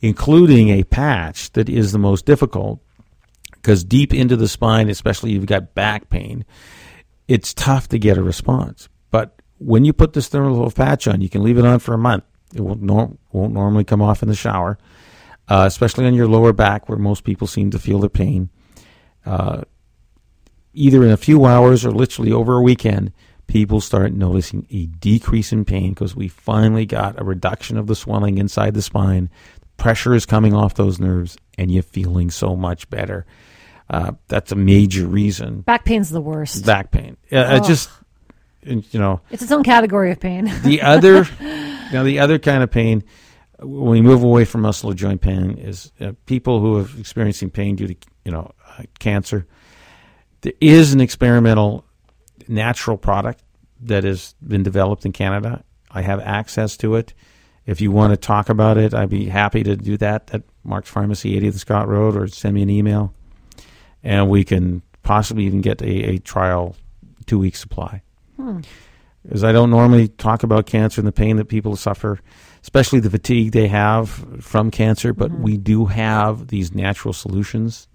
including 0.00 0.68
a 0.68 0.84
patch 0.84 1.52
that 1.52 1.68
is 1.68 1.92
the 1.92 1.98
most 1.98 2.26
difficult 2.26 2.80
because 3.66 3.82
deep 3.82 4.14
into 4.14 4.36
the 4.36 4.46
spine, 4.46 4.88
especially 4.88 5.30
if 5.30 5.34
you've 5.34 5.46
got 5.46 5.74
back 5.74 6.08
pain, 6.08 6.44
it's 7.26 7.52
tough 7.52 7.88
to 7.88 7.98
get 7.98 8.16
a 8.16 8.22
response. 8.22 8.88
But 9.10 9.42
when 9.58 9.84
you 9.84 9.92
put 9.92 10.12
this 10.12 10.28
thermal 10.28 10.70
patch 10.70 11.08
on, 11.08 11.20
you 11.20 11.28
can 11.28 11.42
leave 11.42 11.58
it 11.58 11.64
on 11.64 11.80
for 11.80 11.92
a 11.92 11.98
month. 11.98 12.22
It 12.54 12.60
won't, 12.60 12.82
nor- 12.82 13.16
won't 13.32 13.54
normally 13.54 13.82
come 13.82 14.00
off 14.00 14.22
in 14.22 14.28
the 14.28 14.36
shower, 14.36 14.78
uh, 15.48 15.64
especially 15.66 16.06
on 16.06 16.14
your 16.14 16.28
lower 16.28 16.52
back 16.52 16.88
where 16.88 16.96
most 16.96 17.24
people 17.24 17.48
seem 17.48 17.72
to 17.72 17.78
feel 17.80 17.98
the 17.98 18.08
pain. 18.08 18.50
Uh, 19.24 19.62
either 20.72 21.02
in 21.02 21.10
a 21.10 21.16
few 21.16 21.44
hours 21.44 21.84
or 21.84 21.90
literally 21.90 22.30
over 22.30 22.54
a 22.54 22.62
weekend, 22.62 23.12
people 23.46 23.80
start 23.80 24.12
noticing 24.12 24.66
a 24.70 24.86
decrease 24.86 25.52
in 25.52 25.64
pain 25.64 25.90
because 25.90 26.14
we 26.14 26.28
finally 26.28 26.86
got 26.86 27.20
a 27.20 27.24
reduction 27.24 27.76
of 27.76 27.86
the 27.86 27.96
swelling 27.96 28.38
inside 28.38 28.74
the 28.74 28.82
spine 28.82 29.28
pressure 29.76 30.14
is 30.14 30.26
coming 30.26 30.54
off 30.54 30.74
those 30.74 30.98
nerves 30.98 31.36
and 31.58 31.70
you're 31.70 31.82
feeling 31.82 32.30
so 32.30 32.56
much 32.56 32.88
better. 32.90 33.26
Uh, 33.88 34.12
that's 34.28 34.52
a 34.52 34.56
major 34.56 35.06
reason. 35.06 35.60
Back 35.60 35.84
pain's 35.84 36.10
the 36.10 36.20
worst. 36.20 36.66
Back 36.66 36.90
pain. 36.90 37.16
Uh, 37.30 37.60
oh. 37.62 37.66
just 37.66 37.88
you 38.66 38.98
know, 38.98 39.20
it's 39.30 39.42
its 39.42 39.52
own 39.52 39.62
category 39.62 40.10
of 40.10 40.18
pain. 40.20 40.52
the 40.62 40.82
other, 40.82 41.24
now 41.40 42.02
the 42.02 42.18
other 42.18 42.38
kind 42.38 42.62
of 42.62 42.70
pain, 42.70 43.04
when 43.60 43.90
we 43.90 44.00
move 44.00 44.22
away 44.22 44.44
from 44.44 44.62
muscle 44.62 44.90
or 44.90 44.94
joint 44.94 45.20
pain, 45.20 45.56
is 45.58 45.92
uh, 46.00 46.12
people 46.26 46.60
who 46.60 46.78
are 46.78 46.88
experiencing 46.98 47.50
pain 47.50 47.76
due 47.76 47.86
to 47.86 47.96
you 48.24 48.32
know 48.32 48.52
uh, 48.68 48.82
cancer. 48.98 49.46
There 50.40 50.52
is 50.60 50.92
an 50.92 51.00
experimental 51.00 51.84
natural 52.48 52.96
product 52.96 53.42
that 53.82 54.04
has 54.04 54.34
been 54.46 54.62
developed 54.62 55.04
in 55.06 55.12
Canada. 55.12 55.64
I 55.90 56.02
have 56.02 56.20
access 56.20 56.76
to 56.78 56.96
it. 56.96 57.14
If 57.66 57.80
you 57.80 57.90
want 57.90 58.12
to 58.12 58.16
talk 58.16 58.48
about 58.48 58.78
it, 58.78 58.94
I'd 58.94 59.10
be 59.10 59.26
happy 59.26 59.62
to 59.64 59.76
do 59.76 59.96
that 59.98 60.30
at 60.32 60.42
Mark's 60.62 60.88
Pharmacy, 60.88 61.38
80th 61.40 61.58
Scott 61.58 61.88
Road, 61.88 62.16
or 62.16 62.28
send 62.28 62.54
me 62.54 62.62
an 62.62 62.70
email, 62.70 63.12
and 64.02 64.30
we 64.30 64.44
can 64.44 64.82
possibly 65.02 65.44
even 65.44 65.60
get 65.60 65.82
a, 65.82 66.14
a 66.14 66.18
trial 66.18 66.76
two 67.26 67.38
week 67.38 67.56
supply. 67.56 68.02
Hmm. 68.36 68.60
I 69.42 69.52
don't 69.52 69.70
normally 69.70 70.08
talk 70.08 70.44
about 70.44 70.66
cancer 70.66 71.00
and 71.00 71.08
the 71.08 71.12
pain 71.12 71.36
that 71.36 71.46
people 71.46 71.74
suffer, 71.74 72.20
especially 72.62 73.00
the 73.00 73.10
fatigue 73.10 73.52
they 73.52 73.66
have 73.66 74.08
from 74.40 74.70
cancer, 74.70 75.12
but 75.12 75.32
mm-hmm. 75.32 75.42
we 75.42 75.56
do 75.56 75.86
have 75.86 76.46
these 76.46 76.72
natural 76.72 77.12
solutions 77.12 77.88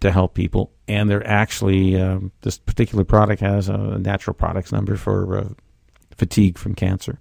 to 0.00 0.10
help 0.10 0.34
people. 0.34 0.72
And 0.86 1.10
they're 1.10 1.26
actually, 1.26 2.00
um, 2.00 2.32
this 2.40 2.58
particular 2.58 3.04
product 3.04 3.40
has 3.42 3.68
a 3.68 3.98
natural 3.98 4.34
products 4.34 4.72
number 4.72 4.96
for 4.96 5.38
uh, 5.38 5.48
fatigue 6.16 6.56
from 6.56 6.74
cancer. 6.74 7.20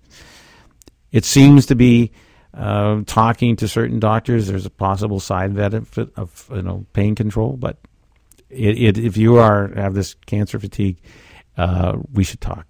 It 1.11 1.25
seems 1.25 1.67
to 1.67 1.75
be 1.75 2.11
uh, 2.53 3.01
talking 3.05 3.55
to 3.57 3.67
certain 3.67 3.99
doctors. 3.99 4.47
There's 4.47 4.65
a 4.65 4.71
possible 4.71 5.19
side 5.19 5.55
benefit 5.55 6.09
of 6.15 6.49
you 6.53 6.61
know 6.61 6.85
pain 6.93 7.15
control, 7.15 7.57
but 7.57 7.77
it, 8.49 8.77
it, 8.77 8.97
if 8.97 9.17
you 9.17 9.37
are 9.37 9.73
have 9.75 9.93
this 9.93 10.15
cancer 10.25 10.59
fatigue, 10.59 10.99
uh, 11.57 11.97
we 12.11 12.23
should 12.23 12.41
talk. 12.41 12.65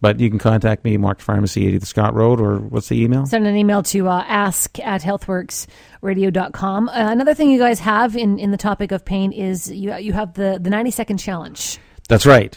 But 0.00 0.20
you 0.20 0.30
can 0.30 0.38
contact 0.38 0.84
me, 0.84 0.96
Mark 0.96 1.20
Pharmacy, 1.20 1.66
80 1.66 1.78
the 1.78 1.86
Scott 1.86 2.14
Road, 2.14 2.40
or 2.40 2.58
what's 2.58 2.88
the 2.88 3.02
email? 3.02 3.26
Send 3.26 3.48
an 3.48 3.56
email 3.56 3.82
to 3.84 4.06
uh, 4.06 4.24
ask 4.28 4.78
at 4.78 5.02
healthworxradio.com. 5.02 6.88
Uh, 6.88 6.92
another 6.94 7.34
thing 7.34 7.50
you 7.50 7.58
guys 7.58 7.80
have 7.80 8.16
in, 8.16 8.38
in 8.38 8.52
the 8.52 8.56
topic 8.56 8.92
of 8.92 9.04
pain 9.04 9.32
is 9.32 9.68
you, 9.68 9.92
you 9.96 10.12
have 10.12 10.34
the, 10.34 10.58
the 10.62 10.70
90 10.70 10.92
second 10.92 11.18
challenge. 11.18 11.78
That's 12.08 12.26
right. 12.26 12.56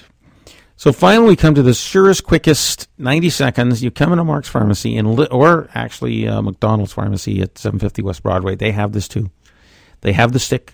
So 0.82 0.92
finally, 0.92 1.28
we 1.28 1.36
come 1.36 1.54
to 1.54 1.62
the 1.62 1.76
surest, 1.76 2.24
quickest 2.24 2.90
90 2.98 3.30
seconds. 3.30 3.84
You 3.84 3.92
come 3.92 4.14
into 4.14 4.24
Mark's 4.24 4.50
Pharmacy, 4.50 4.98
and 4.98 5.08
or 5.32 5.70
actually 5.76 6.28
uh, 6.28 6.42
McDonald's 6.42 6.92
Pharmacy 6.92 7.40
at 7.44 7.56
750 7.60 8.02
West 8.02 8.24
Broadway. 8.24 8.56
They 8.56 8.72
have 8.72 8.92
this 8.92 9.08
too. 9.08 9.30
They 10.00 10.12
have 10.14 10.32
the 10.32 10.40
stick. 10.40 10.74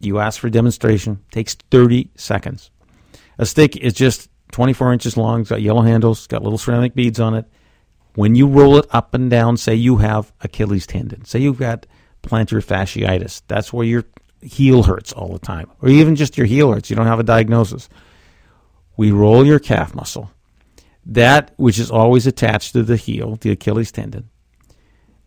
You 0.00 0.18
ask 0.18 0.40
for 0.40 0.48
a 0.48 0.50
demonstration. 0.50 1.22
Takes 1.30 1.54
30 1.70 2.10
seconds. 2.16 2.72
A 3.38 3.46
stick 3.46 3.76
is 3.76 3.92
just 3.92 4.28
24 4.50 4.94
inches 4.94 5.16
long. 5.16 5.42
It's 5.42 5.50
got 5.50 5.62
yellow 5.62 5.82
handles. 5.82 6.18
It's 6.18 6.26
Got 6.26 6.42
little 6.42 6.58
ceramic 6.58 6.96
beads 6.96 7.20
on 7.20 7.34
it. 7.34 7.44
When 8.16 8.34
you 8.34 8.48
roll 8.48 8.78
it 8.78 8.86
up 8.90 9.14
and 9.14 9.30
down, 9.30 9.58
say 9.58 9.76
you 9.76 9.98
have 9.98 10.32
Achilles 10.40 10.88
tendon. 10.88 11.24
Say 11.24 11.38
you've 11.38 11.60
got 11.60 11.86
plantar 12.20 12.64
fasciitis. 12.64 13.42
That's 13.46 13.72
where 13.72 13.86
your 13.86 14.06
heel 14.42 14.82
hurts 14.82 15.12
all 15.12 15.32
the 15.32 15.38
time, 15.38 15.70
or 15.80 15.88
even 15.88 16.16
just 16.16 16.36
your 16.36 16.48
heel 16.48 16.72
hurts. 16.72 16.90
You 16.90 16.96
don't 16.96 17.06
have 17.06 17.20
a 17.20 17.22
diagnosis 17.22 17.88
we 18.96 19.10
roll 19.12 19.46
your 19.46 19.58
calf 19.58 19.94
muscle, 19.94 20.30
that 21.04 21.52
which 21.56 21.78
is 21.78 21.90
always 21.90 22.26
attached 22.26 22.72
to 22.72 22.82
the 22.82 22.96
heel, 22.96 23.36
the 23.36 23.50
Achilles 23.50 23.92
tendon. 23.92 24.28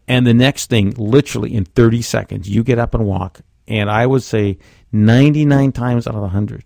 And 0.08 0.26
the 0.26 0.34
next 0.34 0.70
thing, 0.70 0.92
literally 0.98 1.54
in 1.54 1.66
30 1.66 2.02
seconds, 2.02 2.50
you 2.50 2.64
get 2.64 2.80
up 2.80 2.96
and 2.96 3.06
walk. 3.06 3.42
And 3.68 3.90
I 3.90 4.08
would 4.08 4.24
say 4.24 4.58
99 4.92 5.72
times 5.72 6.08
out 6.08 6.16
of 6.16 6.22
100, 6.22 6.64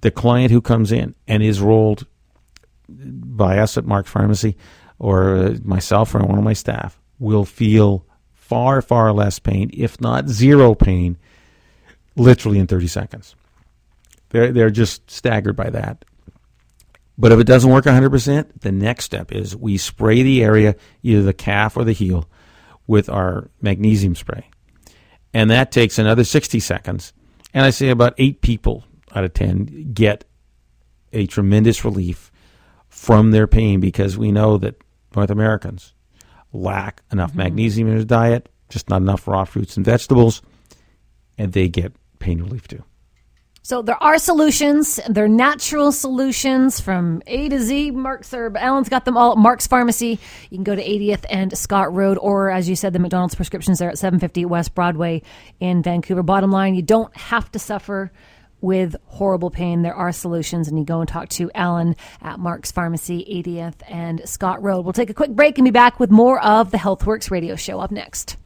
the 0.00 0.12
client 0.12 0.52
who 0.52 0.60
comes 0.60 0.92
in 0.92 1.14
and 1.26 1.42
is 1.42 1.60
rolled 1.60 2.06
by 2.88 3.58
us 3.58 3.76
at 3.76 3.84
Mark's 3.84 4.10
Pharmacy 4.10 4.56
or 4.98 5.36
uh, 5.36 5.56
myself 5.64 6.14
or 6.14 6.20
one 6.20 6.38
of 6.38 6.44
my 6.44 6.52
staff 6.52 7.00
will 7.18 7.44
feel 7.44 8.06
far, 8.32 8.80
far 8.82 9.12
less 9.12 9.38
pain, 9.38 9.70
if 9.72 10.00
not 10.00 10.28
zero 10.28 10.74
pain, 10.74 11.16
literally 12.14 12.58
in 12.58 12.66
30 12.66 12.86
seconds. 12.86 13.34
They're, 14.34 14.50
they're 14.50 14.70
just 14.70 15.08
staggered 15.08 15.54
by 15.54 15.70
that. 15.70 16.04
But 17.16 17.30
if 17.30 17.38
it 17.38 17.46
doesn't 17.46 17.70
work 17.70 17.84
100%, 17.84 18.62
the 18.62 18.72
next 18.72 19.04
step 19.04 19.30
is 19.30 19.54
we 19.54 19.78
spray 19.78 20.24
the 20.24 20.42
area, 20.42 20.74
either 21.04 21.22
the 21.22 21.32
calf 21.32 21.76
or 21.76 21.84
the 21.84 21.92
heel, 21.92 22.28
with 22.88 23.08
our 23.08 23.48
magnesium 23.62 24.16
spray. 24.16 24.50
And 25.32 25.50
that 25.50 25.70
takes 25.70 26.00
another 26.00 26.24
60 26.24 26.58
seconds. 26.58 27.12
And 27.52 27.64
I 27.64 27.70
say 27.70 27.90
about 27.90 28.14
eight 28.18 28.40
people 28.40 28.82
out 29.14 29.22
of 29.22 29.34
10 29.34 29.92
get 29.92 30.24
a 31.12 31.26
tremendous 31.26 31.84
relief 31.84 32.32
from 32.88 33.30
their 33.30 33.46
pain 33.46 33.78
because 33.78 34.18
we 34.18 34.32
know 34.32 34.58
that 34.58 34.82
North 35.14 35.30
Americans 35.30 35.94
lack 36.52 37.04
enough 37.12 37.30
mm-hmm. 37.30 37.38
magnesium 37.38 37.86
in 37.86 37.98
their 37.98 38.04
diet, 38.04 38.48
just 38.68 38.90
not 38.90 39.00
enough 39.00 39.28
raw 39.28 39.44
fruits 39.44 39.76
and 39.76 39.86
vegetables, 39.86 40.42
and 41.38 41.52
they 41.52 41.68
get 41.68 41.94
pain 42.18 42.42
relief 42.42 42.66
too. 42.66 42.82
So 43.66 43.80
there 43.80 44.00
are 44.02 44.18
solutions. 44.18 45.00
They're 45.08 45.26
natural 45.26 45.90
solutions 45.90 46.80
from 46.80 47.22
A 47.26 47.48
to 47.48 47.58
Z. 47.58 47.92
Mark's 47.92 48.34
or 48.34 48.54
Alan's 48.58 48.90
got 48.90 49.06
them 49.06 49.16
all 49.16 49.32
at 49.32 49.38
Mark's 49.38 49.66
Pharmacy. 49.66 50.18
You 50.50 50.58
can 50.58 50.64
go 50.64 50.74
to 50.74 50.84
80th 50.84 51.24
and 51.30 51.56
Scott 51.56 51.94
Road, 51.94 52.18
or 52.18 52.50
as 52.50 52.68
you 52.68 52.76
said, 52.76 52.92
the 52.92 52.98
McDonald's 52.98 53.34
prescriptions 53.34 53.80
are 53.80 53.88
at 53.88 53.96
750 53.96 54.44
West 54.44 54.74
Broadway 54.74 55.22
in 55.60 55.82
Vancouver. 55.82 56.22
Bottom 56.22 56.50
line, 56.50 56.74
you 56.74 56.82
don't 56.82 57.16
have 57.16 57.50
to 57.52 57.58
suffer 57.58 58.12
with 58.60 58.96
horrible 59.06 59.50
pain. 59.50 59.80
There 59.80 59.94
are 59.94 60.12
solutions, 60.12 60.68
and 60.68 60.78
you 60.78 60.84
go 60.84 61.00
and 61.00 61.08
talk 61.08 61.30
to 61.30 61.50
Alan 61.54 61.96
at 62.20 62.38
Mark's 62.38 62.70
Pharmacy, 62.70 63.24
80th 63.46 63.76
and 63.88 64.28
Scott 64.28 64.62
Road. 64.62 64.84
We'll 64.84 64.92
take 64.92 65.08
a 65.08 65.14
quick 65.14 65.30
break 65.30 65.56
and 65.56 65.64
be 65.64 65.70
back 65.70 65.98
with 65.98 66.10
more 66.10 66.38
of 66.44 66.70
the 66.70 66.76
Healthworx 66.76 67.30
radio 67.30 67.56
show 67.56 67.80
up 67.80 67.90
next. 67.90 68.36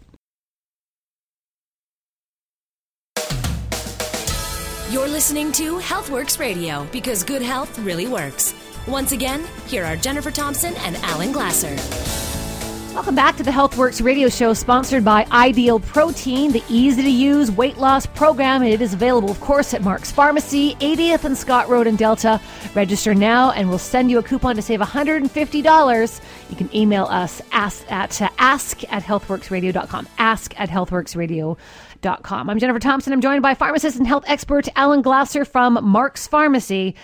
You're 4.91 5.07
listening 5.07 5.53
to 5.53 5.77
Healthworx 5.81 6.39
Radio 6.39 6.87
because 6.91 7.23
good 7.23 7.43
health 7.43 7.79
really 7.81 8.07
works. 8.07 8.55
Once 8.87 9.13
again, 9.13 9.45
here 9.67 9.85
are 9.85 9.97
Jennifer 9.97 10.31
Thompson 10.31 10.75
and 10.77 10.97
Alan 11.03 11.31
Glasser. 11.31 11.77
Welcome 12.95 13.15
back 13.15 13.37
to 13.37 13.43
the 13.43 13.51
Healthworx 13.51 14.03
radio 14.03 14.31
show 14.31 14.55
sponsored 14.55 15.05
by 15.05 15.27
Ideal 15.31 15.79
Protein, 15.79 16.53
the 16.53 16.65
easy 16.71 17.03
to 17.03 17.11
use 17.11 17.51
weight 17.51 17.77
loss 17.77 18.07
program. 18.07 18.63
It 18.63 18.81
is 18.81 18.95
available, 18.95 19.31
of 19.31 19.39
course, 19.41 19.75
at 19.75 19.83
Mark's 19.83 20.11
Pharmacy, 20.11 20.75
80th 20.77 21.25
and 21.25 21.37
Scott 21.37 21.69
Road 21.69 21.87
in 21.87 21.97
Delta. 21.97 22.41
Register 22.75 23.15
now 23.15 23.51
and 23.51 23.69
we'll 23.69 23.79
send 23.79 24.11
you 24.11 24.19
a 24.19 24.23
coupon 24.23 24.57
to 24.57 24.63
save 24.63 24.81
$150. 24.81 26.21
You 26.49 26.57
can 26.57 26.75
email 26.75 27.05
us 27.05 27.43
ask 27.53 27.85
at, 27.93 28.21
ask 28.39 28.91
at 28.91 29.03
healthworxradio.com. 29.03 30.09
Ask 30.17 30.59
at 30.59 30.71
healthworxradio.com. 30.71 31.59
I'm 32.05 32.59
Jennifer 32.59 32.79
Thompson. 32.79 33.13
I'm 33.13 33.21
joined 33.21 33.43
by 33.43 33.55
pharmacist 33.55 33.97
and 33.97 34.07
health 34.07 34.25
expert 34.27 34.69
Alan 34.77 35.03
Glasser 35.03 35.45
from 35.45 35.79
Mark's 35.83 36.29
Pharmacy. 36.29 36.95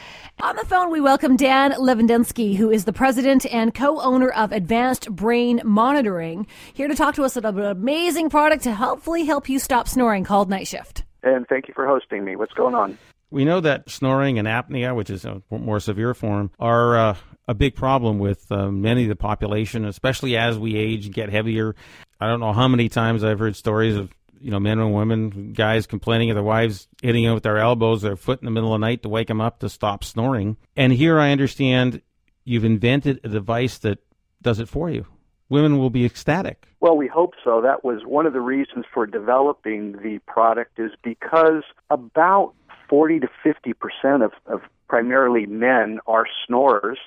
On 0.41 0.55
the 0.55 0.65
phone, 0.65 0.91
we 0.91 1.01
welcome 1.01 1.37
Dan 1.37 1.73
Levendowski, 1.73 2.55
who 2.57 2.71
is 2.71 2.85
the 2.85 2.93
president 2.93 3.45
and 3.47 3.75
co-owner 3.75 4.31
of 4.31 4.53
Advanced 4.53 5.11
Brain 5.11 5.61
Monitoring, 5.65 6.47
here 6.75 6.87
to 6.87 6.95
talk 6.95 7.15
to 7.17 7.25
us 7.25 7.37
about 7.37 7.55
an 7.55 7.65
amazing 7.65 8.31
product 8.31 8.63
to 8.65 8.75
hopefully 8.75 9.25
help 9.25 9.49
you 9.49 9.59
stop 9.59 9.89
snoring 9.89 10.23
called 10.23 10.49
Night 10.49 10.69
Shift. 10.69 11.03
And 11.23 11.47
thank 11.49 11.67
you 11.67 11.75
for 11.75 11.87
hosting 11.87 12.25
me. 12.25 12.37
What's 12.37 12.53
going 12.53 12.75
on? 12.75 12.97
We 13.31 13.45
know 13.45 13.61
that 13.61 13.91
snoring 13.91 14.39
and 14.39 14.47
apnea, 14.47 14.95
which 14.95 15.11
is 15.11 15.25
a 15.25 15.43
more 15.51 15.81
severe 15.81 16.15
form, 16.15 16.53
are 16.61 16.97
uh, 16.97 17.17
a 17.49 17.55
big 17.55 17.75
problem 17.75 18.21
with 18.21 18.51
uh, 18.53 18.71
many 18.71 19.03
of 19.05 19.09
the 19.09 19.17
population, 19.17 19.85
especially 19.85 20.37
as 20.37 20.57
we 20.57 20.77
age 20.77 21.07
and 21.07 21.15
get 21.15 21.31
heavier. 21.31 21.75
I 22.21 22.29
don't 22.29 22.41
know 22.41 22.53
how 22.53 22.69
many 22.69 22.89
times 22.89 23.25
I've 23.25 23.41
heard 23.41 23.57
stories 23.57 23.97
of 23.97 24.13
you 24.45 24.51
know, 24.51 24.61
men 24.61 24.79
and 24.79 24.93
women, 24.93 25.55
guys 25.55 25.87
complaining 25.87 26.31
of 26.31 26.35
their 26.35 26.45
wives 26.45 26.87
hitting 27.01 27.25
them 27.25 27.33
with 27.33 27.45
their 27.45 27.57
elbows, 27.57 28.03
their 28.03 28.15
foot 28.15 28.43
in 28.43 28.45
the 28.45 28.51
middle 28.51 28.75
of 28.75 28.81
the 28.81 28.87
night 28.87 29.03
to 29.03 29.09
wake 29.09 29.29
them 29.29 29.41
up 29.41 29.61
to 29.61 29.71
stop 29.71 30.05
snoring. 30.05 30.59
And 30.77 30.93
here 30.93 31.19
I 31.19 31.33
understand 31.33 32.03
you've 32.45 32.65
invented 32.65 33.21
a 33.25 33.29
device 33.29 33.79
that 33.79 34.01
does 34.43 34.61
it 34.61 34.69
for 34.69 34.91
you. 34.91 35.07
Women 35.49 35.79
will 35.79 35.89
be 35.89 36.05
ecstatic. 36.05 36.69
Well, 36.81 36.95
we 36.95 37.07
hope 37.07 37.33
so. 37.43 37.63
That 37.63 37.85
was 37.85 38.03
one 38.05 38.27
of 38.27 38.35
the 38.35 38.43
reasons 38.43 38.85
for 38.93 39.07
developing 39.07 39.93
the 39.93 40.21
product 40.27 40.79
is 40.79 40.91
because 41.03 41.63
about 41.89 42.53
40 42.91 43.21
to 43.21 43.29
50 43.43 43.73
percent 43.73 44.23
of, 44.23 44.33
of 44.45 44.61
primarily 44.89 45.47
men 45.47 46.01
are 46.07 46.27
snorers, 46.47 46.99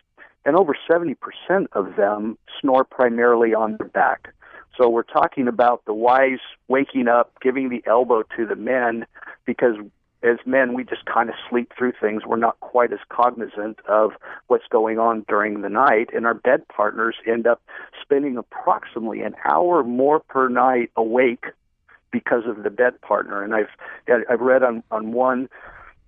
and 0.43 0.55
over 0.55 0.75
70 0.89 1.15
percent 1.15 1.67
of 1.73 1.95
them 1.97 2.39
snore 2.59 2.83
primarily 2.83 3.53
on 3.53 3.77
their 3.77 3.89
back. 3.89 4.33
So 4.77 4.89
we're 4.89 5.03
talking 5.03 5.47
about 5.47 5.83
the 5.85 5.93
wives 5.93 6.41
waking 6.67 7.07
up, 7.07 7.33
giving 7.41 7.69
the 7.69 7.83
elbow 7.87 8.23
to 8.35 8.45
the 8.45 8.55
men, 8.55 9.05
because 9.45 9.75
as 10.23 10.37
men, 10.45 10.73
we 10.73 10.83
just 10.83 11.05
kind 11.05 11.29
of 11.29 11.35
sleep 11.49 11.71
through 11.77 11.93
things. 11.99 12.23
We're 12.25 12.37
not 12.37 12.59
quite 12.59 12.91
as 12.91 12.99
cognizant 13.09 13.79
of 13.87 14.11
what's 14.47 14.67
going 14.69 14.99
on 14.99 15.25
during 15.27 15.61
the 15.61 15.69
night, 15.69 16.09
and 16.13 16.25
our 16.25 16.33
bed 16.33 16.67
partners 16.67 17.15
end 17.25 17.47
up 17.47 17.61
spending 18.01 18.37
approximately 18.37 19.21
an 19.21 19.35
hour 19.45 19.83
more 19.83 20.19
per 20.19 20.49
night 20.49 20.91
awake 20.95 21.45
because 22.11 22.43
of 22.47 22.63
the 22.63 22.69
bed 22.69 22.99
partner. 23.01 23.43
And 23.43 23.53
I've 23.53 23.69
I've 24.29 24.41
read 24.41 24.63
on 24.63 24.83
on 24.91 25.11
one 25.11 25.49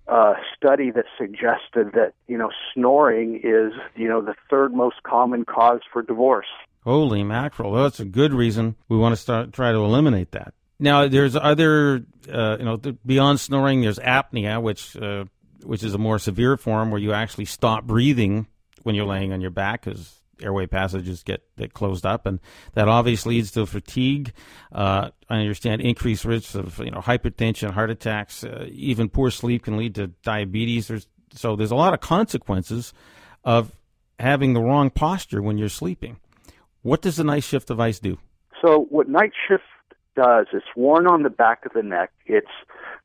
uh, 0.08 0.34
study 0.56 0.90
that 0.90 1.04
suggested 1.16 1.92
that 1.94 2.12
you 2.26 2.36
know 2.36 2.50
snoring 2.74 3.40
is 3.44 3.72
you 3.94 4.08
know 4.08 4.20
the 4.20 4.34
third 4.48 4.74
most 4.74 5.02
common 5.04 5.44
cause 5.44 5.80
for 5.92 6.02
divorce. 6.02 6.48
Holy 6.84 7.22
mackerel! 7.24 7.72
That's 7.72 8.00
a 8.00 8.04
good 8.04 8.32
reason 8.32 8.76
we 8.88 8.96
want 8.96 9.12
to 9.12 9.16
start 9.16 9.52
try 9.52 9.72
to 9.72 9.78
eliminate 9.78 10.32
that. 10.32 10.54
Now, 10.78 11.08
there's 11.08 11.36
other, 11.36 12.06
uh, 12.32 12.56
you 12.58 12.64
know, 12.64 12.78
beyond 13.04 13.38
snoring. 13.38 13.82
There's 13.82 13.98
apnea, 13.98 14.62
which 14.62 14.96
uh, 14.96 15.26
which 15.62 15.82
is 15.82 15.94
a 15.94 15.98
more 15.98 16.18
severe 16.18 16.56
form 16.56 16.90
where 16.90 17.00
you 17.00 17.12
actually 17.12 17.44
stop 17.44 17.84
breathing 17.84 18.46
when 18.82 18.94
you're 18.94 19.06
laying 19.06 19.32
on 19.32 19.42
your 19.42 19.50
back 19.50 19.84
because 19.84 20.20
airway 20.42 20.66
passages 20.66 21.22
get, 21.22 21.42
get 21.56 21.74
closed 21.74 22.06
up, 22.06 22.26
and 22.26 22.40
that 22.72 22.88
obviously 22.88 23.36
leads 23.36 23.50
to 23.52 23.66
fatigue. 23.66 24.32
Uh, 24.72 25.10
I 25.28 25.38
understand 25.38 25.82
increased 25.82 26.24
risks 26.24 26.54
of 26.54 26.78
you 26.78 26.90
know 26.90 27.00
hypertension, 27.00 27.70
heart 27.70 27.90
attacks, 27.90 28.44
uh, 28.44 28.66
even 28.70 29.08
poor 29.08 29.30
sleep 29.30 29.64
can 29.64 29.76
lead 29.76 29.94
to 29.96 30.08
diabetes. 30.22 30.88
There's 30.88 31.06
so 31.32 31.56
there's 31.56 31.70
a 31.70 31.76
lot 31.76 31.94
of 31.94 32.00
consequences 32.00 32.92
of 33.44 33.72
having 34.18 34.52
the 34.52 34.60
wrong 34.60 34.90
posture 34.90 35.42
when 35.42 35.58
you're 35.58 35.68
sleeping. 35.68 36.18
What 36.82 37.02
does 37.02 37.16
the 37.16 37.24
night 37.24 37.44
shift 37.44 37.68
device 37.68 37.98
do? 37.98 38.18
So, 38.64 38.86
what 38.90 39.08
night 39.08 39.32
shift 39.48 39.64
does, 40.16 40.46
it's 40.52 40.66
worn 40.76 41.06
on 41.06 41.22
the 41.22 41.30
back 41.30 41.64
of 41.66 41.72
the 41.72 41.82
neck. 41.82 42.10
It's 42.26 42.46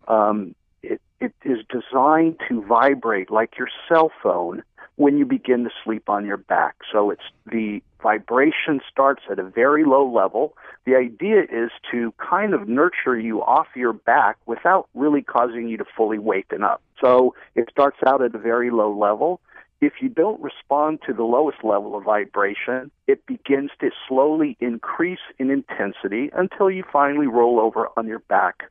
um, 0.07 0.55
it, 0.81 1.01
it 1.19 1.33
is 1.43 1.59
designed 1.69 2.39
to 2.47 2.63
vibrate 2.63 3.31
like 3.31 3.57
your 3.57 3.67
cell 3.89 4.11
phone 4.21 4.63
when 4.97 5.17
you 5.17 5.25
begin 5.25 5.63
to 5.65 5.69
sleep 5.83 6.09
on 6.09 6.25
your 6.25 6.37
back. 6.37 6.75
So 6.91 7.09
it's 7.09 7.23
the 7.45 7.81
vibration 8.01 8.79
starts 8.89 9.23
at 9.29 9.39
a 9.39 9.43
very 9.43 9.83
low 9.83 10.09
level. 10.09 10.55
The 10.85 10.95
idea 10.95 11.41
is 11.41 11.71
to 11.91 12.13
kind 12.17 12.53
of 12.53 12.67
nurture 12.67 13.19
you 13.19 13.41
off 13.41 13.67
your 13.75 13.93
back 13.93 14.37
without 14.45 14.87
really 14.93 15.21
causing 15.21 15.67
you 15.67 15.77
to 15.77 15.85
fully 15.97 16.19
waken 16.19 16.63
up. 16.63 16.81
So 17.01 17.35
it 17.55 17.67
starts 17.69 17.97
out 18.05 18.21
at 18.21 18.35
a 18.35 18.37
very 18.37 18.71
low 18.71 18.95
level. 18.95 19.41
If 19.85 20.01
you 20.01 20.09
don't 20.09 20.41
respond 20.41 21.01
to 21.05 21.13
the 21.13 21.21
lowest 21.21 21.63
level 21.63 21.95
of 21.95 22.05
vibration, 22.05 22.89
it 23.05 23.23
begins 23.27 23.69
to 23.81 23.91
slowly 24.07 24.57
increase 24.59 25.19
in 25.37 25.51
intensity 25.51 26.31
until 26.33 26.71
you 26.71 26.83
finally 26.91 27.27
roll 27.27 27.59
over 27.59 27.89
on 27.95 28.07
your 28.07 28.17
back. 28.17 28.63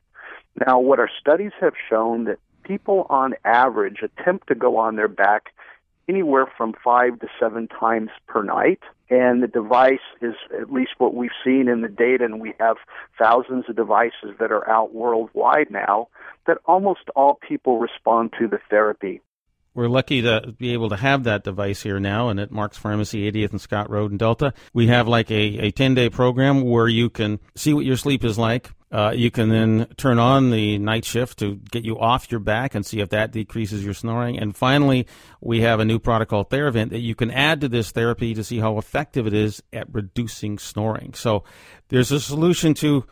Now, 0.67 0.77
what 0.77 0.99
our 0.99 1.09
studies 1.17 1.53
have 1.61 1.71
shown 1.89 2.25
that 2.25 2.39
people 2.63 3.07
on 3.09 3.35
average 3.45 3.99
attempt 4.03 4.47
to 4.49 4.55
go 4.55 4.75
on 4.75 4.97
their 4.97 5.07
back 5.07 5.53
anywhere 6.09 6.47
from 6.57 6.73
five 6.83 7.17
to 7.21 7.27
seven 7.39 7.69
times 7.69 8.09
per 8.27 8.43
night. 8.43 8.81
And 9.09 9.41
the 9.41 9.47
device 9.47 9.99
is 10.21 10.35
at 10.59 10.69
least 10.69 10.95
what 10.97 11.13
we've 11.13 11.29
seen 11.45 11.69
in 11.69 11.79
the 11.79 11.87
data, 11.87 12.25
and 12.25 12.41
we 12.41 12.55
have 12.59 12.75
thousands 13.17 13.69
of 13.69 13.77
devices 13.77 14.35
that 14.37 14.51
are 14.51 14.69
out 14.69 14.93
worldwide 14.93 15.71
now, 15.71 16.09
that 16.45 16.57
almost 16.65 17.09
all 17.15 17.35
people 17.35 17.79
respond 17.79 18.33
to 18.37 18.49
the 18.49 18.59
therapy 18.69 19.21
we're 19.75 19.89
lucky 19.89 20.21
to 20.21 20.53
be 20.57 20.71
able 20.73 20.89
to 20.89 20.95
have 20.95 21.25
that 21.25 21.43
device 21.43 21.83
here 21.83 21.99
now 21.99 22.29
and 22.29 22.39
at 22.39 22.49
Mark's 22.49 22.77
Pharmacy, 22.77 23.29
80th 23.31 23.51
and 23.51 23.61
Scott 23.61 23.89
Road 23.89 24.11
in 24.11 24.17
Delta. 24.17 24.53
We 24.73 24.87
have 24.87 25.07
like 25.07 25.29
a, 25.29 25.67
a 25.67 25.71
10 25.71 25.93
day 25.93 26.09
program 26.09 26.61
where 26.61 26.87
you 26.87 27.09
can 27.09 27.39
see 27.55 27.73
what 27.73 27.85
your 27.85 27.97
sleep 27.97 28.23
is 28.23 28.39
like. 28.39 28.71
Uh, 28.91 29.11
you 29.13 29.29
can 29.29 29.49
then 29.49 29.87
turn 29.97 30.19
on 30.19 30.51
the 30.51 30.77
night 30.77 31.03
shift 31.03 31.39
to 31.39 31.55
get 31.69 31.83
you 31.83 31.99
off 31.99 32.31
your 32.31 32.39
back 32.39 32.73
and 32.73 32.85
see 32.85 33.01
if 33.01 33.09
that 33.09 33.31
decreases 33.31 33.83
your 33.83 33.93
snoring. 33.93 34.39
And 34.39 34.55
finally, 34.55 35.05
we 35.41 35.61
have 35.61 35.81
a 35.81 35.85
new 35.85 35.99
product 35.99 36.29
called 36.29 36.49
Theravent 36.49 36.91
that 36.91 36.99
you 36.99 37.13
can 37.13 37.29
add 37.29 37.59
to 37.61 37.67
this 37.67 37.91
therapy 37.91 38.33
to 38.33 38.43
see 38.43 38.59
how 38.59 38.77
effective 38.77 39.27
it 39.27 39.33
is 39.33 39.61
at 39.73 39.93
reducing 39.93 40.57
snoring. 40.57 41.13
So 41.13 41.43
there's 41.89 42.11
a 42.13 42.21
solution 42.21 42.73
to 42.75 43.05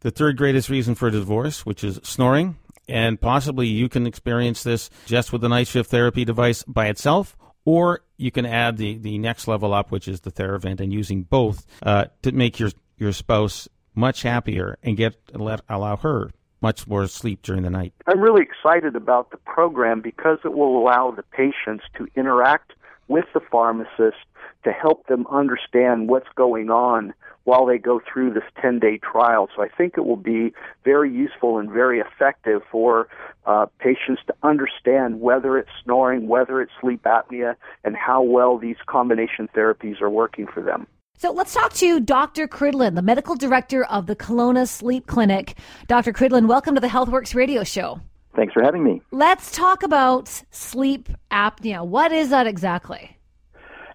the 0.00 0.10
third 0.10 0.36
greatest 0.36 0.68
reason 0.68 0.94
for 0.94 1.10
divorce, 1.10 1.64
which 1.64 1.82
is 1.82 1.98
snoring 2.02 2.58
and 2.88 3.20
possibly 3.20 3.66
you 3.66 3.88
can 3.88 4.06
experience 4.06 4.62
this 4.62 4.90
just 5.06 5.32
with 5.32 5.40
the 5.40 5.48
night 5.48 5.66
shift 5.66 5.90
therapy 5.90 6.24
device 6.24 6.62
by 6.64 6.86
itself, 6.88 7.36
or 7.64 8.00
you 8.16 8.30
can 8.30 8.46
add 8.46 8.76
the, 8.76 8.98
the 8.98 9.18
next 9.18 9.48
level 9.48 9.72
up, 9.72 9.90
which 9.90 10.08
is 10.08 10.20
the 10.20 10.30
Theravent, 10.30 10.80
and 10.80 10.92
using 10.92 11.22
both 11.22 11.66
uh, 11.82 12.06
to 12.22 12.32
make 12.32 12.58
your 12.58 12.70
your 12.96 13.12
spouse 13.12 13.68
much 13.94 14.22
happier 14.22 14.78
and 14.82 14.96
get 14.96 15.16
let 15.32 15.60
allow 15.68 15.96
her 15.96 16.30
much 16.60 16.86
more 16.86 17.06
sleep 17.06 17.42
during 17.42 17.62
the 17.62 17.70
night. 17.70 17.92
I'm 18.06 18.20
really 18.20 18.42
excited 18.42 18.96
about 18.96 19.30
the 19.30 19.36
program 19.36 20.00
because 20.00 20.38
it 20.44 20.54
will 20.54 20.78
allow 20.78 21.10
the 21.10 21.22
patients 21.22 21.84
to 21.98 22.08
interact 22.16 22.72
with 23.06 23.26
the 23.34 23.40
pharmacist 23.40 24.16
to 24.64 24.72
help 24.72 25.06
them 25.06 25.26
understand 25.26 26.08
what's 26.08 26.28
going 26.36 26.70
on 26.70 27.12
while 27.44 27.66
they 27.66 27.78
go 27.78 28.00
through 28.10 28.32
this 28.32 28.44
10 28.60 28.78
day 28.78 28.98
trial. 28.98 29.48
So 29.54 29.62
I 29.62 29.68
think 29.68 29.94
it 29.96 30.04
will 30.04 30.16
be 30.16 30.52
very 30.84 31.12
useful 31.12 31.58
and 31.58 31.70
very 31.70 32.00
effective 32.00 32.62
for 32.70 33.08
uh, 33.46 33.66
patients 33.78 34.22
to 34.26 34.34
understand 34.42 35.20
whether 35.20 35.56
it's 35.58 35.70
snoring, 35.82 36.26
whether 36.26 36.60
it's 36.60 36.72
sleep 36.80 37.02
apnea, 37.04 37.56
and 37.84 37.96
how 37.96 38.22
well 38.22 38.58
these 38.58 38.76
combination 38.86 39.48
therapies 39.54 40.00
are 40.00 40.10
working 40.10 40.46
for 40.46 40.62
them. 40.62 40.86
So 41.16 41.30
let's 41.32 41.54
talk 41.54 41.72
to 41.74 42.00
Dr. 42.00 42.48
Cridland, 42.48 42.96
the 42.96 43.02
medical 43.02 43.36
director 43.36 43.84
of 43.84 44.06
the 44.06 44.16
Kelowna 44.16 44.66
Sleep 44.66 45.06
Clinic. 45.06 45.56
Dr. 45.86 46.12
Cridland, 46.12 46.48
welcome 46.48 46.74
to 46.74 46.80
the 46.80 46.88
Healthworx 46.88 47.34
radio 47.34 47.62
show. 47.62 48.00
Thanks 48.34 48.52
for 48.52 48.62
having 48.62 48.82
me. 48.82 49.00
Let's 49.12 49.52
talk 49.52 49.84
about 49.84 50.42
sleep 50.50 51.08
apnea. 51.30 51.86
What 51.86 52.10
is 52.10 52.30
that 52.30 52.48
exactly? 52.48 53.16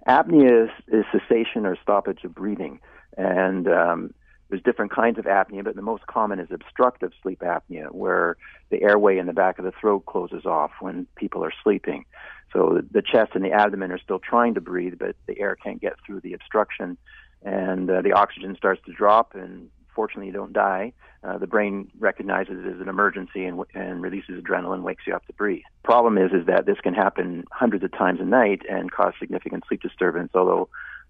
Apnea 0.08 0.64
is, 0.66 0.70
is 0.88 1.06
cessation 1.12 1.66
or 1.66 1.78
stoppage 1.82 2.24
of 2.24 2.34
breathing. 2.34 2.80
And 3.18 3.68
um, 3.68 4.14
there's 4.49 4.64
different 4.64 4.91
kinds 4.91 5.20
of 5.20 5.26
apnea, 5.26 5.64
but 5.64 5.76
the 5.76 5.82
most 5.82 6.07
common 6.07 6.39
is 6.39 6.49
obstructive 6.51 7.12
sleep 7.22 7.39
apnea, 7.39 7.91
where 7.91 8.38
the 8.70 8.82
airway 8.82 9.18
in 9.18 9.28
the 9.28 9.34
back 9.34 9.60
of 9.60 9.66
the 9.66 9.74
throat 9.80 10.05
closes 10.05 10.45
off 10.45 10.72
when 10.80 11.07
people 11.16 11.43
are 11.43 11.53
sleeping. 11.64 12.05
So 12.51 12.82
the 12.91 13.03
chest 13.03 13.32
and 13.36 13.45
the 13.45 13.51
abdomen 13.51 13.91
are 13.91 13.99
still 13.99 14.20
trying 14.20 14.55
to 14.55 14.62
breathe, 14.62 14.95
but 14.97 15.16
the 15.28 15.39
air 15.39 15.55
can't 15.55 15.80
get 15.80 15.93
through 16.05 16.22
the 16.22 16.34
obstruction, 16.34 16.97
and 17.43 17.89
uh, 17.89 18.01
the 18.01 18.14
oxygen 18.14 18.55
starts 18.55 18.82
to 18.86 18.91
drop, 18.91 19.36
and 19.36 19.70
fortunately 19.93 20.28
you 20.28 20.34
don't 20.34 20.53
die. 20.53 20.93
Uh, 21.24 21.38
the 21.38 21.45
brain 21.45 21.91
recognizes 21.99 22.66
it 22.66 22.74
as 22.74 22.80
an 22.80 22.88
emergency 22.88 23.45
and, 23.45 23.62
and 23.76 24.01
releases 24.01 24.41
adrenaline, 24.41 24.82
wakes 24.82 25.03
you 25.05 25.14
up 25.14 25.26
to 25.28 25.34
breathe. 25.34 25.64
The 25.84 25.88
problem 25.88 26.18
is, 26.18 26.32
is 26.32 26.47
that 26.47 26.66
this 26.66 26.80
can 26.82 26.93
happen 26.93 27.43
hundreds 27.51 27.84
of 27.84 27.91
times 27.91 28.20
a 28.22 28.26
night 28.26 28.62
and 28.70 28.89
cause 28.89 29.14
significant 29.20 29.66
sleep 29.68 29.82
disturbance. 29.82 30.32
Although 30.34 30.70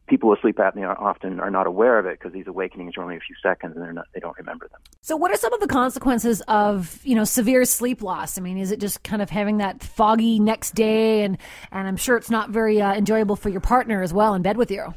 people 0.10 0.30
with 0.30 0.40
sleep 0.42 0.58
apnea 0.58 1.00
often 1.00 1.40
are 1.40 1.52
not 1.52 1.68
aware 1.68 2.00
of 2.00 2.06
it 2.06 2.20
because 2.20 2.34
these 2.34 2.48
awakenings 2.48 2.98
are 2.98 3.04
only 3.04 3.16
a 3.16 3.20
few 3.20 3.36
seconds 3.42 3.76
and 3.76 3.84
they're 3.84 3.94
not, 3.94 4.08
they 4.14 4.20
don't 4.20 4.38
remember 4.38 4.68
them. 4.68 4.80
So, 5.02 5.16
what 5.16 5.32
are 5.32 5.38
some 5.38 5.54
of 5.54 5.60
the 5.60 5.68
consequences 5.68 6.42
of 6.48 7.00
you 7.04 7.16
know 7.16 7.24
severe 7.24 7.64
sleep 7.66 8.02
loss? 8.02 8.38
I 8.38 8.42
mean, 8.42 8.58
is 8.58 8.72
it 8.72 8.80
just 8.80 9.04
kind 9.04 9.22
of 9.22 9.30
having 9.30 9.58
that 9.58 9.84
foggy 9.84 10.40
next 10.40 10.76
day, 10.76 11.24
and 11.24 11.38
and 11.72 11.88
I'm 11.88 11.98
sure 11.98 12.18
it's 12.18 12.30
not 12.30 12.50
very 12.50 12.82
uh, 12.82 12.94
enjoyable 12.94 13.36
for 13.36 13.50
your 13.50 13.62
partner 13.62 14.02
as 14.02 14.14
well 14.14 14.34
in 14.34 14.42
bed 14.42 14.58
with 14.58 14.72
you. 14.72 14.94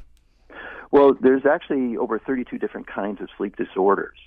Well, 0.91 1.17
there's 1.21 1.47
actually 1.47 1.97
over 1.97 2.19
32 2.19 2.59
different 2.59 2.87
kinds 2.87 3.23
of 3.23 3.29
sleep 3.39 3.57
disorders. 3.57 4.19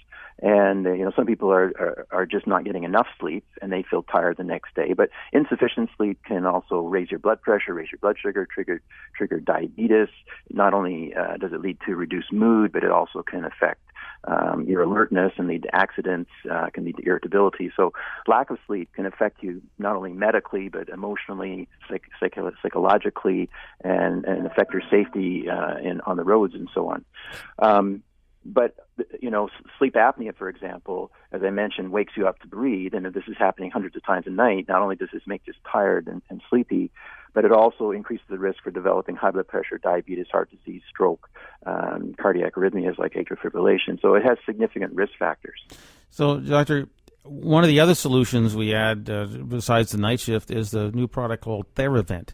And 0.41 0.85
you 0.85 1.05
know, 1.05 1.11
some 1.15 1.25
people 1.25 1.51
are, 1.51 1.71
are 1.79 2.07
are 2.11 2.25
just 2.25 2.45
not 2.45 2.65
getting 2.65 2.83
enough 2.83 3.07
sleep, 3.19 3.45
and 3.61 3.71
they 3.71 3.83
feel 3.89 4.03
tired 4.03 4.37
the 4.37 4.43
next 4.43 4.75
day. 4.75 4.93
But 4.93 5.09
insufficient 5.31 5.89
sleep 5.95 6.19
can 6.25 6.45
also 6.45 6.81
raise 6.81 7.09
your 7.09 7.19
blood 7.19 7.41
pressure, 7.41 7.73
raise 7.73 7.91
your 7.91 7.99
blood 7.99 8.17
sugar, 8.21 8.45
trigger 8.53 8.81
trigger 9.15 9.39
diabetes. 9.39 10.09
Not 10.51 10.73
only 10.73 11.13
uh, 11.15 11.37
does 11.37 11.53
it 11.53 11.61
lead 11.61 11.77
to 11.85 11.95
reduced 11.95 12.33
mood, 12.33 12.73
but 12.73 12.83
it 12.83 12.91
also 12.91 13.23
can 13.23 13.45
affect 13.45 13.79
um, 14.27 14.65
your 14.67 14.81
alertness 14.81 15.33
and 15.37 15.47
lead 15.47 15.63
to 15.63 15.75
accidents, 15.75 16.29
uh, 16.51 16.69
can 16.73 16.83
lead 16.85 16.97
to 16.97 17.05
irritability. 17.05 17.71
So, 17.75 17.93
lack 18.27 18.49
of 18.49 18.57
sleep 18.65 18.89
can 18.93 19.05
affect 19.05 19.43
you 19.43 19.61
not 19.77 19.95
only 19.95 20.13
medically 20.13 20.69
but 20.69 20.89
emotionally, 20.89 21.67
psych- 21.89 22.09
psych- 22.19 22.35
psychologically, 22.61 23.49
and, 23.83 24.25
and 24.25 24.47
affect 24.47 24.73
your 24.73 24.83
safety 24.89 25.47
uh, 25.49 25.77
in 25.77 26.01
on 26.01 26.17
the 26.17 26.23
roads 26.23 26.55
and 26.55 26.69
so 26.73 26.89
on. 26.89 27.05
Um, 27.59 28.03
but 28.45 28.75
you 29.19 29.31
know, 29.31 29.49
sleep 29.79 29.95
apnea, 29.95 30.35
for 30.35 30.47
example, 30.47 31.11
as 31.31 31.41
I 31.43 31.49
mentioned, 31.49 31.91
wakes 31.91 32.13
you 32.15 32.27
up 32.27 32.39
to 32.39 32.47
breathe, 32.47 32.93
and 32.93 33.05
if 33.07 33.13
this 33.13 33.23
is 33.27 33.35
happening 33.37 33.71
hundreds 33.71 33.95
of 33.95 34.05
times 34.05 34.27
a 34.27 34.29
night, 34.29 34.67
not 34.69 34.81
only 34.81 34.95
does 34.95 35.09
this 35.11 35.23
make 35.25 35.41
you 35.45 35.53
tired 35.69 36.07
and, 36.07 36.21
and 36.29 36.41
sleepy, 36.49 36.91
but 37.33 37.43
it 37.43 37.51
also 37.51 37.91
increases 37.91 38.25
the 38.29 38.37
risk 38.37 38.63
for 38.63 38.71
developing 38.71 39.15
high 39.15 39.31
blood 39.31 39.47
pressure, 39.47 39.79
diabetes, 39.79 40.27
heart 40.31 40.49
disease, 40.51 40.83
stroke, 40.89 41.27
um, 41.65 42.15
cardiac 42.21 42.53
arrhythmias 42.53 42.97
like 42.97 43.13
atrial 43.13 43.37
fibrillation. 43.37 43.99
So 44.01 44.13
it 44.13 44.23
has 44.23 44.37
significant 44.45 44.93
risk 44.93 45.13
factors. 45.17 45.59
So, 46.11 46.39
doctor, 46.39 46.87
one 47.23 47.63
of 47.63 47.67
the 47.67 47.79
other 47.79 47.95
solutions 47.95 48.55
we 48.55 48.73
add 48.73 49.09
uh, 49.09 49.25
besides 49.25 49.91
the 49.91 49.97
night 49.97 50.19
shift 50.19 50.51
is 50.51 50.71
the 50.71 50.91
new 50.91 51.07
product 51.07 51.43
called 51.43 51.73
Theravent. 51.73 52.33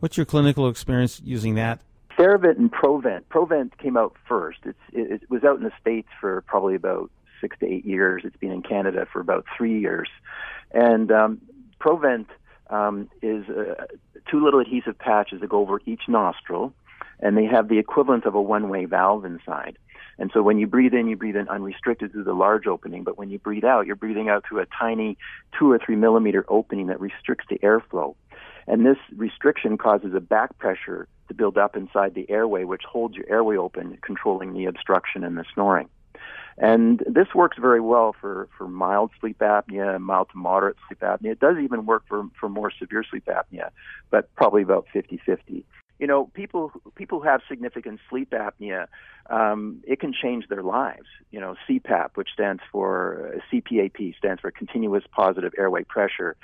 What's 0.00 0.16
your 0.16 0.26
clinical 0.26 0.68
experience 0.68 1.20
using 1.22 1.54
that 1.54 1.82
Theravent 2.24 2.58
and 2.58 2.72
Provent. 2.72 3.28
Provent 3.28 3.76
came 3.76 3.98
out 3.98 4.16
first. 4.26 4.60
It's, 4.64 4.78
it, 4.94 5.22
it 5.22 5.30
was 5.30 5.44
out 5.44 5.58
in 5.58 5.64
the 5.64 5.72
States 5.78 6.08
for 6.20 6.40
probably 6.46 6.74
about 6.74 7.10
six 7.38 7.58
to 7.58 7.66
eight 7.66 7.84
years. 7.84 8.22
It's 8.24 8.36
been 8.36 8.50
in 8.50 8.62
Canada 8.62 9.06
for 9.12 9.20
about 9.20 9.44
three 9.56 9.78
years. 9.78 10.08
And 10.72 11.12
um, 11.12 11.40
Provent 11.78 12.28
um, 12.70 13.10
is 13.20 13.46
uh, 13.50 13.84
two 14.30 14.42
little 14.42 14.60
adhesive 14.60 14.98
patches 14.98 15.42
that 15.42 15.50
go 15.50 15.58
over 15.58 15.82
each 15.84 16.02
nostril, 16.08 16.72
and 17.20 17.36
they 17.36 17.44
have 17.44 17.68
the 17.68 17.78
equivalent 17.78 18.24
of 18.24 18.34
a 18.34 18.40
one 18.40 18.70
way 18.70 18.86
valve 18.86 19.26
inside. 19.26 19.76
And 20.16 20.30
so 20.32 20.42
when 20.42 20.58
you 20.58 20.66
breathe 20.66 20.94
in, 20.94 21.08
you 21.08 21.16
breathe 21.16 21.36
in 21.36 21.48
unrestricted 21.48 22.12
through 22.12 22.24
the 22.24 22.32
large 22.32 22.66
opening, 22.66 23.04
but 23.04 23.18
when 23.18 23.28
you 23.28 23.38
breathe 23.38 23.64
out, 23.64 23.86
you're 23.86 23.96
breathing 23.96 24.30
out 24.30 24.44
through 24.48 24.60
a 24.60 24.66
tiny 24.66 25.18
two 25.58 25.70
or 25.70 25.78
three 25.78 25.96
millimeter 25.96 26.46
opening 26.48 26.86
that 26.86 27.00
restricts 27.00 27.44
the 27.50 27.58
airflow. 27.58 28.14
And 28.66 28.86
this 28.86 28.96
restriction 29.14 29.76
causes 29.76 30.14
a 30.14 30.20
back 30.20 30.56
pressure 30.56 31.06
to 31.28 31.34
build 31.34 31.58
up 31.58 31.76
inside 31.76 32.14
the 32.14 32.28
airway, 32.30 32.64
which 32.64 32.82
holds 32.88 33.16
your 33.16 33.28
airway 33.28 33.56
open, 33.56 33.98
controlling 34.02 34.52
the 34.52 34.66
obstruction 34.66 35.24
and 35.24 35.36
the 35.36 35.44
snoring. 35.52 35.88
And 36.56 37.02
this 37.06 37.28
works 37.34 37.56
very 37.60 37.80
well 37.80 38.14
for, 38.20 38.48
for 38.56 38.68
mild 38.68 39.10
sleep 39.20 39.38
apnea, 39.40 39.98
mild 40.00 40.28
to 40.30 40.38
moderate 40.38 40.76
sleep 40.86 41.00
apnea. 41.00 41.32
It 41.32 41.40
does 41.40 41.56
even 41.58 41.84
work 41.84 42.04
for, 42.08 42.28
for 42.38 42.48
more 42.48 42.70
severe 42.70 43.04
sleep 43.08 43.26
apnea, 43.26 43.70
but 44.10 44.32
probably 44.36 44.62
about 44.62 44.86
50 44.92 45.20
50. 45.24 45.66
You 45.98 46.06
know, 46.08 46.26
people 46.34 46.72
people 46.96 47.20
who 47.20 47.26
have 47.26 47.40
significant 47.48 48.00
sleep 48.10 48.30
apnea, 48.30 48.86
um, 49.30 49.82
it 49.86 50.00
can 50.00 50.12
change 50.12 50.48
their 50.48 50.62
lives. 50.62 51.06
You 51.30 51.40
know, 51.40 51.56
CPAP, 51.68 52.10
which 52.14 52.28
stands 52.32 52.62
for 52.70 53.34
uh, 53.34 53.38
CPAP, 53.52 54.16
stands 54.16 54.40
for 54.40 54.50
continuous 54.50 55.04
positive 55.12 55.52
airway 55.56 55.84
pressure 55.84 56.36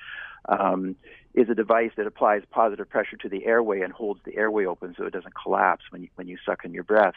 um, 0.48 0.96
is 1.34 1.48
a 1.48 1.54
device 1.54 1.92
that 1.96 2.06
applies 2.06 2.42
positive 2.50 2.88
pressure 2.88 3.16
to 3.16 3.28
the 3.28 3.46
airway 3.46 3.80
and 3.82 3.92
holds 3.92 4.20
the 4.24 4.36
airway 4.36 4.64
open 4.64 4.94
so 4.96 5.04
it 5.04 5.12
doesn't 5.12 5.34
collapse 5.40 5.84
when 5.90 6.02
you, 6.02 6.08
when 6.16 6.26
you 6.26 6.36
suck 6.44 6.64
in 6.64 6.72
your 6.72 6.82
breath. 6.82 7.14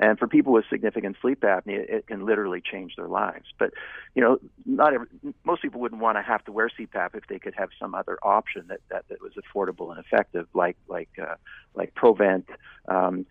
And 0.00 0.16
for 0.16 0.28
people 0.28 0.52
with 0.52 0.64
significant 0.70 1.16
sleep 1.20 1.40
apnea, 1.40 1.80
it 1.80 2.06
can 2.06 2.24
literally 2.24 2.60
change 2.60 2.94
their 2.94 3.08
lives. 3.08 3.46
But 3.58 3.72
you 4.14 4.22
know, 4.22 4.38
not 4.64 4.94
every, 4.94 5.08
most 5.44 5.60
people 5.60 5.80
wouldn't 5.80 6.00
want 6.00 6.16
to 6.18 6.22
have 6.22 6.44
to 6.44 6.52
wear 6.52 6.68
CPAP 6.68 7.16
if 7.16 7.26
they 7.26 7.40
could 7.40 7.54
have 7.54 7.70
some 7.80 7.96
other 7.96 8.16
option 8.22 8.66
that 8.68 8.80
that, 8.90 9.06
that 9.08 9.20
was 9.20 9.32
affordable 9.34 9.90
and 9.90 9.98
effective, 9.98 10.46
like 10.54 10.76
like 10.86 11.10
uh, 11.20 11.34
like 11.74 11.94
Provent. 11.96 12.48
Um, 12.86 13.26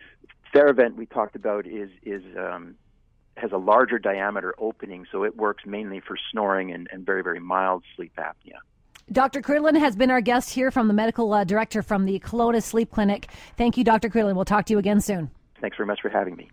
Theravent 0.54 0.96
we 0.96 1.06
talked 1.06 1.38
about 1.38 1.66
is 1.66 1.90
is 2.04 2.24
um, 2.38 2.76
has 3.38 3.54
a 3.54 3.58
larger 3.58 3.98
diameter 3.98 4.54
opening, 4.58 5.06
so 5.10 5.24
it 5.24 5.38
works 5.38 5.64
mainly 5.66 6.02
for 6.02 6.18
snoring 6.32 6.74
and, 6.74 6.90
and 6.92 7.06
very 7.06 7.24
very 7.24 7.40
mild 7.40 7.84
sleep 7.96 8.12
apnea. 8.18 8.60
Dr. 9.12 9.42
Cridland 9.42 9.80
has 9.80 9.96
been 9.96 10.12
our 10.12 10.20
guest 10.20 10.50
here 10.50 10.70
from 10.70 10.90
the 10.90 10.94
medical 10.94 11.34
uh, 11.34 11.46
director 11.46 11.82
from 11.82 12.06
the 12.06 12.20
Kelowna 12.20 12.62
Sleep 12.62 12.92
Clinic. 12.92 13.30
Thank 13.56 13.78
you, 13.78 13.84
Dr. 13.86 14.10
Cridland. 14.10 14.36
We'll 14.36 14.46
talk 14.46 14.66
to 14.66 14.74
you 14.74 14.80
again 14.80 15.00
soon. 15.00 15.32
Thanks 15.62 15.78
very 15.78 15.88
much 15.88 16.02
for 16.02 16.10
having 16.10 16.36
me. 16.36 16.50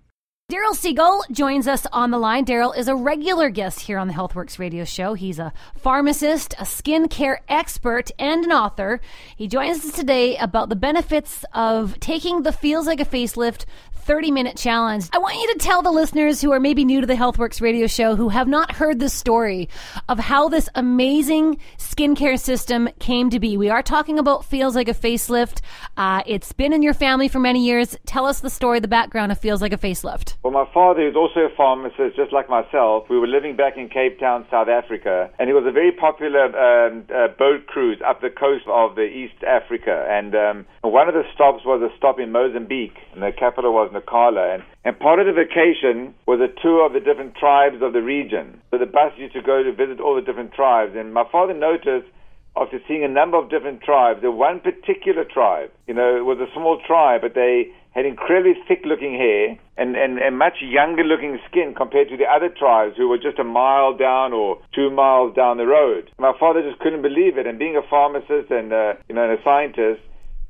Daryl 0.52 0.74
Siegel 0.74 1.24
joins 1.32 1.66
us 1.66 1.86
on 1.90 2.10
the 2.10 2.18
line. 2.18 2.44
Daryl 2.44 2.76
is 2.76 2.86
a 2.86 2.94
regular 2.94 3.48
guest 3.48 3.80
here 3.80 3.98
on 3.98 4.08
the 4.08 4.14
Healthworx 4.14 4.58
radio 4.58 4.84
show. 4.84 5.14
He's 5.14 5.38
a 5.38 5.54
pharmacist, 5.74 6.52
a 6.54 6.64
skincare 6.64 7.38
expert, 7.48 8.10
and 8.18 8.44
an 8.44 8.52
author. 8.52 9.00
He 9.36 9.48
joins 9.48 9.84
us 9.84 9.92
today 9.92 10.36
about 10.36 10.68
the 10.68 10.76
benefits 10.76 11.46
of 11.54 11.98
taking 11.98 12.42
the 12.42 12.52
Feels 12.52 12.86
Like 12.86 13.00
a 13.00 13.06
Facelift 13.06 13.64
30 14.04 14.30
minute 14.32 14.56
challenge. 14.56 15.08
I 15.14 15.18
want 15.18 15.36
you 15.36 15.52
to 15.54 15.58
tell 15.58 15.80
the 15.80 15.90
listeners 15.90 16.42
who 16.42 16.52
are 16.52 16.60
maybe 16.60 16.84
new 16.84 17.00
to 17.00 17.06
the 17.06 17.14
Healthworx 17.14 17.62
radio 17.62 17.86
show 17.86 18.16
who 18.16 18.28
have 18.28 18.46
not 18.46 18.72
heard 18.72 18.98
the 18.98 19.08
story 19.08 19.70
of 20.10 20.18
how 20.18 20.50
this 20.50 20.68
amazing 20.74 21.58
skincare 21.78 22.38
system 22.38 22.90
came 22.98 23.30
to 23.30 23.40
be. 23.40 23.56
We 23.56 23.70
are 23.70 23.82
talking 23.82 24.18
about 24.18 24.44
Feels 24.44 24.76
Like 24.76 24.88
a 24.88 24.94
Facelift. 24.94 25.62
Uh, 25.96 26.22
it's 26.26 26.52
been 26.52 26.74
in 26.74 26.82
your 26.82 26.92
family 26.92 27.28
for 27.28 27.40
many 27.40 27.64
years. 27.64 27.96
Tell 28.04 28.26
us 28.26 28.40
the 28.40 28.50
story, 28.50 28.78
the 28.78 28.88
background 28.88 29.32
of 29.32 29.38
Feels 29.38 29.62
Like 29.62 29.72
a 29.72 29.78
Facelift. 29.78 30.34
Well, 30.42 30.52
my 30.52 30.68
father 30.74 31.08
is 31.08 31.16
also 31.16 31.40
a 31.40 31.56
pharmacist, 31.56 32.14
just 32.14 32.30
like 32.30 32.50
myself. 32.50 33.08
We 33.08 33.18
were 33.18 33.26
living 33.26 33.56
back 33.56 33.78
in 33.78 33.88
Cape 33.88 34.20
Town, 34.20 34.44
South 34.50 34.68
Africa, 34.68 35.30
and 35.38 35.48
it 35.48 35.54
was 35.54 35.64
a 35.66 35.72
very 35.72 35.92
popular 35.92 36.44
um, 36.44 37.04
uh, 37.08 37.28
boat 37.28 37.66
cruise 37.68 38.02
up 38.06 38.20
the 38.20 38.28
coast 38.28 38.64
of 38.68 38.96
the 38.96 39.06
East 39.06 39.42
Africa. 39.46 40.06
And 40.10 40.34
um, 40.34 40.66
one 40.82 41.08
of 41.08 41.14
the 41.14 41.24
stops 41.32 41.64
was 41.64 41.80
a 41.80 41.96
stop 41.96 42.20
in 42.20 42.32
Mozambique, 42.32 42.98
and 43.14 43.22
the 43.22 43.32
capital 43.32 43.72
was 43.72 43.93
Nacala. 43.94 44.54
And, 44.54 44.62
and 44.84 44.98
part 44.98 45.20
of 45.20 45.26
the 45.26 45.32
vacation 45.32 46.14
was 46.26 46.40
a 46.40 46.52
tour 46.60 46.84
of 46.84 46.92
the 46.92 47.00
different 47.00 47.36
tribes 47.36 47.80
of 47.80 47.92
the 47.92 48.02
region. 48.02 48.60
So 48.70 48.78
the 48.78 48.86
bus 48.86 49.12
used 49.16 49.34
to 49.34 49.42
go 49.42 49.62
to 49.62 49.72
visit 49.72 50.00
all 50.00 50.14
the 50.14 50.22
different 50.22 50.52
tribes. 50.52 50.92
And 50.96 51.14
my 51.14 51.24
father 51.30 51.54
noticed, 51.54 52.08
after 52.56 52.78
seeing 52.86 53.02
a 53.02 53.08
number 53.08 53.36
of 53.36 53.50
different 53.50 53.82
tribes, 53.82 54.22
that 54.22 54.30
one 54.30 54.60
particular 54.60 55.24
tribe, 55.24 55.70
you 55.86 55.94
know, 55.94 56.16
it 56.16 56.24
was 56.24 56.38
a 56.38 56.52
small 56.54 56.80
tribe, 56.86 57.22
but 57.22 57.34
they 57.34 57.72
had 57.94 58.06
incredibly 58.06 58.54
thick 58.66 58.82
looking 58.84 59.14
hair 59.14 59.58
and, 59.76 59.96
and, 59.96 60.18
and 60.18 60.38
much 60.38 60.54
younger 60.60 61.04
looking 61.04 61.38
skin 61.48 61.74
compared 61.76 62.08
to 62.08 62.16
the 62.16 62.26
other 62.26 62.48
tribes 62.48 62.94
who 62.96 63.08
were 63.08 63.18
just 63.18 63.38
a 63.38 63.44
mile 63.44 63.96
down 63.96 64.32
or 64.32 64.58
two 64.74 64.90
miles 64.90 65.34
down 65.34 65.58
the 65.58 65.66
road. 65.66 66.10
My 66.18 66.32
father 66.38 66.62
just 66.62 66.80
couldn't 66.80 67.02
believe 67.02 67.38
it. 67.38 67.46
And 67.46 67.58
being 67.58 67.76
a 67.76 67.88
pharmacist 67.88 68.50
and, 68.50 68.72
uh, 68.72 68.94
you 69.08 69.14
know, 69.14 69.22
and 69.30 69.38
a 69.38 69.42
scientist, 69.42 70.02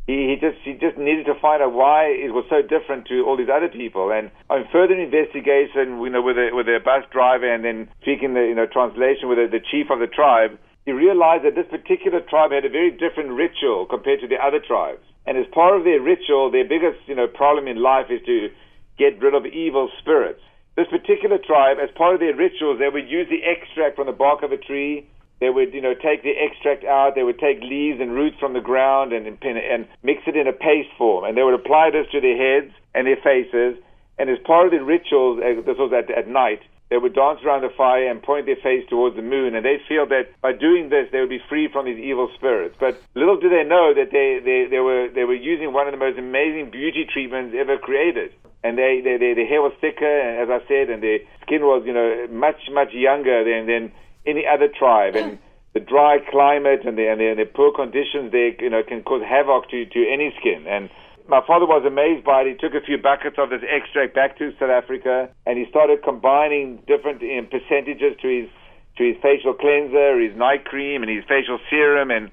he, 0.07 0.29
he 0.29 0.37
just 0.37 0.61
he 0.65 0.77
just 0.77 0.99
needed 1.01 1.25
to 1.27 1.35
find 1.41 1.63
out 1.63 1.73
why 1.73 2.13
it 2.13 2.33
was 2.37 2.45
so 2.53 2.61
different 2.61 3.09
to 3.09 3.25
all 3.25 3.37
these 3.37 3.49
other 3.49 3.69
people. 3.69 4.13
And 4.13 4.31
on 4.51 4.69
further 4.69 4.93
investigation, 4.93 5.97
you 6.01 6.13
know, 6.13 6.21
with 6.21 6.37
a 6.37 6.53
with 6.53 6.69
a 6.69 6.79
bus 6.85 7.09
driver 7.11 7.49
and 7.49 7.65
then 7.65 7.89
speaking 8.03 8.35
the 8.35 8.45
you 8.45 8.55
know 8.55 8.69
translation 8.69 9.29
with 9.33 9.41
the, 9.41 9.49
the 9.49 9.65
chief 9.65 9.89
of 9.89 10.05
the 10.05 10.11
tribe, 10.11 10.61
he 10.85 10.93
realized 10.93 11.49
that 11.49 11.57
this 11.57 11.69
particular 11.73 12.21
tribe 12.21 12.53
had 12.53 12.69
a 12.69 12.73
very 12.73 12.93
different 12.93 13.33
ritual 13.33 13.87
compared 13.89 14.21
to 14.21 14.29
the 14.29 14.37
other 14.37 14.61
tribes. 14.61 15.01
And 15.25 15.41
as 15.41 15.49
part 15.57 15.73
of 15.73 15.89
their 15.89 16.05
ritual, 16.05 16.53
their 16.53 16.69
biggest 16.69 17.01
you 17.09 17.17
know 17.17 17.27
problem 17.27 17.65
in 17.65 17.81
life 17.81 18.13
is 18.13 18.21
to 18.29 18.53
get 19.01 19.17
rid 19.25 19.33
of 19.33 19.49
evil 19.49 19.89
spirits. 20.05 20.41
This 20.77 20.91
particular 20.91 21.39
tribe, 21.39 21.79
as 21.81 21.89
part 21.97 22.15
of 22.15 22.21
their 22.21 22.35
rituals, 22.35 22.79
they 22.79 22.91
would 22.91 23.09
use 23.09 23.31
the 23.31 23.41
extract 23.47 23.97
from 23.97 24.07
the 24.07 24.13
bark 24.13 24.43
of 24.43 24.51
a 24.51 24.59
tree 24.59 25.07
they 25.45 25.51
would, 25.51 25.75
you 25.75 25.83
know, 25.83 25.93
take 25.93 26.23
the 26.23 26.33
extract 26.33 26.85
out. 26.85 27.13
They 27.15 27.23
would 27.23 27.39
take 27.39 27.61
leaves 27.61 28.01
and 28.01 28.17
roots 28.17 28.41
from 28.41 28.55
the 28.55 28.65
ground 28.65 29.13
and, 29.13 29.27
and 29.45 29.87
mix 30.03 30.23
it 30.27 30.37
in 30.41 30.49
a 30.49 30.57
paste 30.57 30.89
form, 30.97 31.25
and 31.25 31.37
they 31.37 31.43
would 31.43 31.53
apply 31.53 31.91
this 31.93 32.09
to 32.13 32.21
their 32.25 32.33
heads 32.33 32.73
and 32.95 33.07
their 33.07 33.21
faces. 33.21 33.77
And 34.17 34.31
as 34.31 34.39
part 34.47 34.65
of 34.65 34.73
the 34.73 34.83
rituals, 34.83 35.45
this 35.45 35.77
was 35.77 35.93
at, 35.93 36.09
at 36.09 36.29
night, 36.29 36.61
they 36.89 36.97
would 36.97 37.13
dance 37.13 37.41
around 37.45 37.61
the 37.61 37.69
fire 37.77 38.09
and 38.09 38.23
point 38.23 38.47
their 38.47 38.57
face 38.57 38.89
towards 38.89 39.17
the 39.17 39.23
moon, 39.23 39.55
and 39.55 39.67
they 39.67 39.83
feel 39.87 40.07
that 40.09 40.33
by 40.41 40.53
doing 40.53 40.89
this, 40.89 41.13
they 41.13 41.21
would 41.21 41.29
be 41.29 41.45
free 41.47 41.69
from 41.69 41.85
these 41.85 41.99
evil 41.99 42.31
spirits. 42.35 42.77
But 42.81 42.97
little 43.15 43.37
do 43.37 43.51
they 43.51 43.65
know 43.65 43.93
that 43.93 44.09
they, 44.17 44.41
they, 44.41 44.65
they 44.71 44.81
were 44.81 45.13
they 45.13 45.25
were 45.25 45.37
using 45.37 45.75
one 45.75 45.87
of 45.87 45.93
the 45.93 46.01
most 46.01 46.17
amazing 46.19 46.71
beauty 46.71 47.05
treatments 47.05 47.55
ever 47.59 47.77
created. 47.77 48.33
And 48.63 48.79
they, 48.79 49.03
they, 49.05 49.19
they 49.21 49.35
their 49.35 49.47
hair 49.47 49.61
was 49.61 49.77
thicker, 49.81 50.09
and 50.09 50.41
as 50.41 50.49
I 50.49 50.65
said, 50.69 50.89
and 50.89 51.03
their 51.03 51.19
skin 51.43 51.69
was 51.69 51.85
you 51.85 51.93
know 51.93 52.29
much 52.33 52.65
much 52.73 52.93
younger 52.95 53.45
than 53.45 53.67
than 53.67 53.93
any 54.27 54.45
other 54.47 54.69
tribe. 54.69 55.17
And 55.17 55.39
the 55.75 55.81
dry 55.81 56.19
climate 56.31 56.87
and 56.87 56.97
the, 56.97 57.09
and 57.09 57.21
the, 57.21 57.27
and 57.31 57.39
the 57.39 57.47
poor 57.47 57.73
conditions 57.75 58.31
there, 58.33 58.55
you 58.63 58.71
know, 58.71 58.83
can 58.83 59.03
cause 59.03 59.23
havoc 59.23 59.69
to, 59.71 59.85
to 59.85 60.01
any 60.09 60.33
skin. 60.39 60.67
And 60.67 60.89
my 61.29 61.41
father 61.47 61.67
was 61.67 61.85
amazed 61.87 62.25
by 62.25 62.43
it. 62.43 62.49
He 62.49 62.55
took 62.55 62.75
a 62.75 62.85
few 62.85 62.99
buckets 62.99 63.37
of 63.39 63.51
this 63.51 63.63
extract 63.65 64.15
back 64.15 64.39
to 64.39 64.53
South 64.61 64.71
Africa, 64.71 65.29
and 65.47 65.59
he 65.59 65.65
started 65.71 66.03
combining 66.05 66.83
different 66.87 67.23
um, 67.23 67.49
percentages 67.51 68.17
to 68.23 68.29
his 68.29 68.49
to 68.97 69.03
his 69.03 69.17
facial 69.21 69.55
cleanser, 69.55 70.21
his 70.21 70.37
night 70.37 70.65
cream, 70.65 71.03
and 71.03 71.11
his 71.11 71.25
facial 71.27 71.59
serum, 71.69 72.13
and 72.13 72.31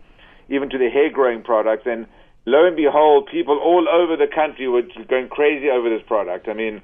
even 0.50 0.70
to 0.70 0.78
the 0.78 0.90
hair 0.90 1.10
growing 1.10 1.42
products. 1.42 1.88
And 1.88 2.06
lo 2.46 2.68
and 2.68 2.76
behold, 2.76 3.30
people 3.32 3.58
all 3.58 3.90
over 3.90 4.16
the 4.16 4.28
country 4.28 4.68
were 4.68 4.84
going 5.10 5.30
crazy 5.30 5.70
over 5.70 5.90
this 5.90 6.06
product. 6.06 6.48
I 6.48 6.54
mean, 6.54 6.84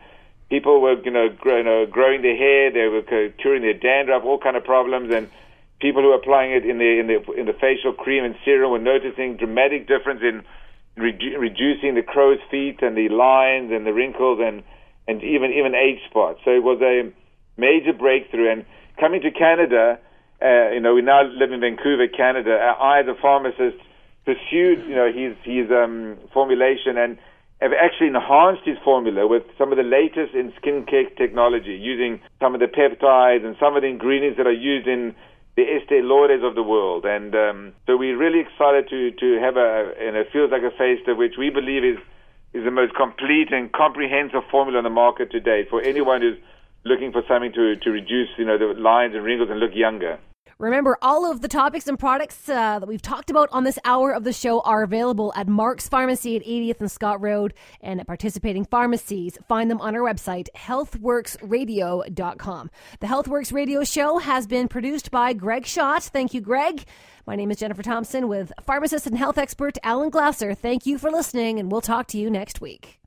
people 0.49 0.81
were 0.81 1.01
you 1.03 1.11
know, 1.11 1.29
grow, 1.29 1.57
you 1.57 1.63
know 1.63 1.85
growing 1.85 2.21
their 2.21 2.37
hair, 2.37 2.71
they 2.71 2.87
were 2.87 3.01
curing 3.01 3.61
their 3.61 3.73
dandruff, 3.73 4.23
all 4.23 4.39
kind 4.39 4.55
of 4.55 4.63
problems, 4.63 5.13
and 5.13 5.29
people 5.79 6.01
who 6.01 6.09
were 6.09 6.15
applying 6.15 6.51
it 6.51 6.65
in 6.65 6.77
the 6.77 6.99
in 6.99 7.07
the 7.07 7.31
in 7.33 7.45
the 7.45 7.53
facial 7.53 7.93
cream 7.93 8.23
and 8.23 8.35
serum 8.43 8.71
were 8.71 8.79
noticing 8.79 9.37
dramatic 9.37 9.87
difference 9.87 10.21
in 10.21 10.43
redu- 10.97 11.37
reducing 11.37 11.95
the 11.95 12.01
crow's 12.01 12.39
feet 12.49 12.81
and 12.81 12.97
the 12.97 13.09
lines 13.09 13.71
and 13.71 13.85
the 13.85 13.93
wrinkles 13.93 14.39
and 14.41 14.63
and 15.07 15.23
even 15.23 15.51
even 15.51 15.75
age 15.75 15.99
spots. 16.09 16.39
So 16.43 16.51
it 16.51 16.63
was 16.63 16.81
a 16.81 17.11
major 17.59 17.93
breakthrough. 17.93 18.51
And 18.51 18.65
coming 18.99 19.21
to 19.21 19.31
Canada, 19.31 19.99
uh, 20.41 20.71
you 20.71 20.79
know, 20.79 20.93
we 20.93 21.01
now 21.01 21.23
live 21.23 21.51
in 21.51 21.59
Vancouver, 21.61 22.07
Canada. 22.07 22.51
I, 22.79 22.99
as 23.01 23.07
a 23.07 23.15
pharmacist, 23.19 23.77
pursued 24.25 24.79
you 24.87 24.95
know 24.95 25.11
his 25.11 25.35
his 25.43 25.71
um, 25.71 26.17
formulation 26.33 26.97
and 26.97 27.17
have 27.61 27.71
actually 27.73 28.07
enhanced 28.07 28.63
his 28.65 28.77
formula 28.83 29.27
with 29.27 29.43
some 29.57 29.71
of 29.71 29.77
the 29.77 29.83
latest 29.83 30.35
in 30.35 30.53
skincare 30.61 31.15
technology, 31.17 31.73
using 31.73 32.21
some 32.39 32.53
of 32.53 32.59
the 32.59 32.67
peptides 32.67 33.43
and 33.45 33.55
some 33.59 33.75
of 33.75 33.81
the 33.81 33.87
ingredients 33.87 34.37
that 34.37 34.45
are 34.45 34.51
used 34.51 34.87
in 34.87 35.15
the 35.55 35.63
Estee 35.63 36.01
Lauders 36.05 36.47
of 36.47 36.53
the 36.53 36.61
world. 36.61 37.03
And 37.05 37.33
um, 37.33 37.73
so 37.87 37.97
we're 37.97 38.17
really 38.17 38.39
excited 38.39 38.87
to, 38.89 39.11
to 39.11 39.41
have 39.41 39.57
a, 39.57 39.91
and 39.99 40.15
it 40.15 40.27
feels 40.31 40.51
like 40.51 40.61
a 40.61 40.69
face 40.77 41.01
that 41.07 41.15
which 41.15 41.33
we 41.37 41.49
believe 41.49 41.83
is, 41.83 41.97
is 42.53 42.63
the 42.63 42.71
most 42.71 42.93
complete 42.93 43.51
and 43.51 43.71
comprehensive 43.73 44.45
formula 44.51 44.77
on 44.77 44.83
the 44.83 44.93
market 44.93 45.31
today 45.31 45.65
for 45.67 45.81
anyone 45.81 46.21
who's 46.21 46.37
looking 46.85 47.11
for 47.11 47.23
something 47.27 47.51
to, 47.53 47.75
to 47.77 47.89
reduce, 47.89 48.29
you 48.37 48.45
know, 48.45 48.57
the 48.57 48.79
lines 48.79 49.15
and 49.15 49.23
wrinkles 49.23 49.49
and 49.49 49.59
look 49.59 49.73
younger. 49.73 50.19
Remember, 50.59 50.97
all 51.03 51.29
of 51.29 51.41
the 51.41 51.47
topics 51.47 51.87
and 51.87 51.99
products 51.99 52.49
uh, 52.49 52.79
that 52.79 52.87
we've 52.87 52.99
talked 53.01 53.29
about 53.29 53.47
on 53.51 53.63
this 53.63 53.77
hour 53.85 54.11
of 54.11 54.23
the 54.23 54.33
show 54.33 54.59
are 54.61 54.81
available 54.81 55.31
at 55.35 55.47
Mark's 55.47 55.87
Pharmacy 55.87 56.35
at 56.35 56.43
80th 56.43 56.79
and 56.79 56.91
Scott 56.91 57.21
Road 57.21 57.53
and 57.79 57.99
at 57.99 58.07
participating 58.07 58.65
pharmacies. 58.65 59.37
Find 59.47 59.69
them 59.69 59.79
on 59.81 59.95
our 59.95 60.01
website, 60.01 60.47
healthworxradio.com. 60.55 62.71
The 62.99 63.07
Healthworx 63.07 63.53
Radio 63.53 63.83
Show 63.83 64.17
has 64.17 64.47
been 64.47 64.67
produced 64.67 65.11
by 65.11 65.33
Greg 65.33 65.67
Schott. 65.67 66.05
Thank 66.05 66.33
you, 66.33 66.41
Greg. 66.41 66.85
My 67.27 67.35
name 67.35 67.51
is 67.51 67.57
Jennifer 67.57 67.83
Thompson 67.83 68.27
with 68.27 68.51
pharmacist 68.63 69.05
and 69.05 69.15
health 69.15 69.37
expert 69.37 69.77
Alan 69.83 70.09
Glasser. 70.09 70.55
Thank 70.55 70.87
you 70.87 70.97
for 70.97 71.11
listening, 71.11 71.59
and 71.59 71.71
we'll 71.71 71.81
talk 71.81 72.07
to 72.07 72.17
you 72.17 72.31
next 72.31 72.61
week. 72.61 72.99